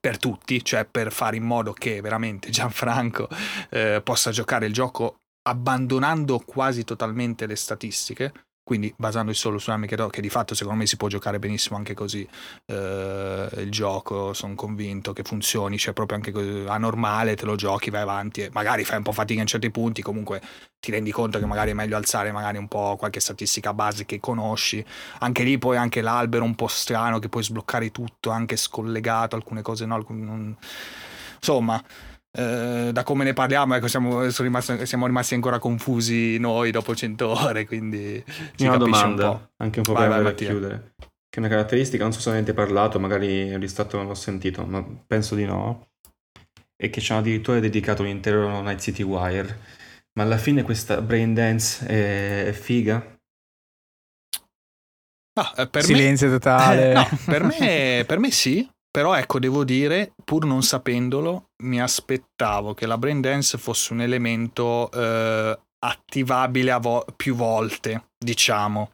[0.03, 3.29] per tutti, cioè per fare in modo che veramente Gianfranco
[3.69, 8.33] eh, possa giocare il gioco abbandonando quasi totalmente le statistiche,
[8.63, 11.93] quindi basandosi solo su Amiche che di fatto secondo me si può giocare benissimo anche
[11.93, 12.27] così
[12.65, 17.55] eh, il gioco, sono convinto che funzioni, cioè proprio anche così, a normale te lo
[17.55, 20.41] giochi, vai avanti e magari fai un po' fatica in certi punti, comunque
[20.79, 24.19] ti rendi conto che magari è meglio alzare magari un po' qualche statistica base che
[24.19, 24.83] conosci,
[25.19, 29.61] anche lì poi anche l'albero un po' strano che puoi sbloccare tutto, anche scollegato, alcune
[29.61, 30.55] cose no, alcun...
[31.37, 31.83] insomma
[32.35, 37.27] eh, da come ne parliamo, ecco, siamo, rimasti, siamo, rimasti, ancora confusi noi dopo 100
[37.27, 38.23] ore, quindi
[38.55, 40.93] ci una domanda, un anche un po' vai, per vai, chiudere.
[40.97, 44.65] Che è una caratteristica, non so se avete parlato, magari il ristratto non l'ho sentito,
[44.65, 45.89] ma penso di no,
[46.75, 49.81] e che ci hanno addirittura dedicato un intero Night City Wire.
[50.15, 53.17] Ma alla fine questa brain dance è, è figa?
[55.35, 56.33] Ah, per Silenzio me...
[56.33, 56.93] totale.
[56.93, 62.75] no, per me, per me sì, però ecco, devo dire, pur non sapendolo, mi aspettavo
[62.75, 68.91] che la brain dance fosse un elemento eh, attivabile vo- più volte, diciamo.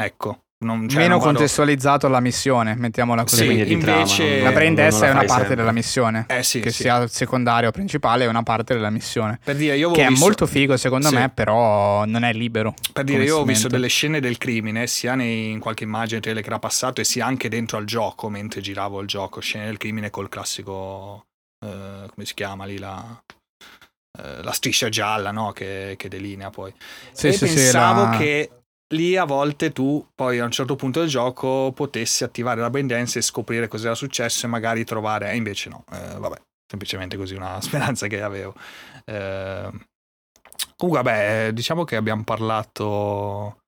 [0.00, 0.44] Ecco.
[0.60, 3.46] Non, cioè, Meno contestualizzato alla missione, mettiamola così.
[3.46, 5.54] Sì, invece la brain dance è una parte sempre.
[5.54, 6.24] della missione.
[6.28, 6.82] Eh sì, che sì.
[6.82, 9.38] sia secondaria o principale, è una parte della missione.
[9.44, 10.14] Per dire, io che visto...
[10.16, 11.14] è molto figo secondo sì.
[11.14, 12.74] me, però non è libero.
[12.92, 16.40] Per dire, io ho visto delle scene del crimine, sia nei, in qualche immagine tele
[16.40, 19.76] che era passato, e sia anche dentro al gioco, mentre giravo il gioco, scene del
[19.76, 21.26] crimine col classico,
[21.64, 23.22] eh, come si chiama lì, la,
[24.18, 25.52] eh, la striscia gialla no?
[25.52, 26.74] che, che, delinea poi.
[27.12, 28.16] Sì, e sì, pensavo la...
[28.16, 28.50] che
[28.88, 33.18] lì a volte tu poi a un certo punto del gioco potessi attivare la dance
[33.18, 37.34] e scoprire cosa era successo e magari trovare, e invece no, eh, vabbè, semplicemente così
[37.34, 38.54] una speranza che avevo.
[39.04, 39.70] Eh,
[40.76, 43.58] comunque vabbè, diciamo che abbiamo parlato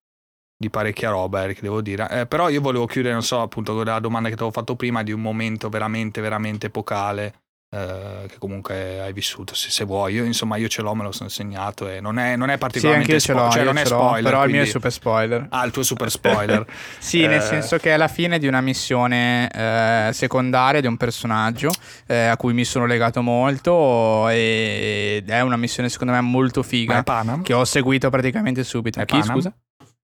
[0.56, 2.20] di parecchia roba, Eric, devo dire.
[2.20, 4.76] Eh, però io volevo chiudere, non so, appunto, con la domanda che ti avevo fatto
[4.76, 7.40] prima di un momento veramente, veramente epocale
[7.72, 10.14] eh, che comunque hai vissuto se, se, vuoi.
[10.14, 13.20] Io insomma io ce l'ho me lo sono segnato e non è, non è particolarmente
[13.20, 14.56] sì, spo- cioè non è spoiler però quindi...
[14.56, 15.46] il mio è super spoiler.
[15.50, 16.66] Ah il tuo super spoiler.
[16.98, 17.28] Sì eh...
[17.28, 21.70] nel senso che è la fine di una missione eh, secondaria di un personaggio
[22.06, 27.04] eh, a cui mi sono legato molto ed è una missione secondo me molto figa
[27.42, 28.98] che ho seguito praticamente subito.
[28.98, 29.34] È chi Panam?
[29.34, 29.52] scusa?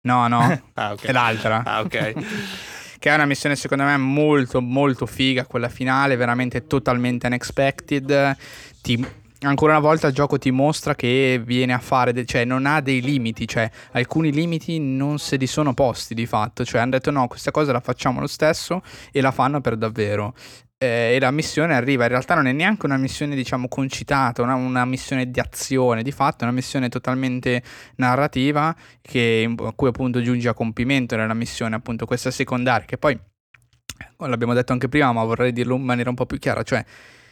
[0.02, 0.62] no no.
[0.74, 1.10] Ah, okay.
[1.10, 1.62] è l'altra.
[1.64, 2.14] Ah ok
[3.00, 8.36] che è una missione secondo me molto molto figa, quella finale, veramente totalmente unexpected.
[8.82, 9.06] Ti,
[9.40, 12.82] ancora una volta il gioco ti mostra che viene a fare, de- cioè non ha
[12.82, 17.10] dei limiti, cioè alcuni limiti non se li sono posti di fatto, cioè hanno detto
[17.10, 20.34] no, questa cosa la facciamo lo stesso e la fanno per davvero
[20.82, 22.04] eh, e la missione arriva.
[22.04, 26.10] In realtà non è neanche una missione, diciamo, concitata, una, una missione di azione, di
[26.10, 27.62] fatto, è una missione totalmente
[27.96, 33.18] narrativa che, a cui appunto giunge a compimento nella missione, appunto, questa secondaria, che poi
[34.16, 36.82] l'abbiamo detto anche prima, ma vorrei dirlo in maniera un po' più chiara, cioè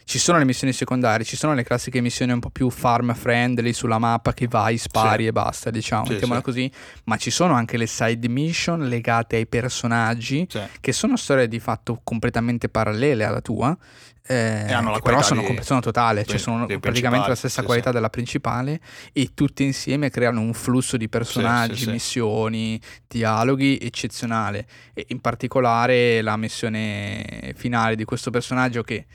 [0.09, 3.73] ci sono le missioni secondarie, ci sono le classiche missioni un po' più farm friendly
[3.73, 5.29] sulla mappa che vai, spari sì.
[5.29, 6.45] e basta, diciamo, sì, mettiamola sì.
[6.45, 6.71] così,
[7.03, 10.47] ma ci sono anche le side mission legate ai personaggi
[10.81, 13.77] che sono storie di fatto completamente parallele alla tua.
[14.25, 14.65] Eh,
[15.03, 15.59] però sono, di...
[15.61, 18.79] sono totale, cioè sono praticamente la stessa qualità della principale
[19.13, 24.65] e tutte insieme creano un flusso di personaggi, missioni, dialoghi eccezionale
[24.95, 29.05] e in particolare la missione finale di questo personaggio che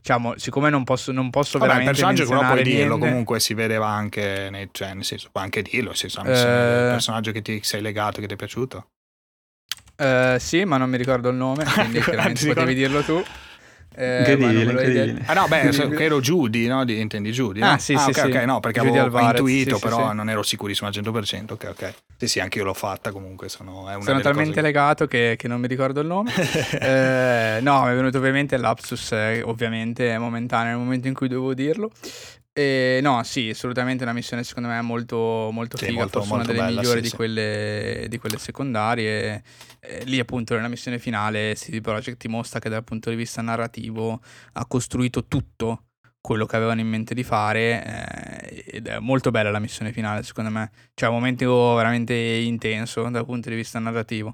[0.00, 2.00] diciamo, siccome non posso, non posso Vabbè, veramente.
[2.00, 3.08] Il personaggio però puoi dirlo, niente.
[3.08, 6.30] comunque si vedeva anche, nei, cioè, nel senso, puoi anche dirlo, nel senso, eh...
[6.30, 8.88] il personaggio che ti sei legato, che ti è piaciuto.
[9.96, 13.22] Uh, sì, ma non mi ricordo il nome, quindi chiaramente potevi dirlo tu.
[13.98, 15.22] Eh, incredibile, incredibile.
[15.26, 16.84] Ah no, beh, che ero Judy, no?
[16.84, 17.58] Di, intendi Judy?
[17.58, 17.70] No?
[17.72, 18.36] Ah sì, ah, sì, okay, sì.
[18.36, 21.52] ok, no, perché Judy avevo Alvarez, intuito, sì, però sì, non ero sicurissimo al 100%,
[21.52, 21.94] ok, ok.
[22.16, 24.60] Sì, sì, anche io l'ho fatta comunque, sono, è una sono talmente che...
[24.60, 26.32] legato che, che, non mi ricordo il nome.
[26.80, 31.52] eh, no, mi è venuto ovviamente lapsus, eh, ovviamente momentaneo nel momento in cui dovevo
[31.52, 31.90] dirlo.
[32.52, 36.50] Eh, no, sì, assolutamente una missione secondo me molto, molto sì, figa, molto, forse molto
[36.50, 39.42] una delle bella, migliori sì, di, quelle, di, quelle, secondarie.
[39.78, 43.42] Eh, lì appunto nella missione finale CD Projekt ti mostra che dal punto di vista
[43.42, 44.20] narrativo
[44.54, 45.84] ha costruito tutto
[46.20, 50.22] quello che avevano in mente di fare eh, ed è molto bella la missione finale
[50.24, 50.70] secondo me.
[50.94, 54.32] Cioè un momento veramente intenso dal punto di vista narrativo.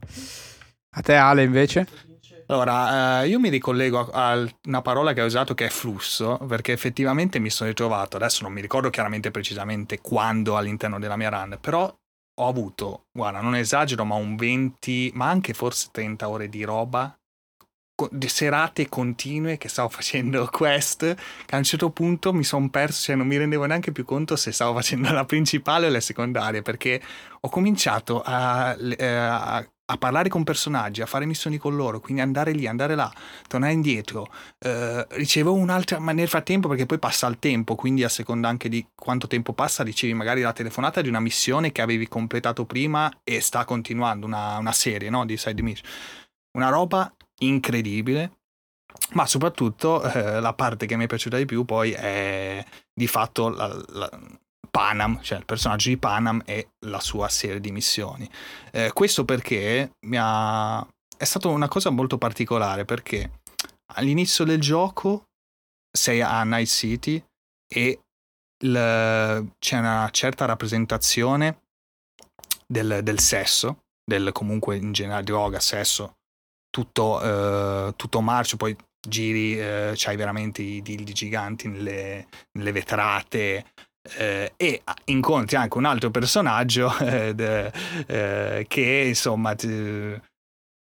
[0.96, 2.13] A te Ale invece?
[2.46, 6.36] Allora, eh, io mi ricollego a, a, una parola che hai usato che è flusso,
[6.46, 11.30] perché effettivamente mi sono ritrovato, adesso non mi ricordo chiaramente precisamente quando all'interno della mia
[11.30, 11.92] run, però
[12.36, 17.16] ho avuto, guarda, non esagero, ma un 20, ma anche forse 30 ore di roba,
[18.10, 21.14] di serate continue che stavo facendo quest,
[21.46, 24.36] che a un certo punto mi sono perso, cioè non mi rendevo neanche più conto
[24.36, 27.00] se stavo facendo la principale o le secondarie, perché
[27.40, 32.22] ho cominciato a, eh, a a parlare con personaggi, a fare missioni con loro, quindi
[32.22, 33.12] andare lì, andare là,
[33.46, 34.28] tornare indietro.
[34.58, 38.68] Eh, ricevo un'altra, ma nel frattempo, perché poi passa il tempo, quindi a seconda anche
[38.68, 43.10] di quanto tempo passa, ricevi magari la telefonata di una missione che avevi completato prima
[43.22, 45.26] e sta continuando, una, una serie no?
[45.26, 45.90] di side mission.
[46.56, 48.38] Una roba incredibile,
[49.12, 53.48] ma soprattutto eh, la parte che mi è piaciuta di più poi è di fatto
[53.48, 54.10] la, la,
[54.74, 58.28] Panam, cioè il personaggio di Panam e la sua serie di missioni.
[58.72, 60.84] Eh, questo perché mi ha...
[61.16, 63.40] è stata una cosa molto particolare perché
[63.94, 65.26] all'inizio del gioco
[65.96, 67.24] sei a Night City
[67.72, 68.00] e
[68.64, 69.52] il...
[69.60, 71.60] c'è una certa rappresentazione
[72.66, 76.16] del, del, sesso, del comunque in generale droga, sesso,
[76.68, 78.76] tutto, eh, tutto marcio, poi
[79.08, 82.26] giri, eh, c'hai veramente i dildi giganti nelle,
[82.58, 83.66] nelle vetrate,
[84.18, 87.72] eh, e incontri anche un altro personaggio eh, de,
[88.06, 90.20] eh, che insomma ti,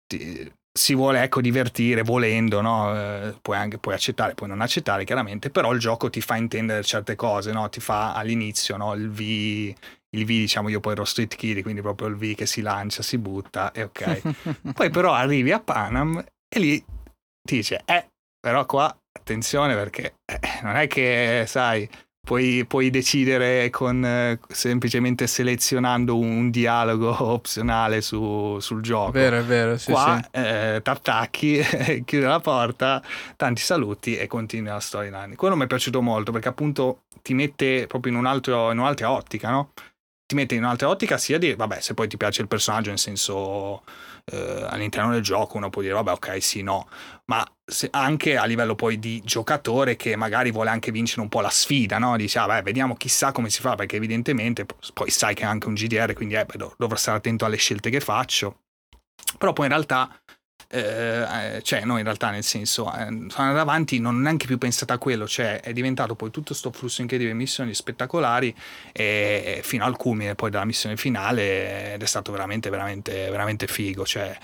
[0.06, 2.96] ti, si vuole ecco divertire volendo, no?
[2.96, 6.84] Eh, puoi anche puoi accettare, puoi non accettare chiaramente, però il gioco ti fa intendere
[6.84, 7.68] certe cose, no?
[7.70, 8.94] ti fa all'inizio no?
[8.94, 12.46] il V, il V diciamo io poi ero street kid, quindi proprio il V che
[12.46, 14.72] si lancia, si butta e ok.
[14.74, 16.78] poi però arrivi a Panam e lì
[17.42, 18.08] ti dice, eh,
[18.40, 21.90] però qua attenzione perché eh, non è che sai
[22.28, 29.12] puoi, puoi decidere con eh, semplicemente selezionando un, dialogo opzionale su, sul gioco.
[29.12, 29.78] Vero, è vero.
[29.78, 30.30] Sì, Qua sì.
[30.38, 31.62] eh, t'attacchi,
[32.06, 33.02] chiudi la porta,
[33.38, 35.38] tanti saluti e continui la storyline.
[35.38, 39.10] Quello mi è piaciuto molto perché appunto ti mette proprio in, un altro, in un'altra
[39.10, 39.72] ottica, no?
[40.26, 42.98] Ti mette in un'altra ottica sia di, vabbè, se poi ti piace il personaggio in
[42.98, 43.84] senso
[44.32, 46.88] eh, all'interno del gioco uno può dire vabbè ok sì no,
[47.26, 47.46] ma
[47.92, 51.98] anche a livello poi di giocatore che magari vuole anche vincere un po' la sfida,
[51.98, 52.16] no?
[52.18, 55.68] Dice ah beh vediamo chissà come si fa perché evidentemente poi sai che è anche
[55.68, 56.46] un GDR quindi eh,
[56.78, 58.62] dovrò stare attento alle scelte che faccio.
[59.38, 60.10] Però poi in realtà
[60.70, 64.58] eh, eh, cioè no in realtà nel senso eh, andato avanti non ho neanche più
[64.58, 68.54] pensato a quello cioè è diventato poi tutto questo flusso incredibile di missioni spettacolari
[68.92, 74.06] e, fino al culmine poi della missione finale ed è stato veramente veramente veramente figo
[74.06, 74.38] cioè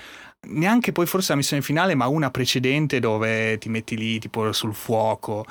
[0.48, 4.74] neanche poi forse la missione finale ma una precedente dove ti metti lì tipo sul
[4.74, 5.46] fuoco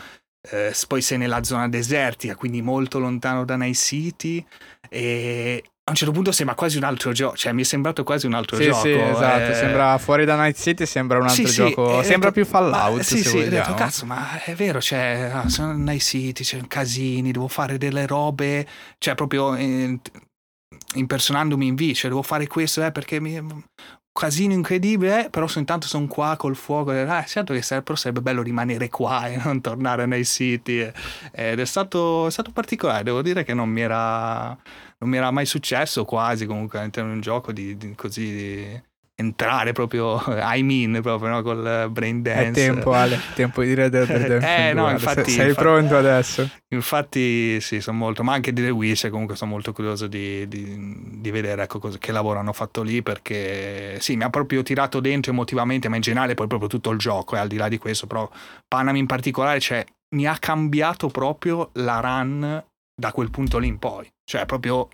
[0.50, 4.44] eh, poi sei nella zona desertica quindi molto lontano da Night City
[4.88, 8.26] e a un certo punto sembra quasi un altro gioco, cioè mi è sembrato quasi
[8.26, 8.82] un altro sì, gioco.
[8.82, 9.54] Sì, esatto, eh...
[9.54, 12.96] sembra fuori da Night City, sembra un altro sì, gioco, sì, sembra detto, più Fallout.
[12.96, 16.64] Ma, sì, sì, ho detto, cazzo, ma è vero, cioè, ah, sono Night City, c'è
[16.68, 18.64] casini, devo fare delle robe,
[18.98, 19.98] cioè proprio eh,
[20.94, 23.40] impersonandomi in V, cioè devo fare questo eh, perché mi,
[24.12, 26.90] casino incredibile, però intanto sono qua col fuoco.
[26.92, 30.78] Ah, certo che sarebbe, però sarebbe bello rimanere qua e non tornare nei siti.
[31.32, 34.56] Ed è stato, è stato particolare, devo dire che non mi era,
[35.02, 38.24] non mi era mai successo quasi comunque all'interno di un gioco di, di così...
[38.24, 41.42] Di, entrare proprio I mean proprio no?
[41.42, 45.48] col brain dance è tempo Ale tempo di Red Dead Redemption eh no infatti sei
[45.48, 49.72] infatti, pronto adesso infatti sì sono molto ma anche di The Witcher comunque sono molto
[49.72, 54.24] curioso di, di, di vedere ecco, cosa, che lavoro hanno fatto lì perché sì mi
[54.24, 57.42] ha proprio tirato dentro emotivamente ma in generale poi proprio tutto il gioco e eh,
[57.42, 58.28] al di là di questo però
[58.66, 59.84] Panam in particolare cioè
[60.14, 64.88] mi ha cambiato proprio la run da quel punto lì in poi cioè proprio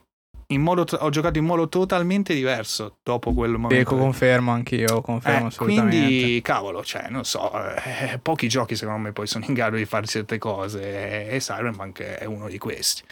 [0.56, 3.74] modo, ho giocato in modo totalmente diverso dopo quel momento.
[3.74, 9.12] Ecco, confermo anch'io, confermo eh, Quindi, cavolo, cioè, non so, eh, pochi giochi secondo me
[9.12, 13.02] poi sono in grado di fare certe cose e Cyberpunk è uno di questi.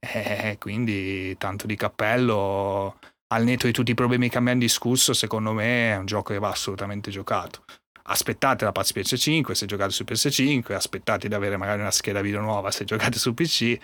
[0.00, 2.98] Eh, quindi, tanto di cappello,
[3.28, 6.40] al netto di tutti i problemi che abbiamo discusso, secondo me è un gioco che
[6.40, 7.62] va assolutamente giocato.
[8.02, 12.40] aspettate la patch PS5 se giocate su PS5, aspettate di avere magari una scheda video
[12.40, 13.78] nuova se giocate su PC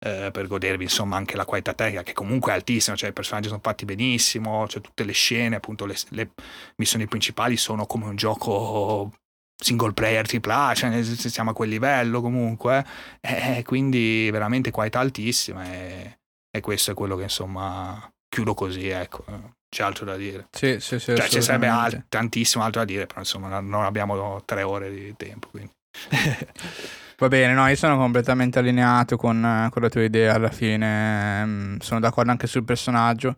[0.00, 3.48] eh, per godervi insomma anche la qualità tecnica che comunque è altissima, cioè i personaggi
[3.48, 6.30] sono fatti benissimo, cioè tutte le scene, appunto le, le
[6.76, 9.12] missioni principali sono come un gioco
[9.60, 12.84] single player AAA, cioè siamo a quel livello comunque,
[13.20, 16.18] eh, quindi veramente qualità altissima e,
[16.50, 20.48] e questo è quello che insomma chiudo così, ecco c'è altro da dire.
[20.50, 21.14] Sì, sì, sì.
[21.14, 25.14] Cioè, ci sarebbe al- tantissimo altro da dire, però insomma non abbiamo tre ore di
[25.16, 25.48] tempo.
[25.48, 25.70] Quindi.
[27.20, 31.44] Va bene, no, io sono completamente allineato con, con la tua idea alla fine.
[31.44, 33.34] Mm, sono d'accordo anche sul personaggio.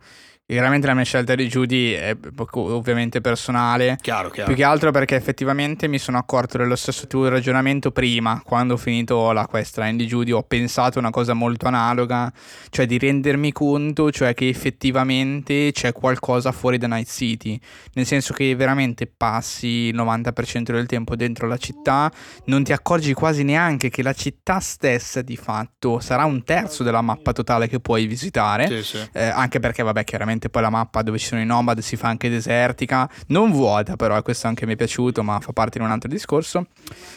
[0.51, 2.17] Chiaramente la mia scelta di Judy è
[2.55, 3.97] ovviamente personale.
[4.01, 4.49] Chiaro, chiaro.
[4.49, 8.77] Più che altro perché effettivamente mi sono accorto dello stesso tuo ragionamento prima, quando ho
[8.77, 12.33] finito la quest line di Judy, ho pensato una cosa molto analoga,
[12.71, 17.57] cioè di rendermi conto, cioè che effettivamente c'è qualcosa fuori da Night City,
[17.93, 22.11] nel senso che veramente passi il 90% del tempo dentro la città,
[22.47, 27.03] non ti accorgi quasi neanche che la città stessa di fatto sarà un terzo della
[27.03, 29.09] mappa totale che puoi visitare, sì, sì.
[29.13, 31.97] Eh, anche perché vabbè chiaramente ovviamente poi la mappa dove ci sono i nomad si
[31.97, 35.79] fa anche desertica, non vuota però, e questo anche mi è piaciuto, ma fa parte
[35.79, 36.67] di un altro discorso,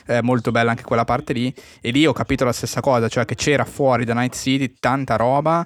[0.08, 3.26] eh, molto bella anche quella parte lì, e lì ho capito la stessa cosa, cioè
[3.26, 5.66] che c'era fuori da Night City tanta roba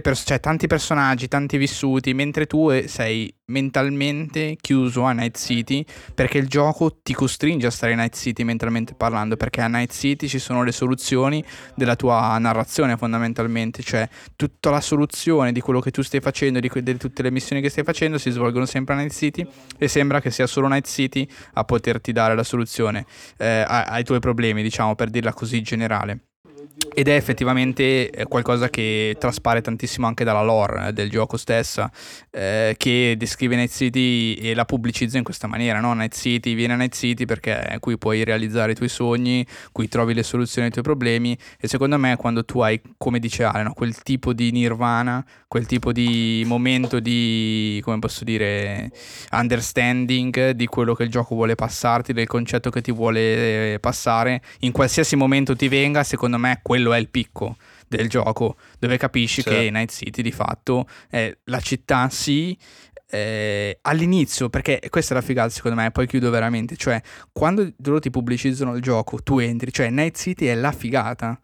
[0.00, 5.84] pers- cioè, tanti personaggi, tanti vissuti, mentre tu eh, sei mentalmente chiuso a Night City
[6.14, 9.92] perché il gioco ti costringe a stare in Night City mentalmente parlando, perché a Night
[9.92, 11.44] City ci sono le soluzioni
[11.74, 16.68] della tua narrazione fondamentalmente, cioè tutta la soluzione di quello che tu stai facendo, di,
[16.68, 19.46] que- di tutte le missioni che stai facendo si svolgono sempre a Night City
[19.78, 23.04] e sembra che sia solo Night City a poterti dare la soluzione
[23.38, 26.33] eh, ai tuoi problemi, diciamo, per dirla così generale.
[26.92, 31.90] Ed è effettivamente eh, qualcosa che traspare tantissimo anche dalla lore eh, del gioco stessa,
[32.30, 35.92] eh, che descrive Night City e la pubblicizza in questa maniera, no?
[35.94, 40.14] Night City, viene a Night City perché qui puoi realizzare i tuoi sogni, qui trovi
[40.14, 43.72] le soluzioni ai tuoi problemi e secondo me quando tu hai, come dice Ale, no?
[43.72, 48.90] quel tipo di nirvana, quel tipo di momento di, come posso dire,
[49.32, 54.42] understanding di quello che il gioco vuole passarti, del concetto che ti vuole eh, passare,
[54.60, 57.56] in qualsiasi momento ti venga, secondo me quello è il picco
[57.88, 59.48] del gioco, dove capisci sì.
[59.48, 62.56] che Night City di fatto è la città, sì,
[63.10, 67.00] eh, all'inizio, perché questa è la figata secondo me, poi chiudo veramente, cioè
[67.32, 71.40] quando loro ti pubblicizzano il gioco, tu entri, cioè Night City è la figata,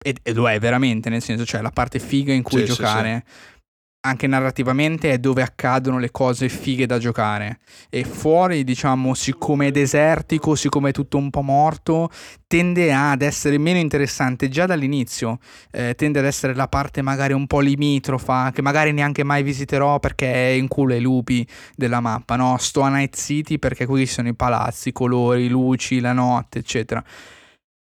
[0.00, 3.24] e, e lo è veramente, nel senso, cioè la parte figa in cui sì, giocare.
[3.26, 3.56] Sì
[4.00, 7.58] anche narrativamente è dove accadono le cose fighe da giocare.
[7.90, 12.10] E fuori diciamo siccome è desertico siccome è tutto un po' morto
[12.46, 15.38] tende ad essere meno interessante già dall'inizio.
[15.70, 19.98] Eh, tende ad essere la parte magari un po' limitrofa che magari neanche mai visiterò
[19.98, 22.56] perché è in culo ai lupi della mappa no?
[22.58, 27.02] Sto a Night City perché qui sono i palazzi i colori luci la notte eccetera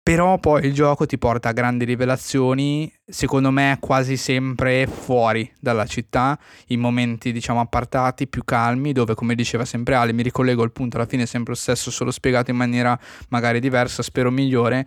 [0.03, 5.85] però poi il gioco ti porta a grandi rivelazioni, secondo me quasi sempre fuori dalla
[5.85, 10.73] città, in momenti diciamo appartati, più calmi, dove come diceva sempre Ale, mi ricollego al
[10.73, 12.99] punto, alla fine sempre lo stesso, solo spiegato in maniera
[13.29, 14.85] magari diversa, spero migliore,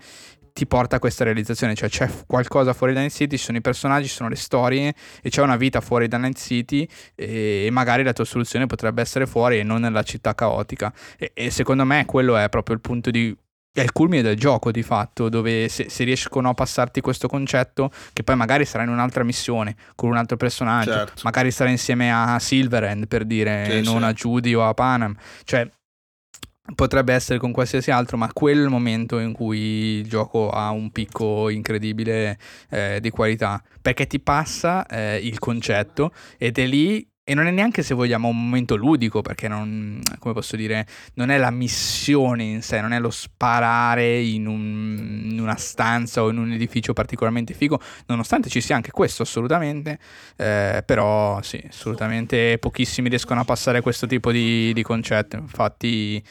[0.53, 3.63] ti porta a questa realizzazione, cioè c'è qualcosa fuori da Night City, ci sono i
[3.63, 8.03] personaggi, ci sono le storie e c'è una vita fuori da Night City e magari
[8.03, 10.93] la tua soluzione potrebbe essere fuori e non nella città caotica.
[11.19, 13.37] E, e secondo me quello è proprio il punto di
[13.81, 17.90] è il culmine del gioco di fatto, dove se, se, riescono a passarti questo concetto,
[18.15, 21.20] che poi magari sarà in un'altra missione, con un altro personaggio, certo.
[21.24, 24.05] magari sarà insieme a Silverhand per dire, sì, non sì.
[24.05, 25.69] a Judy o a Panam, cioè
[26.74, 31.51] potrebbe essere con qualsiasi altro, ma quel momento in cui il gioco ha un picco
[31.51, 32.39] incredibile
[32.70, 37.51] eh, di qualità, perché ti passa eh, il concetto ed è lì e non è
[37.51, 42.44] neanche se vogliamo un momento ludico, perché non, come posso dire, non è la missione
[42.44, 46.93] in sé, non è lo sparare in, un, in una stanza o in un edificio
[46.93, 49.98] particolarmente figo, nonostante ci sia anche questo assolutamente,
[50.36, 56.23] eh, però sì, assolutamente pochissimi riescono a passare questo tipo di, di concetto, infatti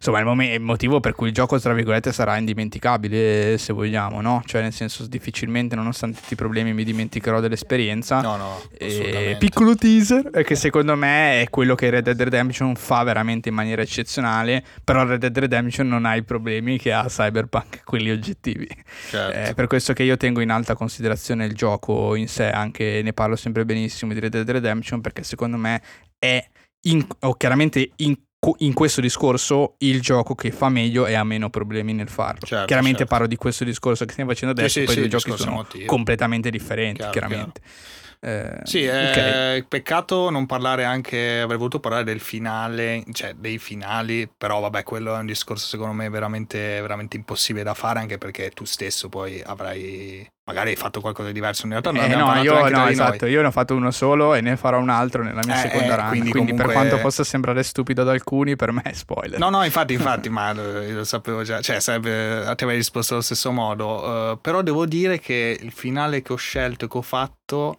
[0.00, 4.22] insomma il, mom- il, motivo per cui il gioco tra virgolette sarà indimenticabile se vogliamo
[4.22, 4.42] no?
[4.46, 8.22] Cioè nel senso difficilmente nonostante tutti i problemi mi dimenticherò dell'esperienza.
[8.22, 12.74] No no e piccolo teaser è che secondo me è quello che Red Dead Redemption
[12.76, 17.04] fa veramente in maniera eccezionale però Red Dead Redemption non ha i problemi che ha
[17.06, 18.68] Cyberpunk quelli oggettivi.
[19.10, 19.50] Certo.
[19.50, 23.12] eh, per questo che io tengo in alta considerazione il gioco in sé anche ne
[23.12, 25.82] parlo sempre benissimo di Red Dead Redemption perché secondo me
[26.18, 26.42] è
[26.84, 28.16] in, oh, chiaramente in
[28.58, 32.46] in questo discorso il gioco che fa meglio e ha meno problemi nel farlo.
[32.46, 35.18] Certo, chiaramente parlo di questo discorso che stiamo facendo adesso, sì, poi sì, i due
[35.18, 35.84] giochi sono motivo.
[35.84, 37.60] completamente differenti, chiaro, chiaramente.
[37.60, 37.98] Chiaro.
[38.22, 39.56] Eh, sì, okay.
[39.56, 44.82] eh, peccato non parlare anche, avrei voluto parlare del finale, cioè dei finali, però vabbè,
[44.82, 49.08] quello è un discorso secondo me veramente, veramente impossibile da fare, anche perché tu stesso
[49.08, 51.64] poi avrai magari hai fatto qualcosa di diverso.
[51.64, 54.40] In realtà non eh, no, io, no esatto, io ne ho fatto uno solo e
[54.40, 56.64] ne farò un altro nella mia eh, seconda run quindi, quindi comunque...
[56.64, 59.38] per quanto possa sembrare stupido ad alcuni per me è spoiler.
[59.38, 63.14] No no infatti infatti ma lo, lo, sapevo già cioè sarebbe, a te avrei risposto
[63.14, 66.98] allo stesso modo uh, però devo dire che il finale che ho scelto e che
[66.98, 67.78] ho fatto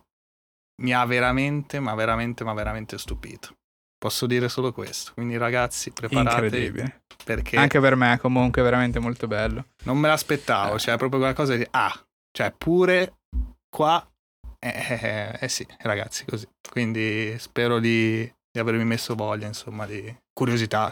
[0.81, 3.55] mi ha veramente, ma veramente, ma veramente stupito.
[3.97, 5.13] Posso dire solo questo.
[5.13, 6.99] Quindi, ragazzi, preparatevi.
[7.23, 9.67] Perché Anche per me, comunque, veramente molto bello.
[9.83, 10.79] Non me l'aspettavo, eh.
[10.79, 11.65] cioè, proprio qualcosa di.
[11.71, 11.93] Ah,
[12.31, 13.19] cioè, pure
[13.69, 14.05] qua.
[14.57, 16.47] Eh, eh, eh, eh sì, ragazzi, così.
[16.67, 20.91] Quindi, spero di, di avermi messo voglia, insomma, di curiosità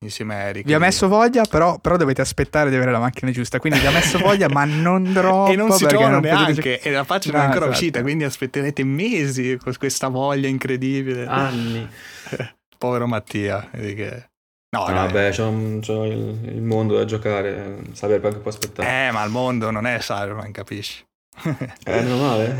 [0.00, 0.64] insieme a Eric.
[0.64, 3.58] Vi ha messo voglia, però, però, dovete aspettare di avere la macchina giusta.
[3.58, 5.50] Quindi vi ha messo voglia, ma non troppo.
[5.52, 6.54] E non si trovano neanche.
[6.54, 6.88] Potete...
[6.88, 7.78] E la faccia non è ancora esatto.
[7.78, 11.26] uscita, quindi aspetterete mesi con questa voglia incredibile.
[11.26, 11.88] Anni.
[12.78, 13.68] Povero Mattia.
[13.70, 14.30] Che...
[14.70, 17.82] No, ah, vabbè, c'ho, c'ho il, il, mondo da giocare.
[17.92, 19.08] Cyberpunk può aspettare.
[19.08, 21.04] Eh, ma il mondo non è Cyberpunk, capisci?
[21.44, 22.56] eh, meno male.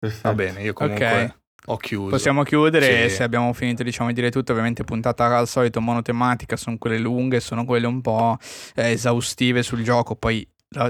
[0.22, 1.06] Va bene, io comunque.
[1.06, 1.32] Okay
[1.70, 2.10] ho chiuso.
[2.10, 3.16] Possiamo chiudere sì.
[3.16, 4.52] se abbiamo finito diciamo, di dire tutto.
[4.52, 8.36] Ovviamente puntata al solito monotematica, sono quelle lunghe, sono quelle un po'
[8.74, 10.46] eh, esaustive sul gioco, poi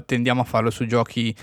[0.06, 1.34] tendiamo a farlo su giochi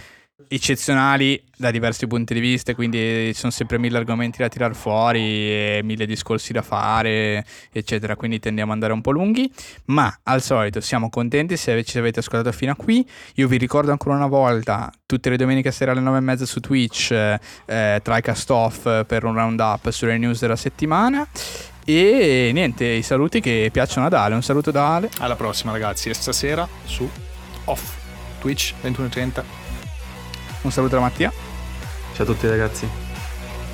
[0.47, 5.79] eccezionali da diversi punti di vista, quindi ci sono sempre mille argomenti da tirar fuori
[5.81, 8.15] mille discorsi da fare, eccetera.
[8.15, 9.49] Quindi tendiamo ad andare un po' lunghi,
[9.85, 13.07] ma al solito siamo contenti se ci avete ascoltato fino a qui.
[13.35, 16.59] Io vi ricordo ancora una volta, tutte le domeniche sera alle 9 e mezza su
[16.59, 21.25] Twitch, eh, TriCast Off per un roundup sulle news della settimana.
[21.85, 24.35] E niente, i saluti che piacciono ad Ale.
[24.35, 25.09] Un saluto da Ale.
[25.19, 26.09] Alla prossima, ragazzi.
[26.09, 27.07] E stasera su
[27.65, 27.95] Off
[28.39, 29.64] Twitch 21.30
[30.65, 31.31] un saluto da Mattia.
[32.13, 32.87] Ciao a tutti ragazzi.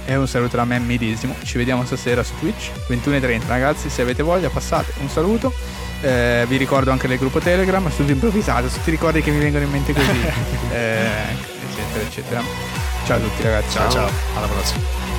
[0.05, 1.35] E un saluto da me medesimo.
[1.43, 3.89] Ci vediamo stasera su Twitch, 21.30 ragazzi.
[3.89, 4.93] Se avete voglia passate.
[4.99, 5.53] Un saluto.
[6.01, 9.65] Eh, vi ricordo anche del gruppo Telegram, subito improvvisato, tutti i ricordi che mi vengono
[9.65, 10.19] in mente così,
[10.73, 11.07] eh,
[11.69, 12.41] eccetera, eccetera.
[13.05, 13.77] Ciao a tutti ragazzi.
[13.77, 15.10] Ciao, ciao, alla prossima.